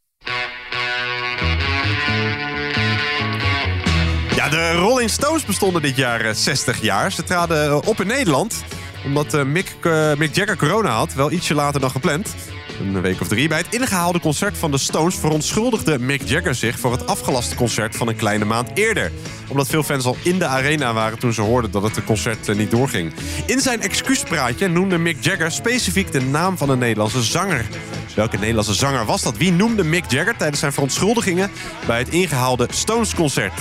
Ja, 4.37 4.49
de 4.49 4.73
Rolling 4.73 5.11
Stones 5.11 5.45
bestonden 5.45 5.83
dit 5.83 5.97
jaar 5.97 6.21
eh, 6.21 6.35
60 6.35 6.81
jaar. 6.81 7.13
Ze 7.13 7.23
traden 7.25 7.71
eh, 7.71 7.79
op 7.85 8.01
in 8.01 8.07
Nederland. 8.07 8.65
Omdat 9.05 9.35
eh, 9.35 9.43
Mick, 9.43 9.75
eh, 9.83 10.15
Mick 10.15 10.35
Jagger 10.35 10.57
corona 10.57 10.91
had. 10.91 11.15
Wel 11.15 11.31
ietsje 11.31 11.55
later 11.55 11.81
dan 11.81 11.91
gepland. 11.91 12.35
Een 12.83 13.01
week 13.01 13.21
of 13.21 13.29
drie. 13.29 13.49
Bij 13.49 13.59
het 13.59 13.75
ingehaalde 13.75 14.21
concert 14.21 14.59
van 14.59 14.71
de 14.71 14.79
Stones 14.79 15.15
verontschuldigde 15.15 15.99
Mick 15.99 16.23
Jagger 16.23 16.55
zich 16.55 16.79
voor 16.79 16.93
het 16.93 17.07
afgelaste 17.07 17.55
concert 17.55 17.97
van 17.97 18.09
een 18.09 18.17
kleine 18.17 18.45
maand 18.45 18.71
eerder. 18.75 19.13
Omdat 19.49 19.67
veel 19.67 19.83
fans 19.83 20.05
al 20.05 20.17
in 20.23 20.39
de 20.39 20.47
arena 20.47 20.93
waren 20.93 21.19
toen 21.19 21.33
ze 21.33 21.41
hoorden 21.41 21.71
dat 21.71 21.83
het 21.83 22.05
concert 22.05 22.49
eh, 22.49 22.57
niet 22.57 22.71
doorging. 22.71 23.13
In 23.47 23.61
zijn 23.61 23.81
excuuspraatje 23.81 24.69
noemde 24.69 24.99
Mick 24.99 25.25
Jagger 25.25 25.51
specifiek 25.51 26.13
de 26.13 26.21
naam 26.21 26.59
van 26.59 26.69
een 26.71 26.79
Nederlandse 26.79 27.23
zanger. 27.23 27.67
Welke 28.15 28.39
Nederlandse 28.39 28.75
zanger 28.75 29.05
was 29.05 29.23
dat? 29.23 29.37
Wie 29.37 29.53
noemde 29.53 29.85
Mick 29.85 30.11
Jagger 30.11 30.37
tijdens 30.37 30.61
zijn 30.61 30.73
verontschuldigingen 30.73 31.51
bij 31.87 31.99
het 31.99 32.09
ingehaalde 32.09 32.67
Stones 32.71 33.15
concert? 33.15 33.53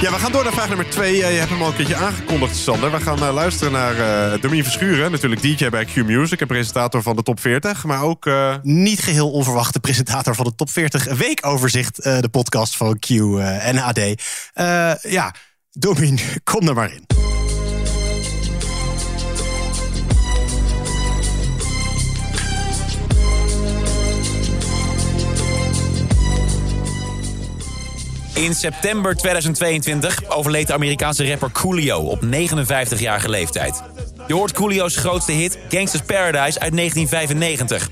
Ja, 0.00 0.10
we 0.10 0.18
gaan 0.18 0.32
door 0.32 0.42
naar 0.44 0.52
vraag 0.52 0.68
nummer 0.68 0.90
twee. 0.90 1.16
Je 1.16 1.22
hebt 1.24 1.50
hem 1.50 1.62
al 1.62 1.68
een 1.68 1.74
keertje 1.74 1.96
aangekondigd, 1.96 2.56
Sander. 2.56 2.90
We 2.90 3.00
gaan 3.00 3.22
eh, 3.22 3.32
luisteren 3.32 3.72
naar 3.72 3.98
eh 4.32 4.40
Domien 4.40 4.62
Verschuren. 4.62 5.10
Natuurlijk 5.10 5.42
DJ 5.42 5.68
bij 5.68 5.84
Q 5.84 5.94
Music 5.96 6.40
en 6.40 6.46
presentator 6.46 7.02
van 7.02 7.16
de 7.16 7.22
Top 7.22 7.40
40. 7.40 7.84
Maar 7.84 8.02
ook... 8.02 8.26
eh, 8.26 8.54
Niet 8.62 9.00
geheel 9.00 9.30
onverwachte 9.30 9.80
presentator 9.80 10.34
van 10.34 10.44
de 10.44 10.54
Top 10.54 10.70
40 10.70 11.04
Weekoverzicht. 11.16 12.02
de 12.02 12.28
podcast 12.30 12.76
van 12.76 12.98
Q 12.98 13.10
en 13.60 13.78
AD. 13.78 14.00
Ja, 15.02 15.34
Domien, 15.70 16.18
kom 16.44 16.68
er 16.68 16.74
maar 16.74 16.92
in. 16.92 17.27
In 28.38 28.54
september 28.54 29.16
2022 29.16 30.28
overleed 30.28 30.66
de 30.66 30.72
Amerikaanse 30.72 31.28
rapper 31.28 31.52
Coolio 31.52 31.98
op 31.98 32.24
59-jarige 32.24 33.28
leeftijd. 33.28 33.82
Je 34.26 34.34
hoort 34.34 34.52
Coolio's 34.52 34.96
grootste 34.96 35.32
hit 35.32 35.58
Gangsta's 35.68 36.02
Paradise 36.02 36.60
uit 36.60 36.76
1995. 36.76 37.90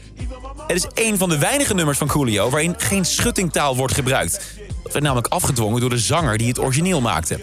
Het 0.67 0.77
is 0.77 1.05
een 1.05 1.19
van 1.19 1.29
de 1.29 1.39
weinige 1.39 1.75
nummers 1.75 1.99
van 1.99 2.07
Coolio 2.07 2.51
waarin 2.51 2.75
geen 2.77 3.05
schuttingtaal 3.05 3.77
wordt 3.77 3.95
gebruikt. 3.95 4.55
Dat 4.83 4.93
werd 4.93 5.05
namelijk 5.05 5.33
afgedwongen 5.33 5.81
door 5.81 5.91
de 5.91 5.99
zanger 5.99 6.39
die 6.39 6.49
het 6.49 6.59
origineel 6.59 7.01
maakte. 7.01 7.41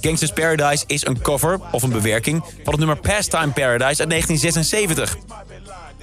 Gangsta's 0.00 0.32
Paradise 0.32 0.84
is 0.86 1.06
een 1.06 1.20
cover 1.20 1.60
of 1.72 1.82
een 1.82 1.90
bewerking 1.90 2.44
van 2.44 2.72
het 2.72 2.78
nummer 2.78 3.00
Pastime 3.00 3.52
Paradise 3.52 4.00
uit 4.00 4.10
1976. 4.10 5.16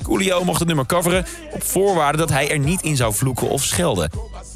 Coolio 0.04 0.44
mocht 0.44 0.60
het 0.60 0.68
nummer 0.68 0.86
coveren 0.86 1.26
op 1.52 1.64
voorwaarde 1.64 2.18
dat 2.18 2.30
hij 2.30 2.52
er 2.52 2.60
niet 2.60 2.82
in 2.82 2.96
zou 2.96 3.14
vloeken 3.14 3.50
of 3.50 3.64
schelden. 3.64 4.10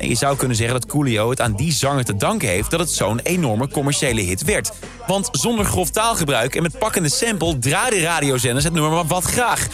En 0.04 0.10
je 0.10 0.16
zou 0.16 0.38
kunnen 0.38 0.58
zeggen 0.58 0.80
dat 0.80 0.90
Coolio 0.90 1.30
het 1.30 1.42
aan 1.42 1.56
die 1.56 1.72
zanger 1.72 2.04
te 2.04 2.16
danken 2.16 2.48
heeft 2.48 2.72
dat 2.72 2.80
het 2.80 2.92
zo'n 2.92 3.20
enorme 3.20 3.68
commerciële 3.68 4.22
hit 4.22 4.44
werd. 4.44 4.72
Want 5.08 5.30
zonder 5.32 5.66
grof 5.66 5.90
taalgebruik 5.90 6.56
en 6.56 6.62
met 6.62 6.78
pakkende 6.78 7.10
sample 7.10 7.60
draaiden 7.60 8.02
radiozenders 8.02 8.64
het 8.64 8.74
nummer 8.74 8.92
maar 8.92 9.06
wat 9.06 9.24
graag. 9.24 9.68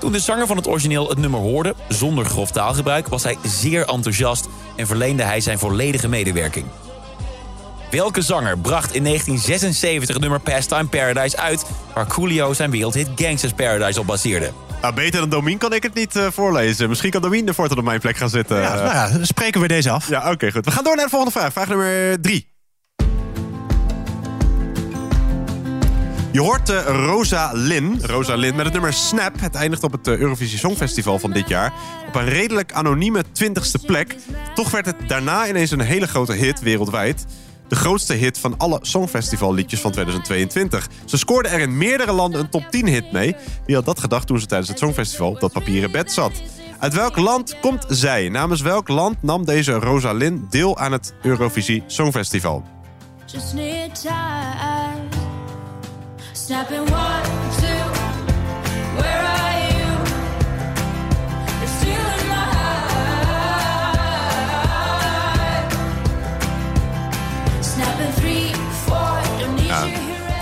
Toen 0.00 0.12
de 0.12 0.18
zanger 0.18 0.46
van 0.46 0.56
het 0.56 0.68
origineel 0.68 1.08
het 1.08 1.18
nummer 1.18 1.40
hoorde, 1.40 1.74
zonder 1.88 2.24
grof 2.24 2.50
taalgebruik, 2.50 3.08
was 3.08 3.22
hij 3.22 3.36
zeer 3.42 3.88
enthousiast 3.88 4.48
en 4.76 4.86
verleende 4.86 5.22
hij 5.22 5.40
zijn 5.40 5.58
volledige 5.58 6.08
medewerking. 6.08 6.66
Welke 7.90 8.22
zanger 8.22 8.58
bracht 8.58 8.94
in 8.94 9.04
1976 9.04 10.14
het 10.14 10.22
nummer 10.22 10.40
Pastime 10.40 10.86
Paradise 10.86 11.36
uit... 11.36 11.64
waar 11.94 12.06
Coolio 12.06 12.52
zijn 12.52 12.70
wereldhit 12.70 13.08
Gangsta's 13.14 13.52
Paradise 13.52 14.00
op 14.00 14.06
baseerde? 14.06 14.52
Nou, 14.84 14.96
beter 14.96 15.20
dan 15.20 15.28
Domien 15.28 15.58
kan 15.58 15.72
ik 15.72 15.82
het 15.82 15.94
niet 15.94 16.16
eh, 16.16 16.26
voorlezen. 16.30 16.88
Misschien 16.88 17.10
kan 17.10 17.22
Domien 17.22 17.48
er 17.48 17.54
voortaan 17.54 17.78
op 17.78 17.84
mijn 17.84 18.00
plek 18.00 18.16
gaan 18.16 18.28
zitten. 18.28 18.60
Ja, 18.60 18.74
nou 18.74 18.94
ja, 18.94 19.08
dan 19.08 19.26
spreken 19.26 19.60
we 19.60 19.68
deze 19.68 19.90
af. 19.90 20.08
Ja, 20.08 20.30
oké, 20.30 20.50
goed. 20.50 20.64
We 20.64 20.70
gaan 20.70 20.84
door 20.84 20.96
naar 20.96 21.04
de 21.04 21.10
volgende 21.10 21.38
vraag. 21.38 21.52
Vraag 21.52 21.68
nummer 21.68 22.20
drie. 22.20 22.52
Je 26.32 26.40
hoort 26.40 26.68
eh, 26.68 26.84
Rosa 26.86 27.50
Lin, 27.52 27.98
Rosa 28.02 28.34
Lin 28.34 28.54
met 28.54 28.64
het 28.64 28.72
nummer 28.72 28.92
Snap. 28.92 29.40
Het 29.40 29.54
eindigt 29.54 29.82
op 29.82 29.92
het 29.92 30.06
eh, 30.06 30.16
Eurovisie 30.16 30.58
Songfestival 30.58 31.18
van 31.18 31.32
dit 31.32 31.48
jaar. 31.48 31.72
Op 32.08 32.14
een 32.14 32.28
redelijk 32.28 32.72
anonieme 32.72 33.24
20ste 33.44 33.86
plek. 33.86 34.16
Toch 34.54 34.70
werd 34.70 34.86
het 34.86 34.96
daarna 35.06 35.48
ineens 35.48 35.70
een 35.70 35.80
hele 35.80 36.06
grote 36.06 36.32
hit 36.32 36.60
wereldwijd. 36.60 37.24
De 37.68 37.76
grootste 37.76 38.14
hit 38.14 38.38
van 38.38 38.58
alle 38.58 38.78
Songfestivalliedjes 38.82 39.80
van 39.80 39.90
2022. 39.90 40.88
Ze 41.04 41.18
scoorde 41.18 41.48
er 41.48 41.60
in 41.60 41.76
meerdere 41.76 42.12
landen 42.12 42.40
een 42.40 42.48
top 42.48 42.66
10 42.70 42.86
hit 42.86 43.12
mee. 43.12 43.36
Wie 43.66 43.74
had 43.74 43.84
dat 43.84 44.00
gedacht 44.00 44.26
toen 44.26 44.40
ze 44.40 44.46
tijdens 44.46 44.70
het 44.70 44.78
Songfestival 44.78 45.30
op 45.30 45.40
dat 45.40 45.52
papieren 45.52 45.90
bed 45.90 46.12
zat? 46.12 46.32
Uit 46.78 46.94
welk 46.94 47.16
land 47.16 47.60
komt 47.60 47.84
zij? 47.88 48.28
Namens 48.28 48.60
welk 48.60 48.88
land 48.88 49.22
nam 49.22 49.44
deze 49.44 49.72
Rosa 49.72 50.12
Lin 50.12 50.46
deel 50.50 50.78
aan 50.78 50.92
het 50.92 51.14
Eurovisie 51.22 51.82
Songfestival? 51.86 52.64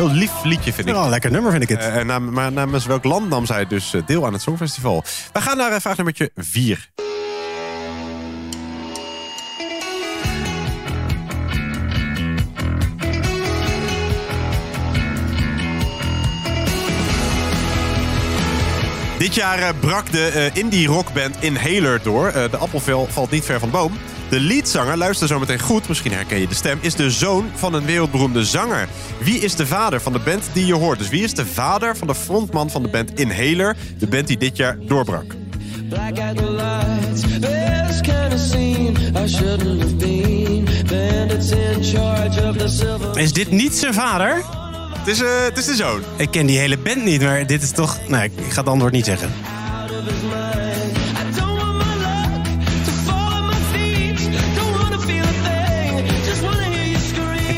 Heel 0.09 0.17
lief 0.17 0.45
liedje 0.45 0.73
vind 0.73 0.89
ik. 0.89 0.95
Wel 0.95 1.05
een 1.05 1.11
lekker 1.11 1.31
nummer 1.31 1.51
vind 1.51 1.63
ik 1.63 1.69
het. 1.69 1.81
En 1.81 2.07
nam- 2.07 2.33
maar 2.33 2.53
namens 2.53 2.87
welk 2.87 3.05
land 3.05 3.29
nam 3.29 3.47
zij 3.47 3.67
dus 3.67 3.95
eh, 3.95 4.01
deel 4.07 4.27
aan 4.27 4.33
het 4.33 4.43
Songfestival? 4.43 5.05
We 5.33 5.41
gaan 5.41 5.57
naar 5.57 5.81
vraag 5.81 5.97
nummer 5.97 6.31
4. 6.35 6.91
Dit 19.19 19.35
jaar 19.35 19.75
brak 19.75 20.13
de 20.13 20.51
indie 20.53 20.87
rockband 20.87 21.37
Inhaler 21.41 22.03
door. 22.03 22.33
De 22.33 22.57
appelvel 22.57 23.07
valt 23.11 23.31
niet 23.31 23.45
ver 23.45 23.59
van 23.59 23.71
de 23.71 23.77
boom. 23.77 23.93
De 24.33 24.41
leadzanger, 24.41 24.97
luister 24.97 25.29
zo 25.29 25.39
meteen 25.39 25.61
goed, 25.61 25.89
misschien 25.89 26.13
herken 26.13 26.41
je 26.41 26.49
de 26.49 26.55
stem... 26.55 26.79
is 26.81 26.95
de 26.95 27.11
zoon 27.11 27.51
van 27.55 27.75
een 27.75 27.85
wereldberoemde 27.85 28.45
zanger. 28.45 28.89
Wie 29.19 29.39
is 29.39 29.55
de 29.55 29.67
vader 29.67 30.01
van 30.01 30.13
de 30.13 30.19
band 30.19 30.51
die 30.53 30.67
je 30.67 30.75
hoort? 30.75 30.99
Dus 30.99 31.09
wie 31.09 31.23
is 31.23 31.35
de 31.35 31.47
vader 31.47 31.97
van 31.97 32.07
de 32.07 32.15
frontman 32.15 32.71
van 32.71 32.83
de 32.83 32.89
band 32.89 33.21
Inhaler? 33.21 33.77
De 33.99 34.07
band 34.07 34.27
die 34.27 34.37
dit 34.37 34.57
jaar 34.57 34.79
doorbrak. 34.87 35.25
Black 35.89 36.19
out 36.19 36.37
the 36.37 36.51
lights. 36.51 37.21
This 37.21 38.01
kind 38.01 38.33
of 38.33 38.41
scene 38.41 38.93
I 39.25 39.29
shouldn't 39.29 39.81
have 39.81 39.95
been. 39.95 40.65
Bandits 40.65 41.51
in 41.51 41.85
charge 41.85 42.49
of 42.49 42.57
the 42.57 42.69
silver. 42.69 43.19
Is 43.19 43.33
dit 43.33 43.51
niet 43.51 43.75
zijn 43.75 43.95
vader? 43.95 44.43
Het 44.99 45.07
is, 45.07 45.23
eh, 45.23 45.29
het 45.45 45.59
is 45.59 45.65
de 45.65 45.75
zoon. 45.75 46.01
Ik 46.17 46.31
ken 46.31 46.47
die 46.47 46.59
hele 46.59 46.79
band 46.79 47.05
niet, 47.05 47.23
maar 47.23 47.47
dit 47.47 47.63
is 47.63 47.71
toch... 47.71 47.99
Nee, 48.09 48.25
ik 48.25 48.33
ik 48.37 48.53
ga 48.53 48.61
het 48.61 48.69
antwoord 48.69 48.93
niet 48.93 49.05
zeggen. 49.05 49.31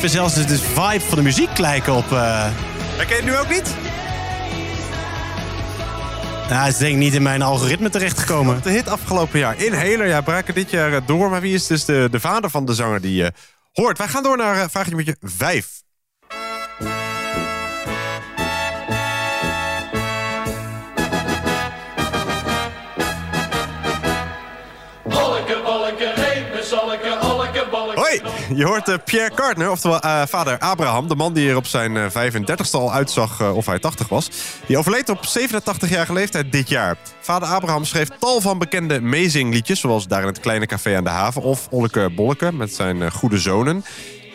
Vind 0.04 0.16
zelfs 0.16 0.34
de, 0.34 0.44
de 0.44 0.58
vibe 0.58 1.04
van 1.04 1.16
de 1.18 1.22
muziek 1.22 1.58
lijken 1.58 1.94
op... 1.94 2.12
eh 2.12 2.50
Herken 2.96 3.16
je 3.16 3.22
het 3.22 3.24
nu 3.24 3.36
ook 3.36 3.48
niet? 3.48 3.74
Nou, 6.48 6.68
is 6.68 6.76
denk 6.76 6.92
ik 6.92 6.98
niet 6.98 7.14
in 7.14 7.22
mijn 7.22 7.42
algoritme 7.42 7.90
terechtgekomen. 7.90 8.62
De 8.62 8.70
hit 8.70 8.88
afgelopen 8.88 9.38
jaar. 9.38 9.62
Inhaler, 9.62 10.06
ja, 10.06 10.20
braken 10.20 10.54
dit 10.54 10.70
jaar 10.70 10.92
eh, 10.92 11.00
door. 11.06 11.30
Maar 11.30 11.40
wie 11.40 11.54
is 11.54 11.66
dus 11.66 11.84
de, 11.84 12.08
de 12.10 12.20
vader 12.20 12.50
van 12.50 12.64
de 12.64 12.74
zanger 12.74 13.00
die 13.00 13.14
je 13.14 13.32
hoort? 13.72 13.98
Wij 13.98 14.08
gaan 14.08 14.22
door 14.22 14.36
naar 14.36 14.56
uh, 14.56 14.64
vraag 14.70 14.86
nummer 14.86 15.16
5. 15.20 15.83
Je 28.54 28.64
hoort 28.64 28.88
eh, 28.88 28.94
Pierre 29.04 29.34
Cartner, 29.34 29.70
oftewel 29.70 30.00
eh, 30.00 30.22
vader 30.26 30.58
Abraham. 30.58 31.08
De 31.08 31.16
man 31.16 31.32
die 31.32 31.50
er 31.50 31.56
op 31.56 31.66
zijn 31.66 31.96
eh, 31.96 32.30
35ste 32.30 32.70
al 32.70 32.92
uitzag 32.92 33.40
eh, 33.40 33.56
of 33.56 33.66
hij 33.66 33.78
80 33.78 34.08
was. 34.08 34.30
Die 34.66 34.78
overleed 34.78 35.08
op 35.08 35.18
87-jarige 35.38 36.12
leeftijd 36.12 36.52
dit 36.52 36.68
jaar. 36.68 36.96
Vader 37.20 37.48
Abraham 37.48 37.84
schreef 37.84 38.08
tal 38.18 38.40
van 38.40 38.58
bekende 38.58 39.00
meezingliedjes... 39.00 39.80
zoals 39.80 40.06
Daar 40.06 40.20
in 40.20 40.26
het 40.26 40.40
kleine 40.40 40.66
café 40.66 40.96
aan 40.96 41.04
de 41.04 41.10
haven 41.10 41.42
of 41.42 41.66
Olleke 41.70 42.10
Bolleke 42.14 42.52
met 42.52 42.74
zijn 42.74 43.02
eh, 43.02 43.10
goede 43.10 43.38
zonen. 43.38 43.84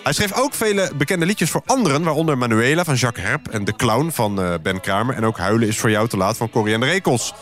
Hij 0.03 0.13
schreef 0.13 0.34
ook 0.34 0.53
vele 0.53 0.91
bekende 0.97 1.25
liedjes 1.25 1.49
voor 1.49 1.61
anderen... 1.65 2.03
waaronder 2.03 2.38
Manuela 2.38 2.84
van 2.84 2.95
Jacques 2.95 3.25
Herp 3.25 3.47
en 3.47 3.63
De 3.63 3.75
Clown 3.75 4.09
van 4.09 4.41
eh, 4.41 4.53
Ben 4.61 4.82
Kramer... 4.82 5.15
en 5.15 5.25
ook 5.25 5.38
Huilen 5.38 5.67
is 5.67 5.77
voor 5.77 5.89
jou 5.89 6.07
te 6.07 6.17
laat 6.17 6.38
van 6.38 6.49
Corrie 6.49 6.73
en 6.73 6.80
de 6.80 6.86
Rekels. 6.86 7.34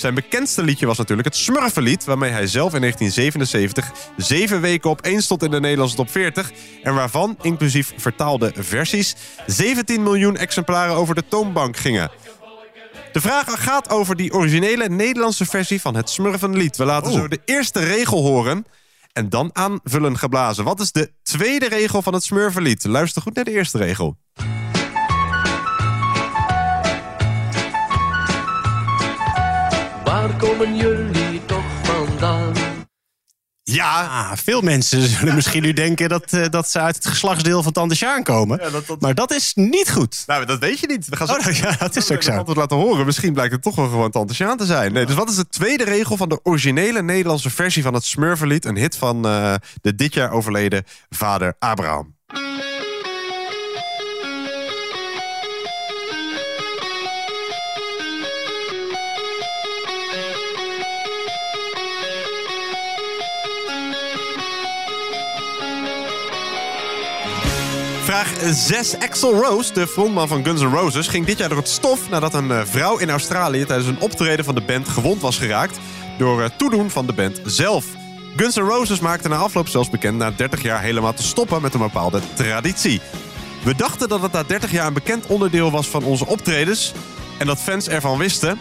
Zijn 0.00 0.14
bekendste 0.14 0.62
liedje 0.62 0.86
was 0.86 0.98
natuurlijk 0.98 1.28
het 1.28 1.36
Smurfenlied... 1.36 2.04
waarmee 2.04 2.30
hij 2.30 2.46
zelf 2.46 2.74
in 2.74 2.80
1977 2.80 3.92
zeven 4.16 4.60
weken 4.60 4.90
op 4.90 5.00
één 5.00 5.22
stond 5.22 5.42
in 5.42 5.50
de 5.50 5.60
Nederlandse 5.60 5.96
top 5.96 6.10
40... 6.10 6.52
en 6.82 6.94
waarvan, 6.94 7.36
inclusief 7.42 7.92
vertaalde 7.96 8.52
versies... 8.54 9.16
17 9.46 10.02
miljoen 10.02 10.36
exemplaren 10.36 10.94
over 10.94 11.14
de 11.14 11.24
toonbank 11.28 11.76
gingen. 11.76 12.10
De 13.12 13.20
vraag 13.20 13.62
gaat 13.64 13.90
over 13.90 14.16
die 14.16 14.32
originele 14.32 14.88
Nederlandse 14.88 15.46
versie 15.46 15.80
van 15.80 15.94
het 15.94 16.10
Smurfenlied. 16.10 16.76
We 16.76 16.84
laten 16.84 17.12
zo 17.12 17.28
de 17.28 17.40
eerste 17.44 17.80
regel 17.80 18.22
horen 18.22 18.66
en 19.12 19.28
dan 19.28 19.50
aanvullen 19.52 20.18
geblazen. 20.18 20.64
Wat 20.64 20.80
is 20.80 20.92
de 20.92 21.12
tweede 21.22 21.68
regel 21.68 22.02
van 22.02 22.14
het 22.14 22.22
Smurfenlied? 22.22 22.84
Luister 22.84 23.22
goed 23.22 23.34
naar 23.34 23.44
de 23.44 23.52
eerste 23.52 23.78
regel. 23.78 24.16
Waar 30.10 30.36
komen 30.36 30.76
jullie 30.76 31.44
toch 31.46 31.64
vandaan? 31.82 32.52
Ja, 33.62 34.36
veel 34.36 34.60
mensen 34.60 35.00
zullen 35.08 35.34
misschien 35.34 35.62
nu 35.62 35.72
denken 35.72 36.08
dat, 36.08 36.32
eh, 36.32 36.48
dat 36.48 36.68
ze 36.68 36.80
uit 36.80 36.94
het 36.94 37.06
geslachtsdeel 37.06 37.62
van 37.62 37.72
Tante 37.72 37.94
Sjaan 37.94 38.22
komen. 38.22 38.60
Maar 38.98 39.14
dat 39.14 39.32
is 39.32 39.52
niet 39.54 39.90
goed. 39.90 40.22
Nou, 40.26 40.44
dat 40.44 40.58
weet 40.58 40.78
je 40.80 40.86
niet. 40.86 41.08
We 41.08 41.16
gaan 41.16 41.26
zo 41.26 41.32
Oh, 41.34 41.44
nou 41.44 41.56
ja, 41.56 41.76
dat 41.78 41.96
is 41.96 42.10
ook 42.10 42.22
zo. 42.22 42.30
antwoord 42.30 42.58
laten 42.58 42.76
horen. 42.76 43.06
Misschien 43.06 43.32
blijkt 43.32 43.52
het 43.52 43.62
toch 43.62 43.74
wel 43.74 43.88
gewoon 43.88 44.10
Tante 44.10 44.34
Sjaan 44.34 44.56
te 44.56 44.66
zijn. 44.66 44.92
Nee, 44.92 45.06
dus 45.06 45.14
wat 45.14 45.30
is 45.30 45.36
de 45.36 45.46
tweede 45.46 45.84
regel 45.84 46.16
van 46.16 46.28
de 46.28 46.40
originele 46.42 47.02
Nederlandse 47.02 47.50
versie 47.50 47.82
van 47.82 47.94
het 47.94 48.04
Smurfenlied? 48.04 48.64
Een 48.64 48.76
hit 48.76 48.96
van 48.96 49.26
eh, 49.26 49.54
de 49.80 49.94
dit 49.94 50.14
jaar 50.14 50.30
overleden 50.30 50.84
vader 51.08 51.54
Abraham. 51.58 52.18
Vraag 68.10 68.54
6. 68.54 68.98
Axel 68.98 69.32
Rose, 69.32 69.72
de 69.72 69.86
frontman 69.86 70.28
van 70.28 70.44
Guns 70.44 70.60
N' 70.60 70.64
Roses, 70.64 71.08
ging 71.08 71.26
dit 71.26 71.38
jaar 71.38 71.48
door 71.48 71.58
het 71.58 71.68
stof 71.68 72.08
nadat 72.08 72.34
een 72.34 72.50
eh, 72.50 72.60
vrouw 72.64 72.98
in 72.98 73.10
Australië 73.10 73.64
tijdens 73.64 73.88
een 73.88 74.00
optreden 74.00 74.44
van 74.44 74.54
de 74.54 74.60
band 74.60 74.88
gewond 74.88 75.20
was 75.20 75.38
geraakt 75.38 75.78
door 76.18 76.42
het 76.42 76.58
toedoen 76.58 76.90
van 76.90 77.06
de 77.06 77.12
band 77.12 77.40
zelf. 77.44 77.86
Guns 78.36 78.56
N' 78.56 78.60
Roses 78.60 79.00
maakte 79.00 79.28
na 79.28 79.36
afloop 79.36 79.68
zelfs 79.68 79.90
bekend 79.90 80.18
na 80.18 80.30
30 80.30 80.62
jaar 80.62 80.82
helemaal 80.82 81.14
te 81.14 81.22
stoppen 81.22 81.62
met 81.62 81.74
een 81.74 81.80
bepaalde 81.80 82.20
traditie. 82.34 83.00
We 83.64 83.74
dachten 83.74 84.08
dat 84.08 84.22
het 84.22 84.32
na 84.32 84.42
30 84.42 84.70
jaar 84.70 84.86
een 84.86 84.92
bekend 84.92 85.26
onderdeel 85.26 85.70
was 85.70 85.86
van 85.86 86.04
onze 86.04 86.26
optredens 86.26 86.92
en 87.38 87.46
dat 87.46 87.58
fans 87.58 87.88
ervan 87.88 88.18
wisten. 88.18 88.58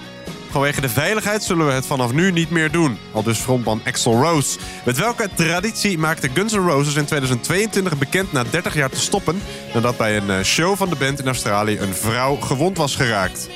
Vanwege 0.50 0.82
de 0.82 0.90
veiligheid 0.90 1.44
zullen 1.44 1.66
we 1.66 1.72
het 1.72 1.86
vanaf 1.86 2.12
nu 2.12 2.32
niet 2.32 2.50
meer 2.50 2.72
doen. 2.72 2.98
Al 3.12 3.24
dus 3.24 3.38
frontman 3.38 3.82
Axel 3.86 4.22
Rose. 4.22 4.60
Met 4.86 4.98
welke 4.98 5.30
traditie 5.36 5.98
maakte 5.98 6.30
Guns 6.34 6.54
N' 6.54 6.68
Roses 6.68 6.96
in 6.96 7.06
2022 7.06 7.98
bekend 7.98 8.32
na 8.32 8.44
30 8.44 8.74
jaar 8.74 8.90
te 8.90 9.00
stoppen... 9.00 9.42
nadat 9.74 9.98
bij 9.98 10.18
een 10.18 10.30
eh, 10.30 10.44
show 10.44 10.78
van 10.78 10.90
de 10.90 10.96
band 10.96 11.20
in 11.20 11.26
Australië 11.26 11.80
een 11.80 11.94
vrouw 11.94 12.36
gewond 12.36 12.78
was 12.78 12.96
geraakt? 12.96 13.50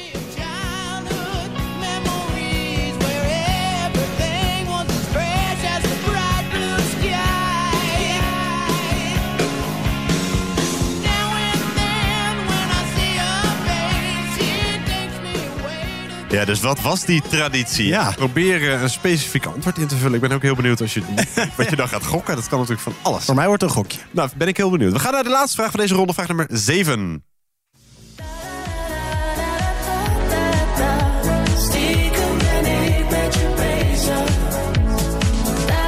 Ja, 16.33 16.45
dus 16.45 16.61
wat 16.61 16.81
was 16.81 17.05
die 17.05 17.21
traditie? 17.21 17.87
Ja, 17.87 18.11
proberen 18.15 18.81
een 18.81 18.89
specifiek 18.89 19.45
antwoord 19.45 19.77
in 19.77 19.87
te 19.87 19.95
vullen. 19.95 20.13
Ik 20.13 20.21
ben 20.21 20.31
ook 20.31 20.41
heel 20.41 20.55
benieuwd 20.55 20.81
als 20.81 20.93
je, 20.93 21.01
wat 21.57 21.69
je 21.69 21.75
dan 21.75 21.87
gaat 21.87 22.05
gokken. 22.05 22.35
Dat 22.35 22.47
kan 22.47 22.59
natuurlijk 22.59 22.83
van 22.83 22.95
alles. 23.01 23.25
Voor 23.25 23.35
mij 23.35 23.47
wordt 23.47 23.61
het 23.61 23.71
een 23.71 23.77
gokje. 23.77 23.99
Nou, 24.11 24.29
ben 24.37 24.47
ik 24.47 24.57
heel 24.57 24.69
benieuwd. 24.69 24.93
We 24.93 24.99
gaan 24.99 25.11
naar 25.11 25.23
de 25.23 25.29
laatste 25.29 25.55
vraag 25.55 25.71
van 25.71 25.79
deze 25.79 25.93
ronde, 25.93 26.13
vraag 26.13 26.27
nummer 26.27 26.47
7. 26.49 27.23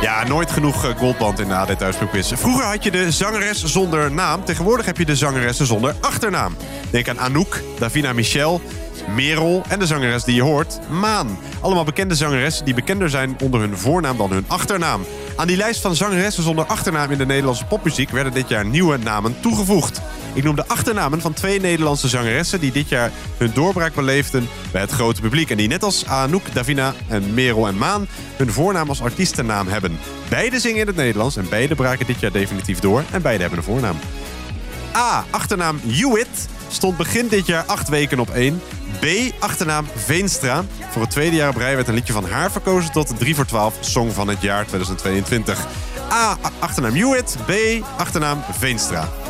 Ja, 0.02 0.28
nooit 0.28 0.52
genoeg 0.52 0.86
eh, 0.86 0.98
goldband 0.98 1.40
in 1.40 1.48
de 1.48 1.56
AD 1.56 1.78
Thuisclubquiz. 1.78 2.34
Vroeger 2.34 2.66
had 2.66 2.84
je 2.84 2.92
de 2.92 3.12
zangeres 3.12 3.64
zonder 3.64 4.12
naam. 4.12 4.44
Tegenwoordig 4.46 4.86
heb 4.86 4.98
je 4.98 5.06
de 5.06 5.16
zangeressen 5.16 5.66
zonder 5.66 5.96
achternaam. 6.02 6.56
Denk 6.90 7.10
aan 7.10 7.20
Anouk, 7.20 7.62
Davina 7.80 8.14
Michel, 8.14 8.62
Merel 9.16 9.64
en 9.68 9.80
de 9.80 9.86
zangeres 9.86 10.24
die 10.24 10.36
je 10.36 10.42
hoort, 10.42 10.80
Maan. 10.90 11.38
Allemaal 11.62 11.84
bekende 11.84 12.16
zangeressen 12.16 12.66
die 12.66 12.74
bekender 12.74 13.10
zijn 13.10 13.36
onder 13.44 13.60
hun 13.60 13.78
voornaam 13.78 14.18
dan 14.18 14.32
hun 14.32 14.46
achternaam. 14.48 15.02
Aan 15.36 15.48
die 15.48 15.58
lijst 15.58 15.82
van 15.82 15.96
zangeressen 15.96 16.44
zonder 16.44 16.66
achternaam 16.66 17.12
in 17.12 17.18
de 17.18 17.26
Nederlandse 17.26 17.66
popmuziek 17.66 18.10
werden 18.10 18.34
dit 18.34 18.50
jaar 18.50 18.66
nieuwe 18.66 18.98
namen 18.98 19.36
toegevoegd. 19.40 20.02
Ik 20.34 20.44
noem 20.44 20.56
de 20.56 20.68
achternamen 20.68 21.22
van 21.22 21.34
twee 21.34 21.60
Nederlandse 21.60 22.08
zangeressen 22.08 22.60
die 22.60 22.72
dit 22.72 22.90
jaar 22.90 23.12
hun 23.38 23.52
doorbraak 23.54 23.94
beleefden 23.94 24.48
bij 24.72 24.82
het 24.82 24.92
grote 24.92 25.22
publiek. 25.22 25.50
En 25.50 25.58
die 25.58 25.68
net 25.68 25.84
als 25.84 26.06
Anouk, 26.06 26.54
Davina 26.54 26.94
en 27.08 27.34
Merel 27.34 27.68
en 27.68 27.78
Maan 27.78 28.08
hun 28.38 28.52
voornaam 28.52 28.90
als 28.90 29.02
artiestennaam 29.02 29.68
hebben. 29.68 30.00
Beide 30.30 30.60
zingen 30.60 30.80
in 30.80 30.88
het 30.88 30.96
Nederlands 30.96 31.36
en 31.36 31.50
beide 31.50 31.76
braken 31.76 32.06
dit 32.06 32.20
jaar 32.20 32.32
definitief 32.32 32.80
door. 32.80 33.04
En 33.12 33.22
beide 33.22 33.42
hebben 33.42 33.60
een 33.60 33.66
voornaam. 33.66 33.98
A. 34.96 35.26
Achternaam 35.30 35.80
Hewitt 35.88 36.48
stond 36.68 36.98
begin 36.98 37.28
dit 37.28 37.46
jaar 37.46 37.64
acht 37.66 37.90
weken 37.90 38.20
op 38.20 38.30
één. 38.30 38.62
B. 39.00 39.06
Achternaam 39.40 39.88
Veenstra. 39.96 40.64
Voor 40.92 41.02
het 41.02 41.12
tweede 41.12 41.36
jaar 41.36 41.50
op 41.50 41.56
rij 41.56 41.76
werd 41.76 41.88
een 41.88 41.94
liedje 41.94 42.14
van 42.14 42.30
haar 42.30 42.52
verkozen 42.52 42.92
tot 42.92 43.08
de 43.08 43.14
3 43.14 43.36
voor 43.36 43.46
12 43.46 43.78
Song 43.80 44.12
van 44.12 44.28
het 44.28 44.42
jaar 44.42 44.66
2022. 44.66 45.66
A. 46.12 46.38
Achternaam 46.60 46.94
Hewitt. 46.94 47.38
B. 47.46 47.52
Achternaam 47.98 48.44
Veenstra. 48.52 49.25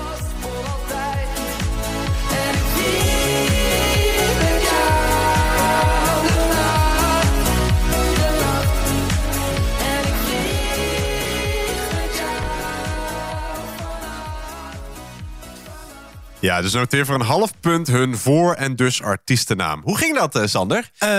Ja, 16.45 16.61
dus 16.61 16.73
noteer 16.73 17.05
voor 17.05 17.15
een 17.15 17.21
half 17.21 17.59
punt 17.59 17.87
hun 17.87 18.17
voor- 18.17 18.53
en 18.53 18.75
dus 18.75 19.01
artiestennaam. 19.01 19.81
Hoe 19.83 19.97
ging 19.97 20.17
dat, 20.17 20.35
eh, 20.35 20.45
Sander? 20.45 20.89
Eh, 20.97 21.09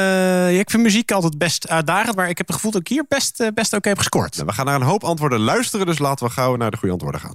ja, 0.55 0.59
ik 0.61 0.71
vind 0.71 0.83
muziek 0.83 1.13
altijd 1.13 1.39
best 1.39 1.69
uitdagend, 1.69 2.17
maar 2.17 2.29
ik 2.29 2.39
heb 2.39 2.47
het 2.47 2.57
gevoel 2.57 2.71
dat 2.71 2.81
ik 2.81 2.89
hier 2.89 3.05
best, 3.09 3.41
eh, 3.41 3.49
best 3.55 3.73
oké 3.73 3.89
heb 3.89 3.99
gescoord. 3.99 4.35
Nou, 4.35 4.47
we 4.47 4.53
gaan 4.53 4.67
naar 4.67 4.75
een 4.75 4.87
hoop 4.87 5.05
antwoorden 5.05 5.41
luisteren, 5.41 5.87
dus 5.87 5.99
laten 5.99 6.27
we 6.27 6.33
gauw 6.33 6.57
naar 6.57 6.71
de 6.71 6.77
goede 6.77 6.93
antwoorden 6.93 7.21
gaan. 7.21 7.35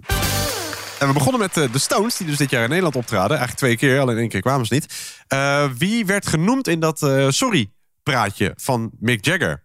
En 0.99 1.07
we 1.07 1.13
begonnen 1.13 1.41
met 1.41 1.53
de 1.53 1.79
Stones, 1.79 2.17
die 2.17 2.27
dus 2.27 2.37
dit 2.37 2.49
jaar 2.49 2.63
in 2.63 2.69
Nederland 2.69 2.95
optraden. 2.95 3.37
Eigenlijk 3.37 3.57
twee 3.57 3.77
keer, 3.77 3.99
alleen 3.99 4.17
één 4.17 4.29
keer 4.29 4.41
kwamen 4.41 4.65
ze 4.65 4.73
niet. 4.73 4.93
Wie 5.77 6.05
werd 6.05 6.27
genoemd 6.27 6.67
in 6.67 6.79
dat 6.79 7.01
eh, 7.01 7.29
sorry-praatje 7.29 8.53
van 8.55 8.91
Mick 8.99 9.25
Jagger? 9.25 9.63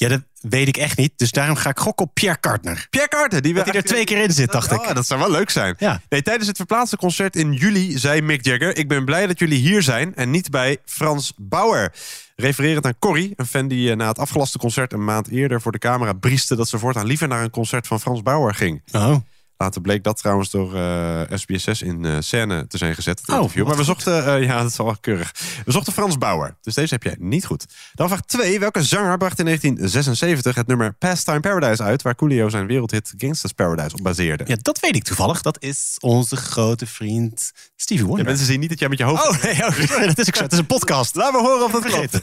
Ja, 0.00 0.08
dat 0.08 0.22
weet 0.40 0.68
ik 0.68 0.76
echt 0.76 0.96
niet. 0.96 1.12
Dus 1.16 1.30
daarom 1.30 1.56
ga 1.56 1.70
ik 1.70 1.78
gokken 1.78 2.06
op 2.06 2.14
Pierre 2.14 2.40
Carter. 2.40 2.86
Pierre 2.90 3.08
Carter, 3.08 3.42
die, 3.42 3.52
we 3.52 3.58
Dat 3.58 3.68
hij 3.68 3.76
er 3.76 3.84
twee 3.84 4.04
keer 4.04 4.22
in 4.22 4.32
zit, 4.32 4.52
dacht 4.52 4.72
ik. 4.72 4.80
Oh, 4.80 4.94
dat 4.94 5.06
zou 5.06 5.20
wel 5.20 5.30
leuk 5.30 5.50
zijn. 5.50 5.74
Ja. 5.78 6.00
Nee, 6.08 6.22
tijdens 6.22 6.48
het 6.48 6.56
verplaatste 6.56 6.96
concert 6.96 7.36
in 7.36 7.52
juli 7.52 7.98
zei 7.98 8.22
Mick 8.22 8.44
Jagger... 8.44 8.76
ik 8.76 8.88
ben 8.88 9.04
blij 9.04 9.26
dat 9.26 9.38
jullie 9.38 9.58
hier 9.58 9.82
zijn 9.82 10.14
en 10.14 10.30
niet 10.30 10.50
bij 10.50 10.78
Frans 10.84 11.32
Bauer. 11.36 11.92
Refererend 12.36 12.86
aan 12.86 12.98
Corrie, 12.98 13.32
een 13.36 13.46
fan 13.46 13.68
die 13.68 13.90
eh, 13.90 13.96
na 13.96 14.08
het 14.08 14.18
afgelaste 14.18 14.58
concert... 14.58 14.92
een 14.92 15.04
maand 15.04 15.28
eerder 15.28 15.60
voor 15.60 15.72
de 15.72 15.78
camera 15.78 16.12
brieste... 16.12 16.56
dat 16.56 16.68
ze 16.68 16.78
voortaan 16.78 17.06
liever 17.06 17.28
naar 17.28 17.42
een 17.42 17.50
concert 17.50 17.86
van 17.86 18.00
Frans 18.00 18.22
Bauer 18.22 18.54
ging. 18.54 18.82
Oh. 18.92 19.16
Later 19.60 19.80
bleek 19.80 20.04
dat 20.04 20.18
trouwens 20.18 20.50
door 20.50 20.74
eh 20.74 21.20
SBS6 21.20 21.78
in 21.78 22.04
eh, 22.04 22.16
scène 22.18 22.66
te 22.66 22.78
zijn 22.78 22.94
gezet. 22.94 23.20
Het 23.20 23.28
Oh. 23.28 23.66
Maar 23.66 23.76
we 23.76 23.84
zochten, 23.84 24.26
eh, 24.26 24.42
ja, 24.42 24.62
dat 24.62 24.70
is 24.70 24.76
wel 24.76 24.96
keurig. 25.00 25.34
We 25.64 25.72
zochten 25.72 25.92
Frans 25.92 26.18
Bauer. 26.18 26.56
Dus 26.60 26.74
deze 26.74 26.94
heb 26.94 27.02
jij 27.02 27.16
niet 27.18 27.46
goed. 27.46 27.66
Dan 27.94 28.08
vraag 28.08 28.20
2. 28.20 28.60
Welke 28.60 28.82
zanger 28.82 29.18
bracht 29.18 29.38
in 29.38 29.44
1976 29.44 30.54
het 30.54 30.66
nummer 30.66 30.92
Pastime 30.92 31.40
Paradise 31.40 31.82
uit... 31.82 32.02
waar 32.02 32.14
Coolio 32.14 32.48
zijn 32.48 32.66
wereldhit 32.66 33.14
Gangsta's 33.16 33.52
Paradise 33.52 33.96
op 33.96 34.02
baseerde? 34.02 34.44
Ja, 34.46 34.56
dat 34.62 34.80
weet 34.80 34.96
ik 34.96 35.04
toevallig. 35.04 35.42
Dat 35.42 35.56
is 35.62 35.96
onze 35.98 36.36
grote 36.36 36.86
vriend 36.86 37.52
Stevie 37.76 38.04
Wonder. 38.04 38.24
Ja, 38.24 38.30
mensen 38.30 38.46
zien 38.46 38.60
niet 38.60 38.68
dat 38.68 38.78
jij 38.78 38.88
met 38.88 38.98
je 38.98 39.04
hoofd... 39.04 39.28
Oh, 39.28 39.42
nee, 39.42 39.66
oh, 39.66 39.72
sorry, 39.72 40.06
dat 40.06 40.18
is 40.18 40.28
ook 40.28 40.36
zo. 40.36 40.42
Het 40.42 40.52
is 40.52 40.58
een 40.58 40.66
podcast. 40.66 41.14
Laat 41.14 41.32
me 41.32 41.38
horen 41.38 41.64
of 41.64 41.72
dat 41.72 41.84
klopt. 41.84 42.20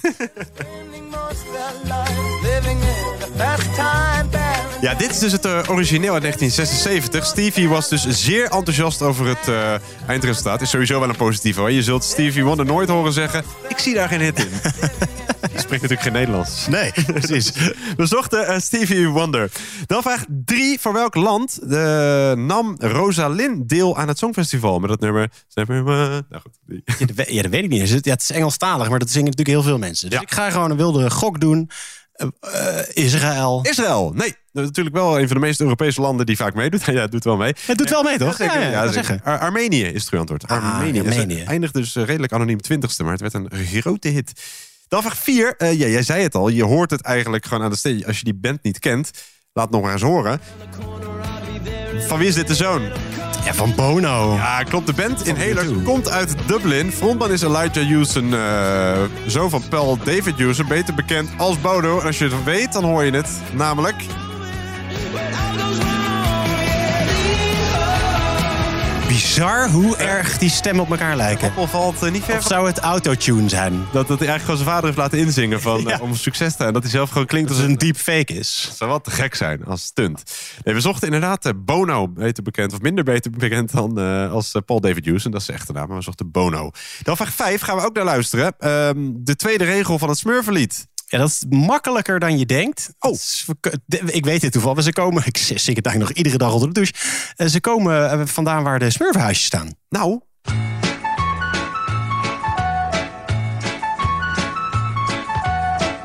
Ja, 4.81 4.93
dit 4.93 5.11
is 5.11 5.19
dus 5.19 5.31
het 5.31 5.45
eh, 5.45 5.51
origineel 5.69 6.13
uit 6.13 6.21
1976. 6.21 7.25
Stevie 7.25 7.69
was 7.69 7.89
dus 7.89 8.07
zeer 8.07 8.43
enthousiast 8.43 9.01
over 9.01 9.27
het 9.27 9.47
eh, 9.47 9.73
eindresultaat. 10.07 10.61
Is 10.61 10.69
sowieso 10.69 10.99
wel 10.99 11.09
een 11.09 11.15
positieve 11.15 11.59
hoor. 11.59 11.71
Je 11.71 11.83
zult 11.83 12.03
Stevie 12.03 12.43
Wonder 12.43 12.65
nooit 12.65 12.89
horen 12.89 13.13
zeggen... 13.13 13.43
ik 13.67 13.77
zie 13.77 13.93
daar 13.93 14.07
geen 14.07 14.21
hit 14.21 14.39
in. 14.39 14.49
Je 15.53 15.59
spreekt 15.59 15.81
natuurlijk 15.81 16.01
geen 16.01 16.13
Nederlands. 16.13 16.67
Nee, 16.67 16.91
precies. 17.05 17.51
We 17.97 18.05
zochten 18.05 18.47
eh, 18.47 18.59
Stevie 18.59 19.07
Wonder. 19.07 19.51
Dan 19.85 20.01
vraag 20.01 20.25
3. 20.45 20.79
Voor 20.79 20.93
welk 20.93 21.15
land 21.15 21.57
eh, 21.57 22.31
nam 22.31 22.75
Rosalind 22.79 23.69
deel 23.69 23.97
aan 23.97 24.07
het 24.07 24.17
Songfestival? 24.17 24.79
Met 24.79 24.89
dat 24.89 24.99
nummer... 24.99 25.29
Nou 25.55 26.41
goed. 26.41 26.57
Ja, 27.27 27.41
dat, 27.41 27.51
weet 27.51 27.63
ik 27.63 27.69
niet. 27.69 27.89
Ja, 27.89 28.11
het 28.11 28.21
is 28.21 28.31
Engelstalig, 28.31 28.89
maar 28.89 28.99
dat 28.99 29.09
zingen 29.09 29.29
natuurlijk 29.29 29.57
heel 29.57 29.67
veel 29.67 29.77
mensen. 29.77 30.09
Dus 30.09 30.21
ik 30.21 30.31
ga 30.31 30.49
gewoon 30.49 30.71
een 30.71 30.77
wilde 30.77 31.09
gok 31.09 31.39
doen. 31.39 31.69
Eh, 32.17 32.27
eh, 32.79 32.85
Israël. 32.93 33.59
Israël. 33.69 34.11
Nee, 34.15 34.35
dat 34.51 34.61
is 34.63 34.67
natuurlijk 34.69 34.95
wel 34.95 35.19
een 35.19 35.27
van 35.27 35.35
de 35.39 35.45
meest 35.45 35.61
Europese 35.61 36.01
landen 36.01 36.25
die 36.25 36.35
vaak 36.35 36.53
meedoet. 36.53 36.85
Ja, 36.95 37.01
het 37.01 37.11
doet 37.11 37.23
wel 37.23 37.37
mee. 37.37 37.55
Het 37.65 37.77
doet 37.77 37.89
wel 37.89 38.03
mee, 38.03 38.17
toch? 38.17 38.37
Ja, 38.37 38.45
ja, 38.45 38.59
Ja, 38.59 38.69
ja, 38.69 38.77
zeker. 38.79 38.93
zeggen. 38.93 39.21
Ar- 39.23 39.39
Armenië 39.39 39.83
is 39.83 39.93
het 39.93 40.01
goede 40.03 40.17
antwoord. 40.17 40.47
Ah, 40.47 40.73
Armenië. 40.73 40.99
Armenië. 40.99 41.37
Ze 41.39 41.43
eindigde 41.45 41.79
dus 41.79 41.95
eh, 41.95 42.03
redelijk 42.03 42.33
anoniem 42.33 42.61
twintigste, 42.61 43.03
maar 43.03 43.11
het 43.11 43.21
werd 43.21 43.33
een 43.33 43.49
grote 43.65 44.07
hit. 44.07 44.41
Dan 44.87 45.01
vraag 45.01 45.17
4. 45.17 45.55
ja, 45.57 45.71
jij 45.71 46.03
zei 46.03 46.23
het 46.23 46.35
al. 46.35 46.49
Je 46.49 46.63
hoort 46.63 46.91
het 46.91 47.01
eigenlijk 47.01 47.45
gewoon 47.45 47.63
aan 47.63 47.69
de 47.69 47.75
stage. 47.77 48.05
Als 48.05 48.17
je 48.17 48.23
die 48.23 48.33
band 48.35 48.63
niet 48.63 48.79
kent, 48.79 49.11
laat 49.57 49.69
nog 49.69 49.81
maar 49.81 49.91
eens 49.91 50.01
horen. 50.01 50.39
Van 52.07 52.19
wie 52.19 52.27
is 52.27 52.35
dit 52.35 52.47
de 52.47 52.55
zoon? 52.55 52.81
Ja, 53.45 53.53
van 53.53 53.73
Bono. 53.75 54.33
Ja, 54.33 54.63
klopt. 54.63 54.87
De 54.87 54.93
band 54.93 55.27
Inhaler 55.27 55.65
komt 55.83 56.09
uit 56.09 56.35
Dublin. 56.45 56.91
Frontman 56.91 57.31
is 57.31 57.41
Elijah 57.41 57.89
Houston, 57.89 58.33
eh 58.33 59.01
zoon 59.25 59.49
van 59.49 59.63
Paul 59.69 59.97
David 60.03 60.39
Houston, 60.39 60.67
beter 60.67 60.93
bekend 60.93 61.29
als 61.37 61.61
Bono. 61.61 61.99
En 61.99 62.05
als 62.05 62.17
je 62.17 62.23
het 62.23 62.43
weet, 62.43 62.73
dan 62.73 62.83
hoor 62.83 63.03
je 63.03 63.11
het. 63.11 63.29
Namelijk... 63.53 63.95
Bizar 69.07 69.69
hoe 69.69 69.97
erg 69.97 70.37
die 70.37 70.49
stemmen 70.49 70.83
op 70.83 70.89
elkaar 70.89 71.15
lijken. 71.15 71.51
Of 71.55 71.69
valt 71.69 72.03
eh, 72.03 72.11
niet 72.11 72.23
ver 72.23 72.37
Of 72.37 72.43
zou 72.43 72.67
het 72.67 72.79
autotune 72.79 73.49
zijn? 73.49 73.73
Dat, 73.73 74.07
dat 74.07 74.19
hij 74.19 74.27
eigenlijk 74.27 74.41
gewoon 74.41 74.57
zijn 74.57 74.69
vader 74.69 74.85
heeft 74.85 74.97
laten 74.97 75.17
inzingen 75.19 75.61
van, 75.61 75.89
eh, 75.89 76.01
om 76.01 76.15
succes 76.15 76.51
te 76.51 76.63
hebben. 76.63 76.73
Dat 76.73 76.83
hij 76.83 76.91
zelf 76.91 77.09
gewoon 77.09 77.27
klinkt 77.27 77.49
als 77.49 77.59
een 77.59 77.77
deepfake 77.77 78.33
is. 78.33 78.65
Het 78.67 78.77
zou 78.77 78.89
wat 78.89 79.03
te 79.03 79.11
gek 79.11 79.35
zijn 79.35 79.65
als 79.65 79.83
stunt. 79.83 80.23
Nee, 80.63 80.73
we 80.73 80.81
zochten 80.81 81.07
inderdaad 81.07 81.45
eh, 81.45 81.51
Bono, 81.55 82.07
beter 82.07 82.43
bekend, 82.43 82.73
of 82.73 82.81
minder 82.81 83.03
beter 83.03 83.31
bekend 83.31 83.71
dan 83.71 83.99
eh, 83.99 84.31
als 84.31 84.55
Paul 84.65 84.81
David 84.81 85.05
Houston. 85.05 85.31
Dat 85.31 85.39
is 85.39 85.45
zijn 85.45 85.57
echte 85.57 85.71
naam, 85.71 85.87
maar 85.87 85.97
we 85.97 86.03
zochten 86.03 86.31
Bono. 86.31 86.71
Dan 87.01 87.15
vraag 87.15 87.33
5 87.33 87.61
gaan 87.61 87.77
we 87.77 87.85
ook 87.85 87.95
naar 87.95 88.03
luisteren. 88.03 88.53
Ehm, 88.57 88.95
de 89.13 89.35
tweede 89.35 89.63
regel 89.63 89.97
van 89.97 90.09
het 90.09 90.17
Smurfenlied. 90.17 90.87
Ja, 91.09 91.17
dat 91.17 91.27
is 91.29 91.43
makkelijker 91.49 92.19
dan 92.19 92.37
je 92.37 92.45
denkt. 92.45 92.89
Oh. 92.99 93.11
Is- 93.11 93.45
Ik 94.05 94.25
weet 94.25 94.41
dit 94.41 94.51
toevallig. 94.51 94.83
Ze 94.83 94.93
komen, 94.93 95.23
ik 95.25 95.37
zing 95.37 95.59
het 95.77 95.85
eigenlijk 95.85 95.99
nog 95.99 96.11
iedere 96.11 96.37
dag 96.37 96.53
onder 96.53 96.67
de 96.67 96.73
douche. 96.73 96.93
Eh, 97.35 97.47
Ze 97.47 97.59
komen 97.61 98.11
eh, 98.11 98.21
vandaan 98.25 98.63
waar 98.63 98.79
de 98.79 98.89
smurfenhuisjes 98.89 99.45
staan. 99.45 99.73
Nou, 99.89 100.19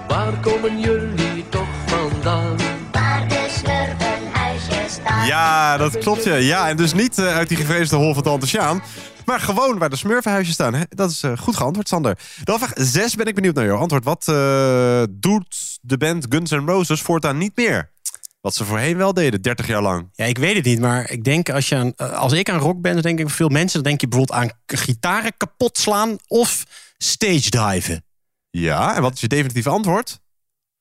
Waar 0.09 0.41
komen 0.41 0.81
jullie 0.81 1.45
toch 1.49 1.69
vandaan? 1.87 2.57
Waar 2.93 3.29
de 3.29 3.47
smurfenhuisjes 3.59 4.93
staan. 4.93 5.27
ja, 5.27 5.77
dat 5.77 5.99
klopt. 5.99 6.25
Ja, 6.25 6.35
ja 6.35 6.69
en 6.69 6.77
dus 6.77 6.95
niet 6.95 7.19
eh, 7.19 7.35
uit 7.37 7.49
die 7.49 7.57
gevreesde 7.57 7.97
hol 7.97 8.15
van 8.15 8.23
Tante 8.23 8.47
Sjaan. 8.47 8.83
Maar 9.25 9.41
gewoon 9.41 9.79
waar 9.79 9.91
de 9.91 9.97
smurfenhuisjes 9.97 10.55
staan. 10.55 10.75
Hè? 10.75 10.83
Dat 10.89 11.11
is 11.11 11.23
eh, 11.23 11.39
goed 11.39 11.57
geantwoord, 11.57 11.89
Sander. 11.89 12.19
Dan 12.45 12.59
vraag 12.59 12.73
6 12.75 13.15
ben 13.15 13.27
ik 13.27 13.35
benieuwd 13.35 13.55
naar 13.55 13.65
jouw 13.65 13.77
antwoord. 13.77 14.05
Wat 14.05 14.29
eh, 14.29 15.03
doet 15.11 15.79
de 15.81 15.97
band 15.97 16.27
Guns 16.29 16.51
N' 16.51 16.67
Roses 16.67 17.01
voortaan 17.01 17.39
niet 17.39 17.57
meer? 17.57 17.91
Wat 18.41 18.55
ze 18.55 18.65
voorheen 18.65 18.97
wel 18.97 19.15
deden, 19.15 19.43
30 19.43 19.67
jaar 19.67 19.83
lang. 19.83 20.09
Ja, 20.13 20.25
ik 20.25 20.39
weet 20.39 20.55
het 20.57 20.65
niet, 20.65 20.81
maar 20.81 21.11
ik 21.11 21.25
denk 21.25 21.51
als, 21.51 21.69
je 21.69 21.77
aan, 21.77 21.93
eh, 21.97 22.13
als 22.13 22.33
ik 22.33 22.51
aan 22.51 22.59
rock 22.59 22.81
ben, 22.81 22.93
dan 22.93 23.03
denk 23.03 23.19
ik 23.19 23.31
veel 23.31 23.49
mensen. 23.49 23.75
Dan 23.75 23.89
denk 23.89 24.01
je 24.01 24.09
bijvoorbeeld 24.09 24.39
aan 24.39 24.51
gitaren 24.67 25.37
kapot 25.37 25.79
slaan 25.79 26.17
of 26.27 26.65
stage 26.99 27.51
diven. 27.51 28.05
Ja, 28.51 28.97
en 28.97 29.03
wat 29.03 29.15
is 29.15 29.21
je 29.21 29.29
definitieve 29.29 29.69
antwoord? 29.69 30.21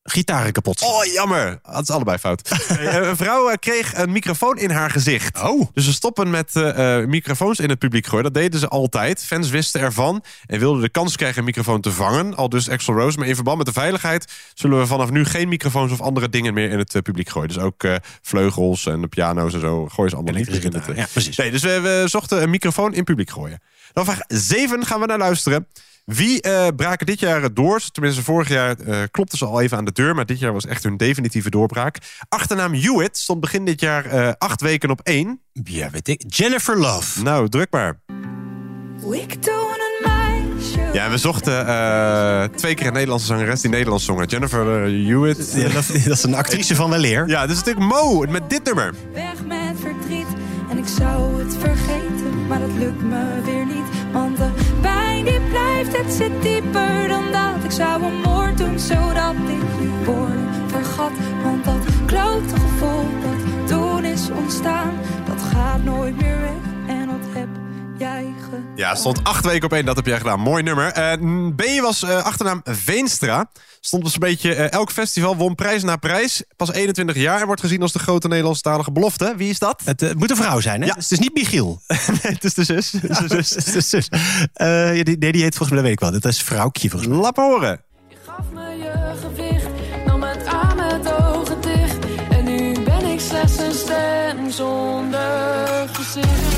Gitaren 0.04 0.52
kapot. 0.52 0.82
Oh, 0.82 1.06
jammer. 1.06 1.60
Dat 1.72 1.82
is 1.82 1.90
allebei 1.90 2.18
fout. 2.18 2.50
Een 2.70 3.18
vrouw 3.18 3.50
eh, 3.50 3.56
kreeg 3.60 3.96
een 3.96 4.12
microfoon 4.12 4.58
in 4.58 4.70
haar 4.70 4.90
gezicht. 4.90 5.42
Oh. 5.42 5.68
Dus 5.74 5.86
ze 5.86 5.94
stoppen 5.94 6.30
met 6.30 6.56
eh, 6.56 7.00
eh, 7.00 7.08
microfoons 7.08 7.60
in 7.60 7.70
het 7.70 7.80
publiek 7.80 8.08
gooien. 8.08 8.24
Dat 8.24 8.34
deden 8.34 8.60
ze 8.60 8.68
altijd. 8.68 9.24
Fans 9.24 9.50
wisten 9.50 9.82
ervan 9.82 10.24
en 10.46 10.60
wilden 10.60 10.82
de 10.82 10.90
kans 10.90 11.16
krijgen 11.16 11.40
een 11.40 11.46
microfoon 11.46 11.82
te 11.82 11.92
vangen. 11.92 12.36
Al 12.36 12.50
dus 12.50 12.70
Axl 12.70 12.92
Rose. 12.92 13.18
Maar 13.18 13.28
in 13.28 13.36
verband 13.36 13.58
met 13.58 13.66
de 13.66 13.74
veiligheid 13.74 14.32
zullen 14.54 14.80
we 14.80 14.88
vanaf 14.88 15.10
nu 15.10 15.26
geen 15.26 15.48
microfoons 15.48 15.92
of 15.92 16.02
andere 16.02 16.30
dingen 16.30 16.54
meer 16.54 16.70
in 16.70 16.78
het 16.78 17.02
publiek 17.04 17.30
gooien. 17.30 17.48
Dus 17.48 17.58
ook 17.58 17.84
vleugels 18.22 18.86
en 18.86 19.02
de 19.02 19.08
piano's 19.08 19.54
en 19.54 19.60
zo 19.60 19.88
gooien 19.88 20.10
ze 20.10 20.16
allemaal 20.16 20.34
niet. 20.34 20.48
Elektrische 20.48 20.68
meer 20.68 20.72
in 20.72 20.74
het, 20.74 20.84
gitaren, 20.84 21.02
ja, 21.02 21.08
precies. 21.12 21.38
Nee, 21.38 21.52
dus 21.52 21.62
we, 21.62 21.80
we 21.80 22.04
zochten 22.08 22.42
een 22.42 22.50
microfoon 22.50 22.94
in 22.94 23.04
publiek 23.04 23.30
gooien. 23.30 23.62
Dan 23.94 24.06
vraag 24.06 24.20
7 24.28 24.86
gaan 24.86 25.00
we 25.00 25.06
naar 25.06 25.18
luisteren. 25.18 25.68
Wie 26.06 26.42
eh, 26.42 26.68
braken 26.76 27.06
dit 27.06 27.20
jaar 27.20 27.54
door? 27.54 27.82
Tenminste, 27.92 28.24
vorig 28.24 28.50
jaar 28.50 28.80
eh, 28.80 29.02
klopten 29.12 29.38
ze 29.38 29.46
al 29.46 29.62
even 29.62 29.78
aan 29.78 29.86
de 29.86 29.92
deur... 29.92 30.16
maar 30.16 30.26
dit 30.26 30.40
jaar 30.40 30.54
was 30.54 30.66
echt 30.66 30.84
hun 30.84 30.98
definitieve 30.98 31.50
doorbraak. 31.50 31.98
Achternaam 32.30 32.74
Hewitt 32.74 33.18
stond 33.18 33.40
begin 33.40 33.66
dit 33.66 33.80
jaar 33.80 34.06
eh, 34.06 34.32
acht 34.38 34.62
weken 34.62 34.90
op 34.90 35.02
één. 35.04 35.42
Ja, 35.54 35.90
weet 35.90 36.08
ik. 36.08 36.24
Jennifer 36.28 36.80
Love. 36.80 37.22
Nou, 37.24 37.50
druk 37.50 37.72
maar. 37.72 38.00
Ja, 40.94 41.10
we 41.10 41.18
zochten 41.18 41.68
eh, 41.68 42.44
twee 42.44 42.74
keer 42.74 42.88
een 42.88 42.94
Nederlandse 42.94 43.28
zangeres 43.28 43.62
die 43.62 43.70
Nederlands 43.70 44.06
zongen. 44.06 44.28
Jennifer 44.28 44.84
eh, 44.84 45.08
Hewitt. 45.08 45.54
Ja, 45.54 45.70
dat, 45.70 45.88
dat 46.06 46.18
is 46.18 46.24
een 46.24 46.36
actrice 46.36 46.76
van 46.76 46.90
weleer. 46.90 47.28
Ja, 47.28 47.48
dus 47.48 47.58
natuurlijk 47.58 47.86
Mo 47.86 48.26
met 48.30 48.50
dit 48.50 48.64
nummer. 48.64 48.94
Weg 49.14 49.46
met 49.46 49.76
verdriet 49.80 50.28
en 50.70 50.78
ik 50.78 50.88
zou 50.98 51.44
het 51.44 51.56
vergeten, 51.60 52.48
maar 52.48 52.60
dat 52.60 52.72
lukt 52.78 53.02
me 53.02 53.42
weer 53.46 53.66
niet. 53.66 54.01
Pijn 55.24 55.40
die 55.40 55.50
blijft, 55.50 55.98
het 55.98 56.14
zit 56.14 56.42
dieper 56.42 57.08
dan 57.08 57.32
dat. 57.32 57.64
Ik 57.64 57.72
zou 57.72 58.04
een 58.04 58.22
moord 58.22 58.58
doen 58.58 58.80
zodat 58.80 59.34
ik 59.34 60.06
woorden 60.06 60.50
vergat. 60.68 61.12
Want 61.44 61.66
dat 61.66 61.86
klote 62.06 62.56
gevoel 62.56 63.06
dat 63.22 63.68
toen 63.68 64.06
is 64.06 64.30
ontstaan, 64.30 64.94
dat 65.26 65.42
gaat 65.42 65.84
nooit 65.84 66.18
meer 66.18 66.40
weg. 66.40 66.96
En 66.96 67.08
dat 67.08 67.28
heb 67.34 67.61
gedaan. 68.06 68.66
Ja, 68.76 68.96
stond 68.96 69.24
acht 69.24 69.46
weken 69.46 69.64
op 69.66 69.74
één. 69.74 69.86
Dat 69.86 69.96
heb 69.96 70.06
jij 70.06 70.18
gedaan. 70.18 70.40
Mooi 70.40 70.64
nummer. 70.64 70.92
Eh, 70.92 71.14
B 71.56 71.82
was 71.82 72.04
eh, 72.04 72.24
achternaam 72.24 72.62
Veenstra. 72.64 73.50
Stond 73.84 74.04
dus 74.04 74.14
een 74.14 74.20
beetje 74.20 74.56
eh, 74.56 74.72
elk 74.72 74.92
festival, 74.92 75.36
won 75.36 75.56
prijs 75.56 75.84
na 75.84 75.96
prijs. 75.96 76.44
Pas 76.56 76.72
21 76.72 77.16
jaar 77.16 77.40
en 77.40 77.46
wordt 77.46 77.62
gezien 77.62 77.82
als 77.82 77.92
de 77.92 78.00
grote 78.00 78.28
Nederlandstalige 78.28 78.92
belofte. 78.92 79.34
Wie 79.38 79.50
is 79.50 79.60
dat? 79.60 79.82
Het 79.86 80.02
eh, 80.02 80.14
moet 80.14 80.30
een 80.30 80.36
vrouw 80.36 80.60
zijn, 80.60 80.82
hè? 80.82 80.88
Ja. 80.88 80.94
Dus 80.94 81.04
het 81.04 81.12
is 81.12 81.20
niet 81.20 81.34
Michiel. 81.34 81.82
nee, 81.88 82.34
het 82.34 82.44
is 82.44 82.54
de 82.54 82.64
zus. 82.64 82.92
Het 83.02 83.10
is 83.10 83.18
de 83.18 83.28
zus. 83.28 83.50
Het 83.50 83.68
is 83.68 83.74
de 83.74 83.82
zus. 83.82 84.10
Eh, 84.54 84.98
ja, 84.98 85.04
die, 85.04 85.18
nee, 85.18 85.32
die 85.32 85.42
heet 85.42 85.56
volgens 85.56 85.70
mij, 85.70 85.78
dat 85.78 85.84
weet 85.84 85.92
ik 85.92 86.00
wel. 86.00 86.12
Dat 86.12 86.32
is 86.32 86.42
vrouwtje 86.42 86.90
volgens 86.90 87.12
mij. 87.12 87.20
Lap 87.20 87.36
horen. 87.36 87.82
Gaf 88.26 88.46
me 88.54 88.62
je 88.62 89.14
gewicht, 89.22 89.68
nam 90.06 90.24
het 90.24 90.46
aan 90.46 90.76
met 90.76 91.14
ogen 91.14 91.62
dicht. 91.62 91.98
En 92.30 92.44
nu 92.44 92.74
ben 92.84 93.06
ik 93.06 93.20
slechts 93.20 93.58
een 93.58 93.74
stem 93.74 94.52
zonder 94.52 95.90
gezicht. 95.92 96.51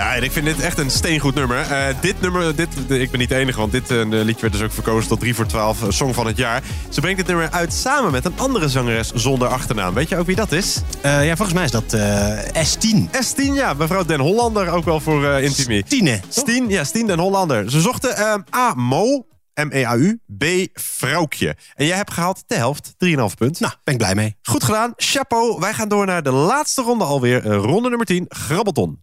Ja, 0.00 0.14
en 0.14 0.22
ik 0.22 0.32
vind 0.32 0.46
dit 0.46 0.60
echt 0.60 0.78
een 0.78 0.90
steengoed 0.90 1.34
nummer. 1.34 1.58
Eh, 1.58 1.94
dit 2.00 2.20
nummer, 2.20 2.56
dit, 2.56 2.68
ik 2.88 3.10
ben 3.10 3.20
niet 3.20 3.28
de 3.28 3.34
enige, 3.34 3.58
want 3.58 3.72
dit 3.72 3.90
eh, 3.90 4.04
liedje 4.06 4.40
werd 4.40 4.52
dus 4.52 4.62
ook 4.62 4.72
verkozen 4.72 5.08
tot 5.08 5.20
3 5.20 5.34
voor 5.34 5.46
12 5.46 5.82
eh, 5.82 5.90
Song 5.90 6.12
van 6.12 6.26
het 6.26 6.36
jaar. 6.36 6.62
Ze 6.88 7.00
brengt 7.00 7.18
dit 7.18 7.26
nummer 7.26 7.50
uit 7.50 7.72
samen 7.72 8.12
met 8.12 8.24
een 8.24 8.32
andere 8.36 8.68
zangeres 8.68 9.10
zonder 9.14 9.48
achternaam. 9.48 9.94
Weet 9.94 10.08
je 10.08 10.16
ook 10.16 10.26
wie 10.26 10.36
dat 10.36 10.52
is? 10.52 10.80
Ja, 11.02 11.36
volgens 11.36 11.52
mij 11.52 11.64
is 11.64 11.70
dat 11.70 11.92
eh 11.92 12.66
S10. 12.66 12.96
S10, 13.24 13.54
ja, 13.54 13.74
mevrouw 13.74 14.04
Den 14.04 14.20
Hollander, 14.20 14.68
ook 14.68 14.84
wel 14.84 15.00
voor 15.00 15.24
Intimie. 15.24 15.82
Stine. 15.86 16.20
Stien, 16.28 16.68
ja, 16.68 16.84
Stien 16.84 17.06
Den 17.06 17.18
Hollander. 17.18 17.70
Ze 17.70 17.80
zochten 17.80 18.44
A. 18.56 18.74
Mo, 18.74 19.26
M-E-A-U, 19.54 20.20
B. 20.38 20.44
Vrouwtje. 20.72 21.56
En 21.74 21.86
jij 21.86 21.96
hebt 21.96 22.12
gehaald 22.12 22.42
de 22.46 22.54
helft, 22.54 22.94
3,5 22.98 23.34
punt. 23.36 23.60
Nou, 23.60 23.72
ben 23.84 23.94
ik 23.94 24.00
blij 24.00 24.14
mee. 24.14 24.36
Goed 24.42 24.64
gedaan, 24.64 24.92
chapeau. 24.96 25.60
Wij 25.60 25.72
gaan 25.74 25.88
door 25.88 26.06
naar 26.06 26.22
de 26.22 26.32
laatste 26.32 26.82
ronde 26.82 27.04
alweer. 27.04 27.44
ronde 27.44 27.88
nummer 27.88 28.06
10, 28.06 28.24
Grabbelton. 28.28 29.00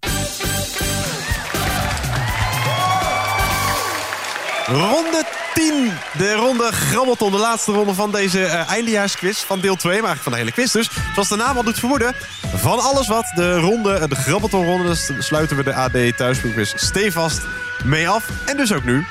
Ronde 4.67 5.23
10. 5.53 5.91
De 6.17 6.33
ronde 6.33 6.71
Grabbelton. 6.71 7.31
De 7.31 7.37
laatste 7.37 7.71
ronde 7.71 7.93
van 7.93 8.11
deze 8.11 8.45
eh, 8.45 8.69
eindejaarsquiz 8.69 9.43
van 9.43 9.59
deel 9.59 9.75
2. 9.75 10.01
Maar 10.01 10.09
eigenlijk 10.09 10.23
van 10.23 10.31
de 10.31 10.37
hele 10.37 10.51
quiz 10.51 10.71
dus. 10.71 10.89
Zoals 11.13 11.29
de 11.29 11.35
naam 11.35 11.57
al 11.57 11.63
doet 11.63 11.79
vermoeden. 11.79 12.15
Van 12.55 12.79
alles 12.79 13.07
wat 13.07 13.31
de 13.35 13.59
ronde, 13.59 13.93
eh, 13.93 14.09
de 14.09 14.15
Grabbelton-ronde... 14.15 14.87
dus 14.87 15.11
sluiten 15.19 15.57
we 15.57 15.63
de 15.63 15.73
AD 15.73 16.17
thuisboekquiz 16.17 16.73
stevast 16.75 17.41
mee 17.83 18.09
af. 18.09 18.29
En 18.45 18.57
dus 18.57 18.73
ook 18.73 18.83
nu. 18.83 19.05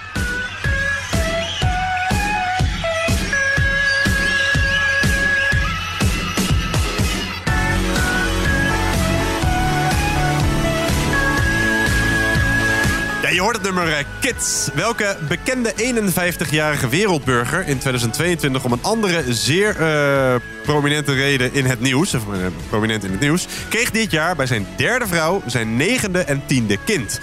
Hoort 13.46 13.58
het 13.58 13.74
nummer 13.74 13.92
eh, 13.92 14.04
Kids. 14.20 14.68
Welke 14.74 15.16
bekende 15.28 15.72
51-jarige 15.72 16.88
wereldburger 16.88 17.58
in 17.58 17.78
2022 17.78 18.64
om 18.64 18.72
een 18.72 18.82
andere 18.82 19.34
zeer 19.34 19.80
eh, 19.80 20.34
prominente 20.62 21.12
reden 21.12 21.54
in 21.54 21.64
het 21.64 21.80
nieuws, 21.80 22.14
of 22.14 22.32
eh, 22.32 22.38
prominent 22.68 23.04
in 23.04 23.10
het 23.10 23.20
nieuws, 23.20 23.46
kreeg 23.68 23.90
dit 23.90 24.10
jaar 24.10 24.36
bij 24.36 24.46
zijn 24.46 24.66
derde 24.76 25.06
vrouw 25.06 25.42
zijn 25.46 25.76
negende 25.76 26.18
en 26.18 26.42
tiende 26.46 26.78
kind. 26.84 27.20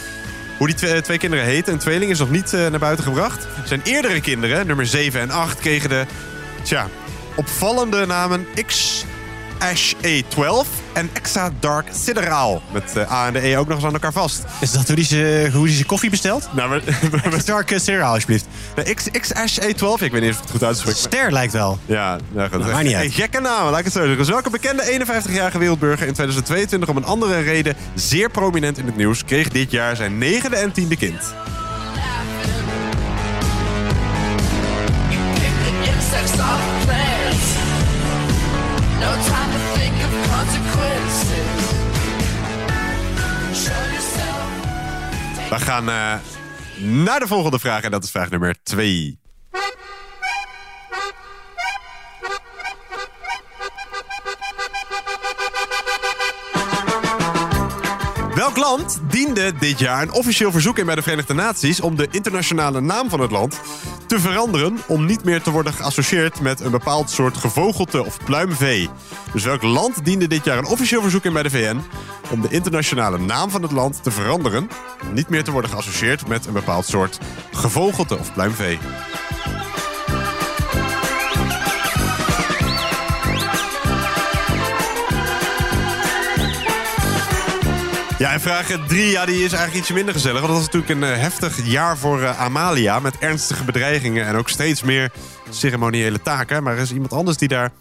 Hoe 0.57 0.67
die 0.67 1.01
twee, 1.01 1.17
kinderen 1.17 1.45
heten, 1.45 1.73
een 1.73 1.79
tweeling, 1.79 2.11
is 2.11 2.19
nog 2.19 2.29
niet 2.29 2.51
naar 2.51 2.79
buiten 2.79 3.03
gebracht. 3.03 3.47
Zijn 3.65 3.81
eerdere 3.83 4.21
kinderen, 4.21 4.67
nummer 4.67 4.87
7 4.87 5.21
en 5.21 5.31
8, 5.31 5.59
kregen 5.59 5.89
de 5.89 6.05
tja, 6.61 6.87
opvallende 7.35 8.05
namen 8.05 8.45
X 8.65 9.05
Ash 9.59 9.93
A12 9.93 10.67
en 10.93 11.09
Exa 11.13 11.49
Dark 11.59 11.85
Sidderaal. 12.03 12.61
Met 12.71 12.95
eh, 12.95 13.11
A 13.11 13.27
en 13.27 13.33
de 13.33 13.47
E 13.47 13.57
ook 13.57 13.67
nog 13.67 13.77
eens 13.77 13.85
aan 13.85 13.93
elkaar 13.93 14.11
vast. 14.11 14.43
Is 14.59 14.71
dat 14.71 14.87
hoe 14.87 14.95
die 14.95 15.05
ze- 15.05 15.49
hoe 15.53 15.67
die 15.67 15.85
koffie 15.85 16.09
bestelt? 16.09 16.49
Nou, 16.53 16.69
maar, 16.69 16.81
Dark 17.45 17.71
uh, 17.71 17.79
cereal, 17.79 18.13
alsjeblieft. 18.13 18.45
De 18.75 18.93
X, 18.93 19.07
X 19.19 19.33
Ash 19.33 19.57
A12, 19.59 20.03
ik 20.03 20.11
weet 20.11 20.21
niet 20.21 20.29
of 20.31 20.35
ik 20.35 20.41
het 20.41 20.51
goed 20.51 20.63
uitspreek. 20.63 20.93
maar- 20.93 21.03
Ster 21.03 21.31
lijkt 21.31 21.53
wel. 21.53 21.79
Ja, 21.85 22.17
nou 22.31 22.49
goed. 22.49 22.71
Maakt 22.71 22.83
niet 22.83 22.93
uit. 22.95 23.05
Een 23.05 23.11
gekke 23.11 23.39
naam, 23.39 23.69
laat 23.69 23.79
ik 23.79 23.83
het 23.85 23.93
zo 23.93 23.99
zeggen. 23.99 24.17
Dus 24.17 24.29
welke 24.29 24.49
bekende 24.49 24.83
51-jarige 25.05 25.57
wereldburger 25.57 26.07
in 26.07 26.13
2022 26.13 26.89
om 26.89 26.97
een 26.97 27.05
andere 27.05 27.39
reden 27.41 27.75
zeer 27.95 28.29
prominent 28.29 28.77
in 28.77 28.85
het 28.85 28.95
nieuws 28.95 29.25
kreeg 29.25 29.49
dit 29.49 29.71
jaar 29.71 29.95
zijn 29.95 30.17
negende 30.17 30.55
en 30.55 30.71
tiende 30.71 30.95
kind? 30.97 31.33
No 38.99 39.11
time 39.27 39.42
We 45.49 45.59
gaan 45.59 45.89
eh, 45.89 46.13
naar 47.03 47.19
de 47.19 47.27
volgende 47.27 47.59
vraag 47.59 47.83
en 47.83 47.91
dat 47.91 48.03
is 48.03 48.11
vraag 48.11 48.29
nummer 48.29 48.55
2. 48.63 49.19
Welk 58.35 58.57
land 58.57 59.01
diende 59.09 59.53
dit 59.59 59.79
jaar 59.79 60.01
een 60.01 60.11
officieel 60.11 60.51
verzoek 60.51 60.77
in 60.77 60.85
bij 60.85 60.95
de 60.95 61.01
Verenigde 61.01 61.33
Naties 61.33 61.79
om 61.79 61.95
de 61.95 62.07
internationale 62.11 62.81
naam 62.81 63.09
van 63.09 63.19
het 63.19 63.31
land 63.31 63.59
te 64.05 64.19
veranderen 64.19 64.77
om 64.87 65.05
niet 65.05 65.23
meer 65.23 65.41
te 65.41 65.51
worden 65.51 65.73
geassocieerd 65.73 66.41
met 66.41 66.59
een 66.59 66.71
bepaald 66.71 67.09
soort 67.09 67.37
gevogelte 67.37 68.05
of 68.05 68.17
pluimvee? 68.23 68.89
Dus 69.33 69.43
welk 69.43 69.61
land 69.61 70.05
diende 70.05 70.27
dit 70.27 70.45
jaar 70.45 70.57
een 70.57 70.65
officieel 70.65 71.01
verzoek 71.01 71.23
in 71.23 71.33
bij 71.33 71.43
de 71.43 71.49
VN 71.49 71.81
om 72.31 72.41
de 72.41 72.49
internationale 72.49 73.19
naam 73.19 73.49
van 73.49 73.61
het 73.61 73.71
land 73.71 74.03
te 74.03 74.11
veranderen 74.11 74.69
om 75.07 75.13
niet 75.13 75.29
meer 75.29 75.43
te 75.43 75.51
worden 75.51 75.69
geassocieerd 75.69 76.27
met 76.27 76.45
een 76.45 76.53
bepaald 76.53 76.85
soort 76.85 77.19
gevogelte 77.51 78.17
of 78.19 78.33
pluimvee? 78.33 78.79
Ja, 88.23 88.33
en 88.33 88.41
vraag 88.41 88.67
3, 88.87 89.09
ja, 89.09 89.25
die 89.25 89.35
is 89.35 89.51
eigenlijk 89.51 89.73
ietsje 89.73 89.93
minder 89.93 90.13
gezellig. 90.13 90.41
Want 90.41 90.53
dat 90.53 90.61
was 90.61 90.71
natuurlijk 90.71 91.01
een 91.01 91.13
eh, 91.13 91.21
heftig 91.21 91.65
jaar 91.65 91.97
voor 91.97 92.21
eh, 92.21 92.41
Amalia. 92.41 92.99
Met 92.99 93.17
ernstige 93.19 93.63
bedreigingen 93.63 94.25
en 94.25 94.35
ook 94.35 94.49
steeds 94.49 94.83
meer 94.83 95.11
ceremoniële 95.49 96.21
taken. 96.21 96.63
Maar 96.63 96.73
er 96.75 96.81
is 96.81 96.91
iemand 96.91 97.13
anders 97.13 97.37
die 97.37 97.47
daar 97.47 97.71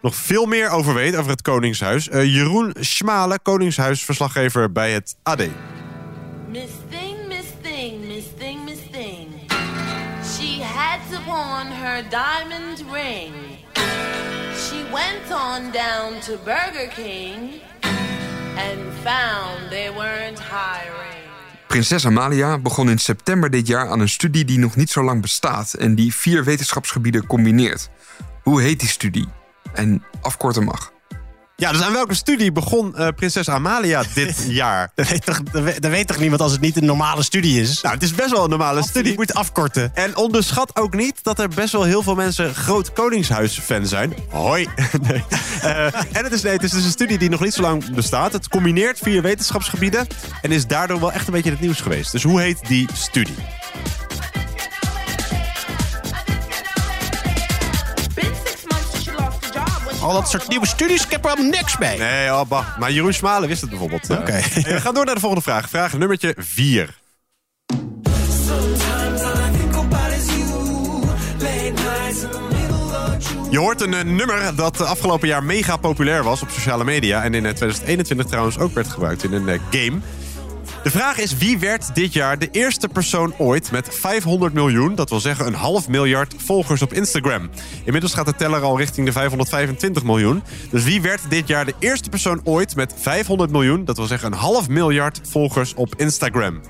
nog 0.00 0.14
veel 0.14 0.46
meer 0.46 0.70
over 0.70 0.94
weet, 0.94 1.16
over 1.16 1.30
het 1.30 1.42
Koningshuis. 1.42 2.08
Eh, 2.08 2.24
Jeroen 2.24 2.74
Schmale, 2.80 3.38
Koningshuisverslaggever 3.42 4.72
bij 4.72 4.92
het 4.92 5.16
AD. 5.22 5.42
Miss. 6.48 6.72
She 10.36 10.62
had 10.62 11.00
her 11.72 12.02
diamond 12.10 12.84
ring. 12.92 13.32
She 14.54 14.84
went 14.92 15.30
on 15.32 15.72
down 15.72 16.20
to 16.20 16.36
Burger 16.44 16.88
King 16.94 17.60
Prinses 21.66 22.06
Amalia 22.06 22.58
begon 22.58 22.90
in 22.90 22.98
september 22.98 23.50
dit 23.50 23.66
jaar 23.66 23.88
aan 23.88 24.00
een 24.00 24.08
studie 24.08 24.44
die 24.44 24.58
nog 24.58 24.76
niet 24.76 24.90
zo 24.90 25.02
lang 25.02 25.22
bestaat 25.22 25.74
en 25.74 25.94
die 25.94 26.14
vier 26.14 26.44
wetenschapsgebieden 26.44 27.26
combineert. 27.26 27.90
Hoe 28.42 28.62
heet 28.62 28.80
die 28.80 28.88
studie? 28.88 29.28
En 29.72 30.04
afkorten 30.20 30.64
mag. 30.64 30.92
Ja, 31.60 31.72
dus 31.72 31.82
aan 31.82 31.92
welke 31.92 32.14
studie 32.14 32.52
begon 32.52 32.96
eh, 32.96 33.08
prinses 33.16 33.48
Amalia 33.48 34.02
dit 34.14 34.44
jaar? 34.48 34.90
Dat 34.94 35.08
weet, 35.08 35.24
toch, 35.24 35.42
dat 35.42 35.62
weet- 35.62 35.82
dat 35.82 35.90
weet 35.90 36.06
toch 36.06 36.18
niemand 36.18 36.40
als 36.40 36.52
het 36.52 36.60
niet 36.60 36.76
een 36.76 36.84
normale 36.84 37.22
studie 37.22 37.60
is? 37.60 37.80
Nou, 37.80 37.94
het 37.94 38.02
is 38.02 38.14
best 38.14 38.30
wel 38.30 38.44
een 38.44 38.50
normale 38.50 38.82
studie. 38.82 39.14
moet 39.14 39.34
afkorten. 39.34 39.90
En 39.94 40.16
onderschat 40.16 40.76
ook 40.76 40.94
niet 40.94 41.18
dat 41.22 41.38
er 41.38 41.48
best 41.48 41.72
wel 41.72 41.82
heel 41.82 42.02
veel 42.02 42.14
mensen 42.14 42.54
groot 42.54 42.92
Koningshuis-fan 42.92 43.86
zijn. 43.86 44.14
Hoi. 44.28 44.68
nee. 45.08 45.24
Eh, 45.62 45.84
en 46.12 46.24
het 46.24 46.32
is, 46.32 46.42
nee, 46.42 46.52
het 46.52 46.62
is 46.62 46.70
dus 46.70 46.84
een 46.84 46.90
studie 46.90 47.18
die 47.18 47.28
nog 47.30 47.40
niet 47.40 47.54
zo 47.54 47.62
lang 47.62 47.94
bestaat. 47.94 48.32
Het 48.32 48.48
combineert 48.48 48.98
vier 48.98 49.22
wetenschapsgebieden 49.22 50.06
en 50.42 50.52
is 50.52 50.66
daardoor 50.66 51.00
wel 51.00 51.12
echt 51.12 51.26
een 51.26 51.32
beetje 51.32 51.48
in 51.48 51.54
het 51.56 51.64
nieuws 51.64 51.80
geweest. 51.80 52.12
Dus 52.12 52.22
hoe 52.22 52.40
heet 52.40 52.58
die 52.68 52.88
studie? 52.94 53.34
Al 60.00 60.12
dat 60.12 60.28
soort 60.28 60.48
nieuwe 60.48 60.66
studies, 60.66 61.04
ik 61.04 61.10
heb 61.10 61.24
er 61.24 61.30
helemaal 61.30 61.50
niks 61.50 61.78
mee. 61.78 61.98
Nee, 61.98 62.32
oh, 62.32 62.48
bah. 62.48 62.78
maar 62.78 62.92
Jeroen 62.92 63.12
Smalen 63.12 63.48
wist 63.48 63.60
het 63.60 63.70
bijvoorbeeld. 63.70 64.10
Oké. 64.10 64.32
we 64.54 64.80
gaan 64.80 64.94
door 64.94 65.04
naar 65.04 65.14
de 65.14 65.20
volgende 65.20 65.44
vraag. 65.44 65.68
Vraag 65.68 65.98
nummertje 65.98 66.34
4. 66.38 66.96
Je 73.50 73.58
hoort 73.58 73.80
een 73.80 73.94
eh, 73.94 74.04
nummer 74.04 74.56
dat 74.56 74.80
eh, 74.80 74.90
afgelopen 74.90 75.28
jaar 75.28 75.44
mega 75.44 75.76
populair 75.76 76.22
was 76.22 76.42
op 76.42 76.50
sociale 76.50 76.84
media. 76.84 77.22
En 77.22 77.34
in 77.34 77.46
eh, 77.46 77.52
2021 77.52 78.26
trouwens 78.26 78.58
ook 78.58 78.74
werd 78.74 78.88
gebruikt 78.88 79.24
in 79.24 79.32
een 79.32 79.48
eh, 79.48 79.60
game. 79.70 80.00
De 80.88 80.94
vraag 80.94 81.18
is 81.18 81.36
wie 81.36 81.58
werd 81.58 81.94
dit 81.94 82.12
jaar 82.12 82.38
de 82.38 82.48
eerste 82.50 82.88
persoon 82.88 83.34
ooit 83.38 83.70
met 83.70 83.94
500 83.94 84.52
miljoen, 84.52 84.94
dat 84.94 85.10
wil 85.10 85.20
zeggen 85.20 85.46
een 85.46 85.54
half 85.54 85.88
miljard 85.88 86.34
volgers 86.36 86.82
op 86.82 86.92
Instagram. 86.92 87.50
Inmiddels 87.84 88.14
gaat 88.14 88.26
de 88.26 88.34
teller 88.34 88.62
al 88.62 88.78
richting 88.78 89.06
de 89.06 89.12
525 89.12 90.02
miljoen. 90.02 90.42
Dus 90.70 90.84
wie 90.84 91.02
werd 91.02 91.30
dit 91.30 91.48
jaar 91.48 91.64
de 91.64 91.74
eerste 91.78 92.08
persoon 92.08 92.40
ooit 92.44 92.76
met 92.76 92.94
500 92.96 93.50
miljoen, 93.50 93.84
dat 93.84 93.96
wil 93.96 94.06
zeggen 94.06 94.32
een 94.32 94.38
half 94.38 94.68
miljard 94.68 95.20
volgers 95.24 95.74
op 95.74 95.94
Instagram? 95.94 96.60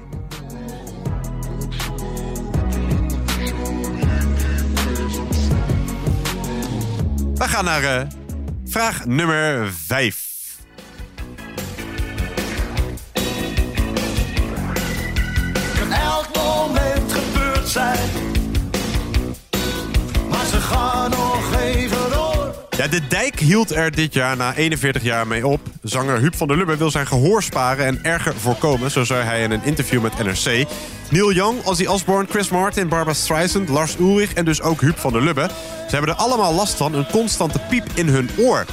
We 7.34 7.48
gaan 7.48 7.64
naar 7.64 7.82
eh, 7.82 8.06
vraag 8.64 9.06
nummer 9.06 9.72
5. 9.72 10.27
Maar 20.30 20.46
ze 20.46 20.60
gaan 20.60 21.10
nog 21.10 21.54
even 21.60 22.10
door. 22.10 22.54
De 22.90 23.06
dijk 23.08 23.40
hield 23.40 23.70
er 23.70 23.94
dit 23.94 24.14
jaar 24.14 24.36
na 24.36 24.54
41 24.54 25.02
jaar 25.02 25.26
mee 25.26 25.46
op. 25.46 25.60
Zanger 25.82 26.18
Huub 26.18 26.36
van 26.36 26.48
der 26.48 26.56
Lubbe 26.56 26.76
wil 26.76 26.90
zijn 26.90 27.06
gehoor 27.06 27.42
sparen 27.42 27.86
en 27.86 28.04
erger 28.04 28.34
voorkomen, 28.34 28.90
zo 28.90 29.04
zei 29.04 29.22
hij 29.24 29.42
in 29.42 29.50
een 29.50 29.64
interview 29.64 30.02
met 30.02 30.18
NRC. 30.18 30.66
Neil 31.10 31.32
Young, 31.32 31.64
Ozzy 31.64 31.86
Osbourne, 31.86 32.28
Chris 32.30 32.48
Martin, 32.48 32.88
Barbara 32.88 33.14
Streisand, 33.14 33.68
Lars 33.68 33.96
Ulrich 33.98 34.34
en 34.34 34.44
dus 34.44 34.62
ook 34.62 34.80
Huub 34.80 34.98
van 34.98 35.12
der 35.12 35.22
Lubbe. 35.22 35.48
Ze 35.88 35.96
hebben 35.96 36.10
er 36.10 36.20
allemaal 36.20 36.54
last 36.54 36.74
van, 36.74 36.94
een 36.94 37.06
constante 37.06 37.58
piep 37.68 37.86
in 37.94 38.08
hun 38.08 38.30
oor. 38.38 38.64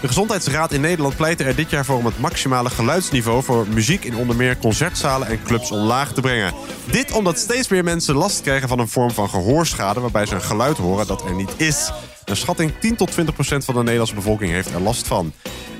De 0.00 0.08
Gezondheidsraad 0.08 0.72
in 0.72 0.80
Nederland 0.80 1.16
pleitte 1.16 1.44
er 1.44 1.56
dit 1.56 1.70
jaar 1.70 1.84
voor 1.84 1.96
om 1.96 2.06
het 2.06 2.18
maximale 2.18 2.70
geluidsniveau 2.70 3.42
voor 3.42 3.66
muziek 3.68 4.04
in 4.04 4.16
onder 4.16 4.36
meer 4.36 4.58
concertzalen 4.58 5.28
en 5.28 5.42
clubs 5.42 5.70
omlaag 5.70 6.12
te 6.12 6.20
brengen. 6.20 6.54
Dit 6.84 7.12
omdat 7.12 7.38
steeds 7.38 7.68
meer 7.68 7.84
mensen 7.84 8.14
last 8.14 8.40
krijgen 8.40 8.68
van 8.68 8.78
een 8.78 8.88
vorm 8.88 9.10
van 9.10 9.28
gehoorschade 9.28 10.00
waarbij 10.00 10.26
ze 10.26 10.34
een 10.34 10.42
geluid 10.42 10.76
horen 10.76 11.06
dat 11.06 11.24
er 11.24 11.34
niet 11.34 11.52
is. 11.56 11.90
Een 12.24 12.36
schatting 12.36 12.72
10 12.80 12.96
tot 12.96 13.10
20 13.10 13.34
procent 13.34 13.64
van 13.64 13.74
de 13.74 13.80
Nederlandse 13.80 14.14
bevolking 14.14 14.50
heeft 14.50 14.74
er 14.74 14.80
last 14.80 15.06
van. 15.06 15.32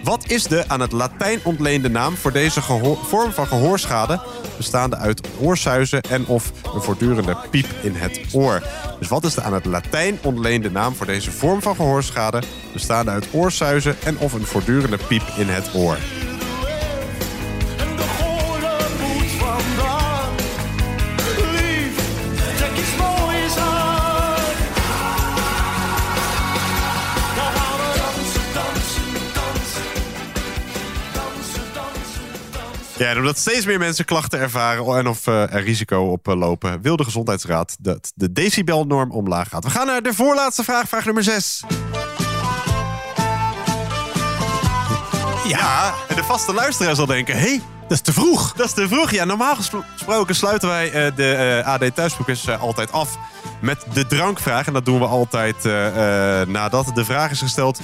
Wat 0.02 0.30
is 0.30 0.44
de 0.44 0.64
aan 0.68 0.80
het 0.80 0.92
Latijn 0.92 1.40
ontleende 1.42 1.88
naam 1.88 2.16
voor 2.16 2.32
deze 2.32 2.62
vorm 3.02 3.32
van 3.32 3.46
gehoorschade? 3.46 4.20
Bestaande 4.56 4.96
uit 4.96 5.28
oorsuizen 5.40 6.00
en 6.00 6.26
of 6.26 6.52
een 6.74 6.82
voortdurende 6.82 7.36
piep 7.50 7.66
in 7.82 7.94
het 7.94 8.20
oor. 8.32 8.62
Dus 8.98 9.08
wat 9.08 9.24
is 9.24 9.34
de 9.34 9.42
aan 9.42 9.54
het 9.54 9.64
Latijn 9.64 10.18
ontleende 10.22 10.70
naam 10.70 10.94
voor 10.94 11.06
deze 11.06 11.30
vorm 11.30 11.62
van 11.62 11.76
gehoorschade? 11.76 12.42
Bestaande 12.72 13.10
uit 13.10 13.28
oorsuizen 13.32 13.96
en 14.04 14.18
of 14.18 14.32
een 14.32 14.46
voortdurende 14.46 14.98
piep 15.08 15.22
in 15.36 15.48
het 15.48 15.74
oor. 15.74 15.96
Ja, 33.02 33.16
omdat 33.16 33.38
steeds 33.38 33.66
meer 33.66 33.78
mensen 33.78 34.04
klachten 34.04 34.38
ervaren 34.38 34.98
en 34.98 35.06
of 35.06 35.26
eh, 35.26 35.54
er 35.54 35.62
risico 35.62 36.10
op 36.10 36.28
eh, 36.28 36.34
lopen, 36.34 36.82
wil 36.82 36.96
de 36.96 37.04
Gezondheidsraad 37.04 37.76
dat 37.80 38.12
de 38.14 38.32
decibelnorm 38.32 39.10
omlaag 39.10 39.48
gaat. 39.48 39.64
We 39.64 39.70
gaan 39.70 39.86
naar 39.86 40.02
de 40.02 40.14
voorlaatste 40.14 40.64
vraag, 40.64 40.88
vraag 40.88 41.04
nummer 41.04 41.22
6. 41.22 41.62
Ja, 45.46 45.94
en 46.08 46.16
de 46.16 46.24
vaste 46.24 46.54
luisteraar 46.54 46.94
zal 46.94 47.06
denken, 47.06 47.34
hé, 47.34 47.40
hey, 47.40 47.60
Dat 47.82 47.90
is 47.90 48.00
te 48.00 48.12
vroeg. 48.12 48.52
dat 48.52 48.66
is 48.66 48.72
te 48.72 48.88
vroeg. 48.88 49.10
Ja, 49.10 49.24
normaal 49.24 49.54
gespro- 49.56 49.84
gesproken 49.94 50.34
sluiten 50.34 50.68
wij 50.68 50.92
eh, 50.92 51.16
de 51.16 51.62
AD 51.64 51.94
Thuisboekers 51.94 52.48
altijd 52.48 52.92
af 52.92 53.18
met 53.60 53.86
de 53.92 54.06
drankvraag. 54.06 54.66
En 54.66 54.72
dat 54.72 54.84
doen 54.84 54.98
we 54.98 55.06
altijd 55.06 55.64
nadat 56.48 56.90
de 56.94 57.04
vraag 57.04 57.30
is 57.30 57.40
gesteld 57.40 57.80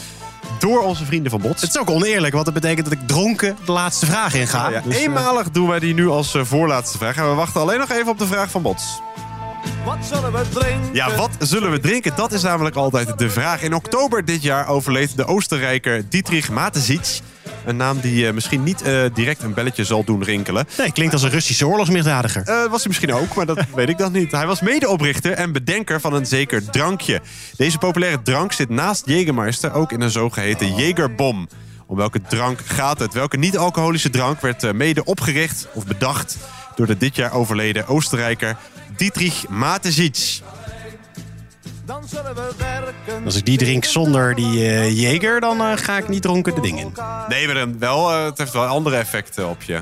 door 0.59 0.83
onze 0.83 1.05
vrienden 1.05 1.31
van 1.31 1.41
Bots. 1.41 1.63
Het 1.63 1.71
is 1.71 1.79
ook 1.79 1.91
oneerlijk, 1.91 2.33
want 2.33 2.45
dat 2.45 2.55
betekent 2.55 2.85
dat 2.89 2.99
ik 2.99 3.07
dronken 3.07 3.57
de 3.65 3.73
laatste 3.73 4.07
vraag 4.07 4.35
inga. 4.35 4.69
Ja, 4.69 4.75
ja. 4.75 4.81
Dus, 4.81 4.97
Eenmalig 4.97 5.51
doen 5.51 5.69
wij 5.69 5.79
die 5.79 5.95
nu 5.95 6.09
als 6.09 6.35
eh, 6.35 6.45
voorlaatste 6.45 6.99
vraag. 6.99 7.17
En 7.17 7.29
we 7.29 7.35
wachten 7.35 7.61
alleen 7.61 7.79
nog 7.79 7.91
even 7.91 8.09
op 8.09 8.19
de 8.19 8.27
vraag 8.27 8.51
van 8.51 8.63
Bots. 8.63 9.01
Wat 9.85 9.99
zullen 10.13 10.33
we 10.33 10.49
drinken? 10.49 10.95
Ja, 10.95 11.17
wat 11.17 11.31
zullen 11.39 11.71
we 11.71 11.81
drinken? 11.81 12.13
Dat 12.17 12.33
is 12.33 12.43
namelijk 12.43 12.77
altijd 12.77 13.19
de 13.19 13.31
vraag. 13.31 13.63
In 13.63 13.75
oktober 13.75 14.25
dit 14.25 14.43
jaar 14.43 14.69
overleed 14.69 15.17
de 15.17 15.25
Oostenrijker 15.25 16.09
Dietrich 16.09 16.51
Mateschitz. 16.51 17.21
Een 17.69 17.77
naam 17.77 18.01
die 18.01 18.27
eh, 18.27 18.33
misschien 18.33 18.62
niet 18.62 18.83
eh, 18.83 19.03
direct 19.14 19.43
een 19.43 19.55
belletje 19.55 19.85
zal 19.85 20.05
doen 20.05 20.25
rinkelen. 20.25 20.66
Nee, 20.79 20.93
klinkt 20.93 21.12
als 21.12 21.23
een 21.23 21.31
Russische 21.31 21.66
oorlogsmisdadiger. 21.66 22.43
Eh, 22.43 22.71
was 22.71 22.79
hij 22.79 22.87
misschien 22.87 23.12
ook, 23.12 23.35
maar 23.35 23.47
dat 23.47 23.59
weet 23.75 23.89
ik 23.89 23.99
dan 23.99 24.12
niet. 24.12 24.33
Hij 24.33 24.47
was 24.47 24.61
medeoprichter 24.61 25.33
en 25.33 25.53
bedenker 25.53 26.01
van 26.01 26.14
een 26.14 26.27
zeker 26.27 26.71
drankje. 26.71 27.21
Deze 27.57 27.79
populaire 27.79 28.23
drank 28.23 28.53
zit 28.53 28.69
naast 28.69 29.05
Jägermeister 29.07 29.73
ook 29.73 29.93
in 29.93 30.01
een 30.01 30.11
zogeheten 30.11 30.75
Jägerbom. 30.75 31.49
Om 31.87 31.97
welke 31.97 32.21
drank 32.29 32.61
gaat 32.64 32.99
het? 32.99 33.14
Welke 33.14 33.37
niet-alcoholische 33.37 34.11
drank 34.11 34.41
werd 34.41 34.73
mede 34.73 35.05
opgericht 35.05 35.69
of 35.73 35.87
bedacht 35.87 36.37
door 36.75 36.87
de 36.87 36.97
dit 36.97 37.16
jaar 37.16 37.33
overleden 37.33 37.87
Oostenrijker 37.87 38.57
Dietrich 38.97 39.49
Mateschitz? 39.49 40.41
Dan 41.89 42.09
zullen 42.09 42.34
we 42.34 42.51
werken. 42.59 43.24
Als 43.24 43.36
ik 43.36 43.45
die 43.45 43.59
drink 43.59 43.84
zonder 43.84 44.34
die 44.34 44.66
eh 44.66 44.99
Jager, 44.99 45.41
dan 45.41 45.61
eh, 45.61 45.76
ga 45.76 45.99
ik 45.99 46.09
niet 46.09 46.22
dronken 46.22 46.55
de 46.55 46.61
ding 46.61 46.80
in. 46.80 46.93
Nee, 47.28 47.47
maar 47.47 47.55
dan 47.55 47.78
wel, 47.78 48.11
eh, 48.11 48.24
het 48.24 48.39
heeft 48.39 48.53
wel 48.53 48.64
andere 48.64 48.97
effecten 48.97 49.49
op 49.49 49.62
je. 49.62 49.80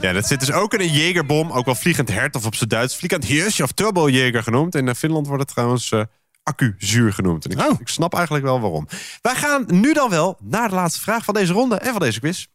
Ja, 0.00 0.12
dat 0.12 0.26
zit 0.26 0.40
dus 0.40 0.52
ook 0.52 0.74
in 0.74 0.80
een 0.80 0.92
Jägerbom, 0.92 1.52
ook 1.52 1.64
wel 1.64 1.74
vliegend 1.74 2.08
hert 2.08 2.36
of 2.36 2.46
op 2.46 2.54
zijn 2.54 2.68
Duits 2.68 2.96
vliegend 2.96 3.24
Hirsch 3.24 3.60
of 3.60 3.70
Troubeljäger 3.82 4.42
genoemd. 4.42 4.74
In 4.74 4.94
Finland 4.94 5.26
wordt 5.26 5.42
het 5.42 5.52
trouwens 5.52 5.90
eh 5.90 6.02
accuzuur 6.42 7.12
genoemd. 7.12 7.44
En 7.44 7.50
ik, 7.50 7.80
ik 7.80 7.88
snap 7.88 8.14
eigenlijk 8.14 8.44
wel 8.44 8.60
waarom. 8.60 8.88
Wij 9.22 9.34
gaan 9.34 9.64
nu 9.66 9.92
dan 9.92 10.10
wel 10.10 10.36
naar 10.42 10.68
de 10.68 10.74
laatste 10.74 11.00
vraag 11.00 11.24
van 11.24 11.34
deze 11.34 11.52
ronde 11.52 11.76
en 11.76 11.90
van 11.90 12.00
deze 12.00 12.20
quiz. 12.20 12.46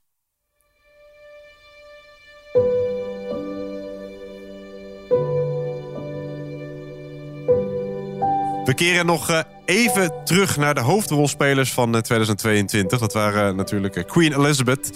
We 8.70 8.76
keren 8.76 9.06
nog 9.06 9.30
eh, 9.30 9.40
even 9.66 10.14
terug 10.24 10.58
naar 10.58 10.74
de 10.74 10.82
hoofdrolspelers 10.82 11.72
van 11.74 11.96
eh, 11.96 12.02
2022. 12.02 13.00
Dat 13.00 13.14
waren 13.14 13.50
eh, 13.50 13.56
natuurlijk 13.56 13.96
eh, 13.96 14.06
Queen 14.06 14.34
Elizabeth 14.34 14.92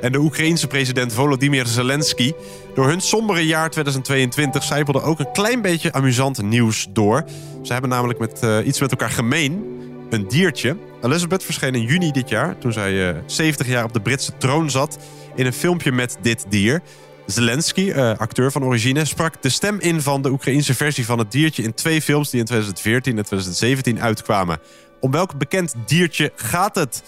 en 0.00 0.12
de 0.12 0.18
Oekraïense 0.18 0.66
president 0.66 1.12
Volodymyr 1.12 1.66
Zelensky. 1.66 2.32
Door 2.74 2.88
hun 2.88 3.00
sombere 3.00 3.46
jaar 3.46 3.70
2022 3.70 4.62
zijpelde 4.62 5.02
ook 5.02 5.18
een 5.18 5.32
klein 5.32 5.62
beetje 5.62 5.92
amusant 5.92 6.42
nieuws 6.42 6.88
door. 6.90 7.24
Ze 7.62 7.72
hebben 7.72 7.90
namelijk 7.90 8.18
met, 8.18 8.42
eh, 8.42 8.66
iets 8.66 8.80
met 8.80 8.90
elkaar 8.90 9.10
gemeen. 9.10 9.76
Een 10.10 10.28
diertje. 10.28 10.76
Elizabeth 11.02 11.44
verscheen 11.44 11.74
in 11.74 11.82
juni 11.82 12.10
dit 12.10 12.28
jaar, 12.28 12.58
toen 12.58 12.72
zij 12.72 13.08
eh, 13.08 13.16
70 13.26 13.66
jaar 13.66 13.84
op 13.84 13.92
de 13.92 14.00
Britse 14.00 14.32
troon 14.38 14.70
zat, 14.70 14.98
in 15.34 15.46
een 15.46 15.52
filmpje 15.52 15.92
met 15.92 16.18
dit 16.22 16.44
dier. 16.48 16.82
Zelensky, 17.30 17.90
eh, 17.90 18.18
acteur 18.18 18.52
van 18.52 18.64
origine, 18.64 19.04
sprak 19.04 19.42
de 19.42 19.48
stem 19.48 19.80
in 19.80 20.02
van 20.02 20.22
de 20.22 20.30
Oekraïense 20.30 20.74
versie 20.74 21.04
van 21.04 21.18
het 21.18 21.32
diertje 21.32 21.62
in 21.62 21.74
twee 21.74 22.02
films 22.02 22.30
die 22.30 22.40
in 22.40 22.46
2014 22.46 23.16
en 23.16 23.24
2017 23.24 24.00
uitkwamen. 24.00 24.58
Om 25.00 25.10
welk 25.10 25.38
bekend 25.38 25.74
diertje 25.86 26.32
gaat 26.36 26.74
het? 26.74 27.02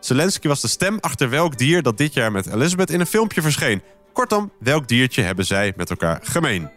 Zelensky 0.00 0.48
was 0.48 0.60
de 0.60 0.68
stem 0.68 0.98
achter 1.00 1.30
welk 1.30 1.58
dier 1.58 1.82
dat 1.82 1.98
dit 1.98 2.14
jaar 2.14 2.32
met 2.32 2.46
Elizabeth 2.46 2.90
in 2.90 3.00
een 3.00 3.06
filmpje 3.06 3.42
verscheen. 3.42 3.82
Kortom, 4.12 4.52
welk 4.58 4.88
diertje 4.88 5.22
hebben 5.22 5.44
zij 5.44 5.72
met 5.76 5.90
elkaar 5.90 6.20
gemeen? 6.22 6.70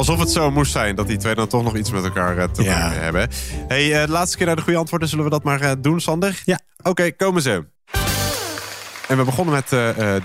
Alsof 0.00 0.18
het 0.18 0.30
zo 0.30 0.50
moest 0.50 0.72
zijn 0.72 0.94
dat 0.96 1.06
die 1.06 1.16
twee 1.16 1.34
dan 1.34 1.48
toch 1.48 1.62
nog 1.62 1.76
iets 1.76 1.90
met 1.90 2.04
elkaar 2.04 2.38
eh, 2.38 2.44
te 2.48 2.62
Ja. 2.62 2.78
maken 2.78 3.02
hebben. 3.02 3.28
hey, 3.68 4.00
eh, 4.00 4.06
de 4.06 4.12
laatste 4.12 4.36
keer 4.36 4.46
naar 4.46 4.56
de 4.56 4.62
goede 4.62 4.78
antwoorden. 4.78 5.08
Zullen 5.08 5.24
we 5.24 5.30
dat 5.30 5.44
maar 5.44 5.60
eh, 5.60 5.72
doen, 5.80 6.00
Sander? 6.00 6.42
Ja. 6.44 6.60
Oké, 6.82 7.12
komen 7.12 7.42
ze. 7.42 7.66
En 9.08 9.16
we 9.16 9.24
begonnen 9.24 9.54
met 9.54 9.68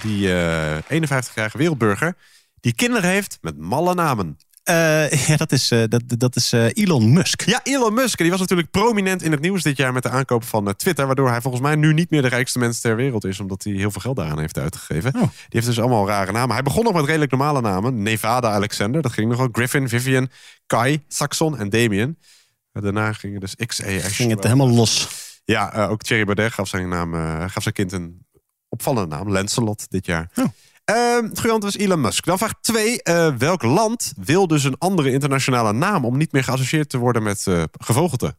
die 0.01 0.33
eh 0.33 0.77
51-jarige 1.01 1.57
wereldburger... 1.57 2.15
die 2.59 2.73
kinderen 2.73 3.09
heeft 3.09 3.37
met 3.41 3.57
malle 3.57 3.93
namen. 3.93 4.37
Eh, 4.65 5.11
ja, 5.27 5.35
dat 5.35 5.51
is, 5.51 5.71
eh, 5.71 5.83
dat, 5.87 6.01
dat 6.07 6.35
is 6.35 6.53
eh, 6.53 6.67
Elon 6.73 7.13
Musk. 7.13 7.41
Ja, 7.41 7.59
Elon 7.63 7.93
Musk. 7.93 8.17
Die 8.17 8.29
was 8.29 8.39
natuurlijk 8.39 8.71
prominent 8.71 9.23
in 9.23 9.31
het 9.31 9.41
nieuws 9.41 9.63
dit 9.63 9.77
jaar 9.77 9.93
met 9.93 10.03
de 10.03 10.09
aankoop 10.09 10.43
van 10.43 10.75
Twitter. 10.75 11.05
Waardoor 11.05 11.29
hij 11.29 11.41
volgens 11.41 11.63
mij 11.63 11.75
nu 11.75 11.93
niet 11.93 12.09
meer 12.09 12.21
de 12.21 12.27
rijkste 12.27 12.59
mens 12.59 12.79
ter 12.79 12.95
wereld 12.95 13.25
is. 13.25 13.39
Omdat 13.39 13.63
hij 13.63 13.73
heel 13.73 13.91
veel 13.91 14.01
geld 14.01 14.15
daaraan 14.15 14.39
heeft 14.39 14.57
uitgegeven. 14.57 15.11
Die 15.11 15.29
heeft 15.49 15.65
dus 15.65 15.79
allemaal 15.79 16.07
rare 16.07 16.31
namen. 16.31 16.53
Hij 16.53 16.63
begon 16.63 16.83
nog 16.83 16.93
met 16.93 17.05
redelijk 17.05 17.31
normale 17.31 17.61
namen. 17.61 18.03
Nevada 18.03 18.51
Alexander, 18.51 19.01
dat 19.01 19.11
ging 19.11 19.29
nogal. 19.29 19.47
Griffin, 19.51 19.89
Vivian, 19.89 20.29
Kai, 20.65 21.03
Saxon 21.07 21.57
en 21.57 21.69
Damien. 21.69 22.17
Daarna 22.71 23.13
gingen 23.13 23.39
dus 23.39 23.55
X, 23.55 23.79
E, 23.79 23.97
X. 23.99 24.15
Ging 24.15 24.31
het 24.31 24.43
helemaal 24.43 24.69
los. 24.69 25.07
Ja, 25.43 25.87
ook 25.89 26.01
Thierry 26.01 26.25
Baudet 26.25 26.53
gaf 26.53 26.67
zijn, 26.67 26.89
naam, 26.89 27.13
gaf 27.49 27.63
zijn 27.63 27.73
kind 27.73 27.91
een 27.91 28.25
opvallende 28.69 29.15
naam. 29.15 29.31
Lancelot 29.31 29.85
dit 29.89 30.05
jaar. 30.05 30.29
Ehm, 30.33 30.47
goede 30.85 31.31
antwoord 31.33 31.63
was 31.63 31.77
Elon 31.77 32.01
Musk. 32.01 32.25
Dan 32.25 32.37
vraag 32.37 32.53
2. 32.61 32.99
welk 33.37 33.61
land 33.61 34.13
wil 34.17 34.47
dus 34.47 34.63
een 34.63 34.77
andere 34.77 35.11
internationale 35.11 35.73
naam... 35.73 36.05
om 36.05 36.17
niet 36.17 36.31
meer 36.31 36.43
geassocieerd 36.43 36.89
te 36.89 36.97
worden 36.97 37.23
met 37.23 37.47
eh 37.47 37.63
gevogelte? 37.79 38.35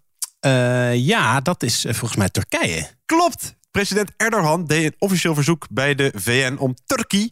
Eh, 0.46 0.94
ja, 0.94 1.40
dat 1.40 1.62
is 1.62 1.84
eh, 1.84 1.94
volgens 1.94 2.18
mij 2.18 2.28
Turkije. 2.28 2.90
Klopt! 3.06 3.54
President 3.70 4.10
Erdogan 4.16 4.64
deed 4.64 4.84
een 4.84 4.94
officieel 4.98 5.34
verzoek 5.34 5.66
bij 5.70 5.94
de 5.94 6.12
VN... 6.14 6.56
om 6.58 6.74
Turkije 6.86 7.30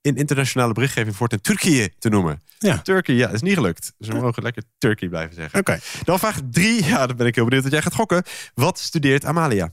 in 0.00 0.16
internationale 0.16 0.72
berichtgeving 0.72 1.16
voortaan 1.16 1.40
Turkije 1.40 1.92
te 1.98 2.08
noemen. 2.08 2.42
Ja. 2.58 2.78
Turkije, 2.78 3.18
ja, 3.18 3.28
is 3.28 3.42
niet 3.42 3.54
gelukt. 3.54 3.92
Dus 3.98 4.08
we 4.08 4.14
mogen 4.14 4.42
lekker 4.42 4.62
Turkije 4.78 5.10
blijven 5.10 5.34
zeggen. 5.34 5.58
Oké. 5.58 5.78
Dan 6.04 6.18
vraag 6.18 6.40
3. 6.50 6.84
Ja, 6.84 7.06
dan 7.06 7.16
ben 7.16 7.26
ik 7.26 7.34
heel 7.34 7.44
benieuwd 7.44 7.62
dat 7.62 7.72
jij 7.72 7.82
gaat 7.82 7.94
gokken. 7.94 8.22
Wat 8.54 8.78
studeert 8.78 9.24
Amalia? 9.24 9.72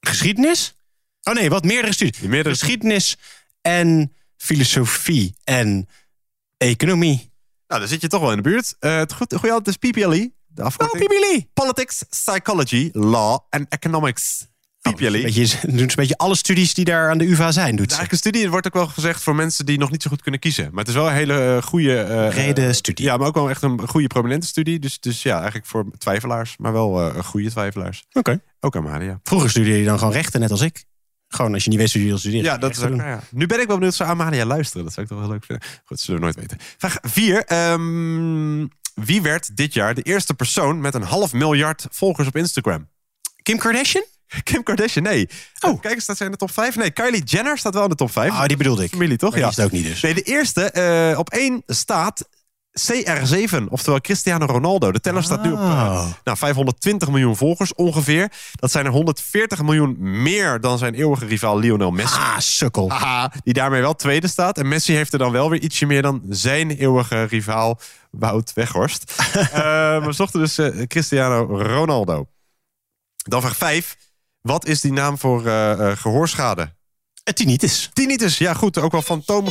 Geschiedenis? 0.00 0.74
Oh 1.22 1.34
nee, 1.34 1.50
wat 1.50 1.64
meerdere 1.64 1.92
studies. 1.92 2.20
Meerdere... 2.20 2.54
Geschiedenis 2.54 3.16
en 3.60 4.12
filosofie 4.36 5.34
en 5.44 5.88
economie. 6.56 7.32
Nou, 7.66 7.80
dan 7.80 7.90
zit 7.90 8.00
je 8.00 8.08
toch 8.08 8.20
wel 8.20 8.30
in 8.30 8.36
de 8.36 8.42
buurt. 8.42 8.76
Eh, 8.78 8.96
het 8.96 9.12
goed- 9.12 9.34
goede 9.34 9.54
antwoord 9.54 9.82
is 9.82 9.90
PPLE. 9.90 10.32
De 10.46 10.62
afkorting. 10.62 11.02
Oh, 11.02 11.08
PPLE. 11.08 11.46
Politics, 11.54 12.02
Psychology, 12.02 12.88
Law 12.92 13.38
en 13.50 13.66
Economics. 13.68 14.48
PPLE. 14.80 15.06
Een 15.16 15.22
beetje, 15.22 15.58
doen 15.66 15.76
ze 15.76 15.82
een 15.82 15.92
beetje 15.94 16.16
alle 16.16 16.34
studies 16.34 16.74
die 16.74 16.84
daar 16.84 17.10
aan 17.10 17.18
de 17.18 17.24
UvA 17.30 17.52
zijn, 17.52 17.70
doet. 17.76 17.86
Eigenlijk 17.86 18.12
een 18.12 18.18
studie 18.18 18.50
wordt 18.50 18.66
ook 18.66 18.74
wel 18.74 18.86
gezegd 18.86 19.22
voor 19.22 19.34
mensen 19.34 19.66
die 19.66 19.78
nog 19.78 19.90
niet 19.90 20.02
zo 20.02 20.10
goed 20.10 20.22
kunnen 20.22 20.40
kiezen. 20.40 20.64
Maar 20.70 20.78
het 20.78 20.88
is 20.88 20.94
wel 20.94 21.06
een 21.06 21.14
hele 21.14 21.56
eh, 21.56 21.62
goede... 21.62 22.28
Brede 22.30 22.66
eh, 22.66 22.72
studie. 22.72 23.04
Ja, 23.04 23.16
maar 23.16 23.26
ook 23.26 23.34
wel 23.34 23.50
echt 23.50 23.62
een 23.62 23.88
goede 23.88 24.06
prominente 24.06 24.46
studie. 24.46 24.78
Dus, 24.78 25.00
dus 25.00 25.22
ja, 25.22 25.36
eigenlijk 25.36 25.66
voor 25.66 25.84
twijfelaars. 25.98 26.56
Maar 26.56 26.72
wel 26.72 27.12
goede 27.22 27.50
twijfelaars. 27.50 28.04
Oké. 28.12 28.40
Ook 28.60 28.76
Amalia. 28.76 29.20
Vroeger 29.22 29.50
studeerde 29.50 29.78
je 29.78 29.84
dan 29.84 29.98
gewoon 29.98 30.12
rechten, 30.12 30.40
net 30.40 30.50
als 30.50 30.60
ik. 30.60 30.84
Gewoon 31.32 31.54
als 31.54 31.64
je 31.64 31.70
niet 31.70 31.78
weet 31.78 31.92
wat 31.92 32.02
je 32.02 32.08
wil 32.08 32.18
studeren. 32.18 32.44
Ja, 32.44 32.58
dat 32.58 32.70
is 32.70 32.82
ook, 32.82 32.96
ja. 32.96 33.22
Nu 33.30 33.46
ben 33.46 33.60
ik 33.60 33.66
wel 33.66 33.76
benieuwd, 33.76 33.94
zou 33.94 34.10
Amalia 34.10 34.44
luisteren? 34.44 34.84
Dat 34.84 34.92
zou 34.92 35.06
ik 35.06 35.12
toch 35.12 35.20
wel 35.20 35.30
leuk 35.30 35.44
vinden. 35.44 35.68
Goed, 35.84 36.00
zullen 36.00 36.20
we 36.20 36.26
nooit 36.26 36.36
weten. 36.36 36.58
Vraag 36.78 36.98
4. 37.02 37.44
wie 38.94 39.22
werd 39.22 39.56
dit 39.56 39.74
jaar 39.74 39.94
de 39.94 40.02
eerste 40.02 40.34
persoon 40.34 40.80
met 40.80 40.94
een 40.94 41.02
half 41.02 41.32
miljard 41.32 41.86
volgers 41.90 42.28
op 42.28 42.36
Instagram? 42.36 42.88
Kim 43.42 43.58
Kardashian? 43.58 44.04
Kim 44.50 44.62
Kardashian, 44.62 45.04
nee. 45.04 45.28
Oh. 45.60 45.80
Kijk 45.80 45.94
eens, 45.94 46.02
staat 46.02 46.16
zij 46.16 46.26
in 46.26 46.32
de 46.32 46.38
top 46.38 46.50
5? 46.50 46.76
Nee, 46.76 46.90
Kylie 46.90 47.22
Jenner 47.22 47.58
staat 47.58 47.74
wel 47.74 47.82
in 47.82 47.88
de 47.88 47.94
top 47.94 48.10
5. 48.10 48.30
Oh, 48.30 48.44
die 48.46 48.56
bedoelde 48.56 48.84
ik. 48.84 48.90
Familie, 48.90 49.16
toch? 49.16 49.30
Maar 49.30 49.40
die 49.40 49.48
is 49.48 49.56
het 49.56 49.64
ook 49.64 49.72
niet 49.72 49.84
dus. 49.84 50.00
Nee, 50.00 50.14
de 50.14 50.22
eerste 50.22 50.70
eh, 50.70 51.18
op 51.18 51.30
één 51.30 51.62
staat 51.66 52.28
CR7, 52.86 53.64
oftewel 53.68 54.00
Cristiano 54.00 54.46
Ronaldo. 54.46 54.92
De 54.92 55.00
teller 55.00 55.22
staat 55.22 55.42
nu 55.42 55.52
op 55.52 55.58
eh, 55.58 56.06
nou, 56.24 56.38
520 56.38 57.08
miljoen 57.08 57.36
volgers 57.36 57.74
ongeveer. 57.74 58.32
Dat 58.54 58.70
zijn 58.70 58.84
er 58.84 58.92
140 58.92 59.62
miljoen 59.62 59.96
meer 59.98 60.60
dan 60.60 60.78
zijn 60.78 60.94
eeuwige 60.94 61.26
rivaal 61.26 61.58
Lionel 61.58 61.90
Messi. 61.90 62.18
Ah, 62.18 62.38
sukkel. 62.38 62.92
Die 63.44 63.54
daarmee 63.54 63.80
wel 63.80 63.94
tweede 63.94 64.28
staat. 64.28 64.58
En 64.58 64.68
Messi 64.68 64.94
heeft 64.94 65.12
er 65.12 65.18
dan 65.18 65.32
wel 65.32 65.50
weer 65.50 65.60
ietsje 65.60 65.86
meer 65.86 66.02
dan 66.02 66.22
zijn 66.28 66.70
eeuwige 66.70 67.22
rivaal 67.22 67.80
Wout 68.10 68.52
Weghorst. 68.52 69.12
Eh, 69.50 70.04
we 70.04 70.12
zochten 70.12 70.40
dus 70.40 70.58
eh, 70.58 70.86
Cristiano 70.86 71.62
Ronaldo. 71.62 72.26
Dan 73.16 73.40
vraag 73.40 73.56
5. 73.56 73.96
Wat 74.40 74.66
is 74.66 74.80
die 74.80 74.92
naam 74.92 75.18
voor 75.18 75.46
eh, 75.46 75.72
eh, 75.72 75.96
gehoorschade? 75.96 76.74
Tinnitus. 77.34 77.90
Tinnitus, 77.92 78.38
ja 78.38 78.54
goed. 78.54 78.78
Ook 78.78 78.92
wel 78.92 79.02
fantoom... 79.02 79.46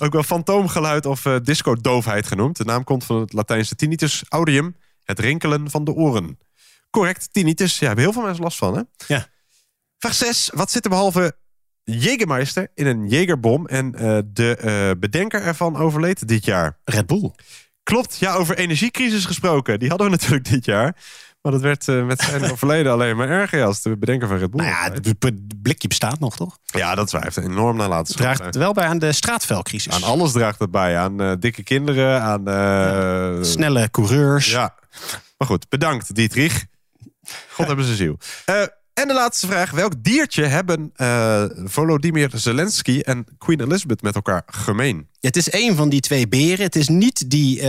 ook 0.00 0.12
wel 0.12 0.22
fantoomgeluid 0.22 1.06
of 1.06 1.26
eh 1.26 1.36
disco-doofheid 1.42 2.26
genoemd. 2.26 2.56
De 2.56 2.64
naam 2.64 2.84
komt 2.84 3.04
van 3.04 3.20
het 3.20 3.32
Latijnse 3.32 3.74
tinnitus 3.74 4.24
audium. 4.28 4.76
Het 5.04 5.18
rinkelen 5.18 5.70
van 5.70 5.84
de 5.84 5.92
oren. 5.92 6.38
Correct, 6.90 7.28
tinnitus. 7.32 7.78
Ja, 7.78 7.86
hebben 7.86 8.04
heel 8.04 8.12
veel 8.12 8.22
mensen 8.22 8.42
last 8.42 8.58
van, 8.58 8.76
hè? 8.76 8.82
Ja. 9.06 9.26
Vraag 9.98 10.14
6. 10.14 10.50
Wat 10.54 10.70
zit 10.70 10.84
er 10.84 10.90
behalve 10.90 11.36
Jägermeister 11.84 12.66
in 12.74 12.86
een 12.86 13.08
Jägerbom... 13.08 13.66
en 13.66 13.94
eh, 13.94 14.18
de 14.26 14.56
eh, 14.56 14.90
bedenker 15.00 15.42
ervan 15.42 15.76
overleed 15.76 16.28
dit 16.28 16.44
jaar? 16.44 16.78
Red 16.84 17.06
Bull. 17.06 17.32
Klopt, 17.82 18.18
ja, 18.18 18.34
over 18.34 18.58
energiecrisis 18.58 19.24
gesproken. 19.24 19.78
Die 19.78 19.88
hadden 19.88 20.06
we 20.06 20.12
natuurlijk 20.12 20.48
dit 20.50 20.64
jaar. 20.64 20.96
Maar 21.48 21.60
dat 21.60 21.66
werd 21.66 21.88
eh, 21.88 22.06
met 22.06 22.20
zijn 22.20 22.44
overleden 22.52 22.92
alleen 22.92 23.16
maar 23.16 23.28
erger... 23.28 23.64
als 23.64 23.82
de 23.82 23.96
bedenker 23.96 24.28
van 24.28 24.36
Red 24.36 24.50
Bull. 24.50 24.64
Nou 24.64 24.74
ja, 24.74 24.92
het 25.18 25.62
blikje 25.62 25.88
bestaat 25.88 26.18
nog, 26.18 26.36
toch? 26.36 26.58
Ja, 26.64 26.94
dat 26.94 27.12
heeft 27.12 27.36
enorm 27.36 27.76
nalatenschap. 27.76 28.24
Draagt 28.24 28.44
het 28.44 28.56
wel 28.56 28.72
bij 28.72 28.84
aan 28.84 28.98
de 28.98 29.12
straatvelcrisis. 29.12 29.92
Aan 29.92 30.02
alles 30.02 30.32
draagt 30.32 30.58
het 30.58 30.70
bij. 30.70 30.96
Aan 30.96 31.20
eh, 31.20 31.32
dikke 31.38 31.62
kinderen, 31.62 32.22
aan... 32.22 32.48
eh, 32.48 33.42
Snelle 33.42 33.90
coureurs. 33.90 34.50
Ja. 34.50 34.74
Maar 35.38 35.48
goed, 35.48 35.68
bedankt 35.68 36.14
Dietrich. 36.14 36.64
God 37.50 37.66
hebben 37.66 37.84
ze 37.84 37.94
ziel. 37.94 38.18
En 38.94 39.08
de 39.08 39.14
laatste 39.14 39.46
vraag. 39.46 39.70
Welk 39.70 39.92
diertje 39.98 40.44
hebben 40.44 40.92
Volodymyr 41.64 42.30
Zelensky 42.34 43.00
en 43.00 43.26
Queen 43.38 43.60
Elizabeth 43.60 44.02
met 44.02 44.14
elkaar 44.14 44.42
gemeen? 44.46 45.08
Het 45.20 45.36
is 45.36 45.52
een 45.52 45.76
van 45.76 45.88
die 45.88 46.00
twee 46.00 46.28
beren. 46.28 46.64
Het 46.64 46.76
is 46.76 46.88
niet 46.88 47.30
die 47.30 47.62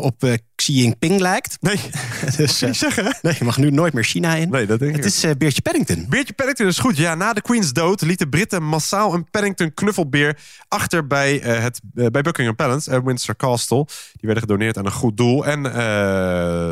op 0.00 0.22
Xi 0.64 0.72
Jinping 0.72 1.20
lijkt. 1.20 1.56
Nee, 1.60 1.80
dus, 2.36 2.62
eh, 2.62 2.72
zeggen. 2.72 3.16
nee, 3.22 3.34
je 3.38 3.44
mag 3.44 3.56
nu 3.56 3.70
nooit 3.70 3.92
meer 3.92 4.04
China 4.04 4.34
in. 4.34 4.50
Nee, 4.50 4.66
dat 4.66 4.78
denk 4.78 4.96
Het 4.96 5.04
ik. 5.04 5.10
is 5.10 5.24
eh, 5.24 5.30
Beertje 5.38 5.62
Paddington. 5.62 6.06
Beertje 6.08 6.32
Paddington 6.34 6.66
is 6.66 6.78
goed. 6.78 6.96
Ja, 6.96 7.14
na 7.14 7.32
de 7.32 7.42
Queen's 7.42 7.72
dood 7.72 8.00
lieten 8.00 8.28
Britten 8.28 8.62
massaal 8.62 9.14
een 9.14 9.30
Paddington 9.30 9.74
knuffelbeer 9.74 10.38
achter 10.68 11.06
bij, 11.06 11.40
eh, 11.40 11.62
het, 11.62 11.80
bij 11.92 12.22
Buckingham 12.22 12.56
Palace, 12.56 13.02
Windsor 13.04 13.36
Castle. 13.36 13.84
Die 13.86 14.20
werden 14.20 14.42
gedoneerd 14.42 14.78
aan 14.78 14.86
een 14.86 14.92
goed 14.92 15.16
doel. 15.16 15.46
En 15.46 15.62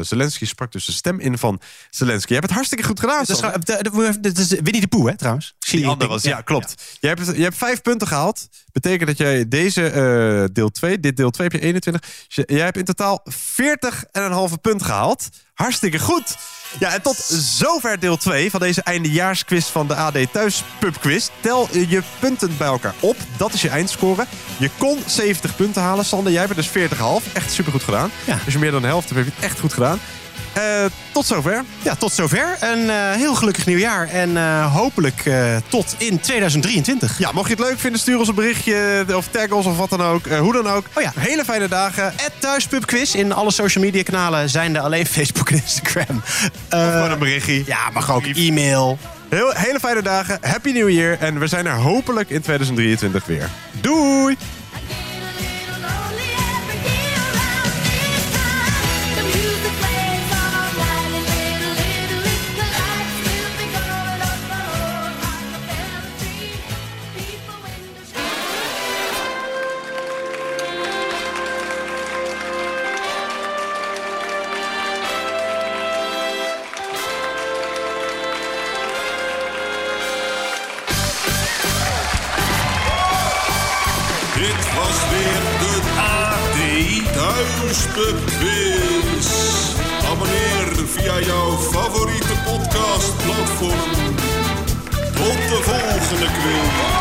Zelensky 0.04 0.44
sprak 0.46 0.72
dus 0.72 0.84
de 0.84 0.92
stem 0.92 1.20
in 1.20 1.38
van 1.38 1.60
Zelensky. 1.90 2.28
Je 2.28 2.34
hebt 2.34 2.46
het 2.46 2.54
hartstikke 2.54 2.84
goed 2.84 3.00
gedaan. 3.00 3.24
Dat 4.20 4.38
is, 4.38 4.48
Winnie 4.48 4.80
de 4.80 4.86
Pooh, 4.88 5.08
hè, 5.08 5.16
trouwens. 5.16 5.54
Die 5.70 5.86
andere 5.86 6.10
was, 6.10 6.22
ja, 6.22 6.40
klopt. 6.40 6.96
Je, 7.00 7.06
hebt, 7.06 7.26
het- 7.26 7.36
je 7.36 7.42
hebt 7.42 7.56
vijf 7.56 7.82
punten 7.82 8.06
gehaald. 8.08 8.48
Betekent 8.72 9.08
dat 9.08 9.18
jij 9.18 9.48
deze 9.48 10.48
deel 10.52 10.70
2, 10.70 11.00
dit 11.00 11.16
deel 11.16 11.30
2 11.30 11.48
heb 11.48 11.60
je 11.60 11.66
21. 11.66 12.00
Dus 12.26 12.34
je- 12.36 12.44
jij 12.54 12.64
hebt 12.64 12.76
in 12.76 12.84
totaal 12.84 13.20
40 13.24 13.81
en 13.90 14.22
een 14.22 14.32
halve 14.32 14.58
punt 14.58 14.82
gehaald. 14.82 15.28
Hartstikke 15.54 15.98
goed. 15.98 16.36
Ja, 16.78 16.92
en 16.92 17.02
tot 17.02 17.16
zover 17.56 18.00
deel 18.00 18.16
2 18.16 18.50
van 18.50 18.60
deze 18.60 18.82
eindejaarsquiz 18.82 19.66
van 19.66 19.86
de 19.86 19.94
AD 19.94 20.32
Thuis 20.32 20.64
Pubquiz. 20.78 21.28
Tel 21.40 21.68
je 21.76 22.02
punten 22.18 22.56
bij 22.56 22.66
elkaar 22.66 22.94
op. 23.00 23.16
Dat 23.36 23.52
is 23.52 23.62
je 23.62 23.68
eindscore. 23.68 24.26
Je 24.58 24.70
kon 24.78 24.98
70 25.06 25.56
punten 25.56 25.82
halen. 25.82 26.04
Sander, 26.04 26.32
jij 26.32 26.40
hebt 26.40 26.54
dus 26.54 26.68
40,5. 26.68 27.32
Echt 27.32 27.52
supergoed 27.52 27.82
gedaan. 27.82 28.10
Als 28.44 28.52
je 28.52 28.58
meer 28.58 28.70
dan 28.70 28.82
de 28.82 28.88
helft 28.88 29.08
heb 29.08 29.18
je 29.24 29.30
het 29.34 29.44
echt 29.44 29.60
goed 29.60 29.72
gedaan. 29.72 30.00
Eh, 30.52 30.84
tot 31.12 31.26
zover. 31.26 31.64
Ja, 31.82 31.94
tot 31.94 32.12
zover. 32.12 32.56
Een 32.60 32.90
eh, 32.90 33.12
heel 33.12 33.34
gelukkig 33.34 33.66
nieuwjaar. 33.66 34.08
En 34.08 34.36
eh, 34.36 34.74
hopelijk 34.74 35.30
tot 35.68 35.94
in 35.98 36.20
2023. 36.20 37.18
Ja, 37.18 37.32
mocht 37.32 37.48
je 37.48 37.54
het 37.54 37.64
leuk 37.64 37.78
vinden, 37.78 38.00
stuur 38.00 38.18
ons 38.18 38.28
een 38.28 38.34
berichtje 38.34 39.04
of 39.14 39.28
tag 39.30 39.50
ons 39.50 39.66
of 39.66 39.76
wat 39.76 39.90
dan 39.90 40.02
ook. 40.02 40.28
Hoe 40.28 40.52
dan 40.52 40.68
ook. 40.68 40.84
Oh 40.92 41.02
ja. 41.02 41.12
Hele 41.18 41.44
fijne 41.44 41.68
dagen. 41.68 42.14
Thuispubquiz 42.38 43.14
in 43.14 43.32
alle 43.32 43.50
social 43.50 43.84
media 43.84 44.02
kanalen 44.02 44.50
zijn 44.50 44.76
er 44.76 44.82
alleen 44.82 45.06
Facebook 45.06 45.50
en 45.50 45.56
Instagram. 45.56 46.22
Gewoon 46.68 47.10
een 47.10 47.18
berichtje. 47.18 47.62
ja, 47.66 47.90
mag 47.92 48.12
ook 48.12 48.26
e-mail. 48.26 48.98
Heel, 49.28 49.52
hele 49.54 49.80
fijne 49.80 50.02
dagen. 50.02 50.38
Happy 50.40 50.70
New 50.70 50.90
Year. 50.90 51.16
En 51.20 51.38
we 51.38 51.46
zijn 51.46 51.66
er 51.66 51.74
hopelijk 51.74 52.30
in 52.30 52.40
2023 52.40 53.26
weer. 53.26 53.48
Doei! 53.80 54.36
Tot 93.02 93.18
de 95.48 95.60
volgende 95.64 96.26
quiz. 96.26 96.92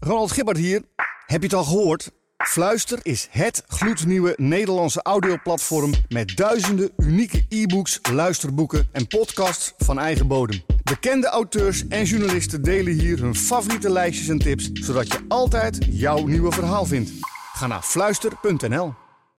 Ronald 0.00 0.32
Gibbard 0.32 0.58
hier. 0.58 0.82
Heb 1.26 1.40
je 1.40 1.46
het 1.46 1.56
al 1.56 1.64
gehoord? 1.64 2.10
Fluister 2.44 2.98
is 3.02 3.28
het 3.30 3.62
gloednieuwe 3.66 4.34
Nederlandse 4.36 5.02
audioplatform 5.02 5.92
met 6.08 6.36
duizenden 6.36 6.90
unieke 6.96 7.44
e-books, 7.48 7.98
luisterboeken 8.12 8.88
en 8.92 9.06
podcasts 9.06 9.72
van 9.78 9.98
eigen 9.98 10.26
bodem. 10.26 10.62
Bekende 10.82 11.26
auteurs 11.26 11.88
en 11.88 12.04
journalisten 12.04 12.62
delen 12.62 12.92
hier 12.92 13.18
hun 13.18 13.34
favoriete 13.34 13.90
lijstjes 13.90 14.28
en 14.28 14.38
tips, 14.38 14.70
zodat 14.72 15.12
je 15.12 15.24
altijd 15.28 15.78
jouw 15.90 16.26
nieuwe 16.26 16.52
verhaal 16.52 16.84
vindt. 16.84 17.10
Ga 17.52 17.66
naar 17.66 17.82
fluister.nl. 17.82 19.07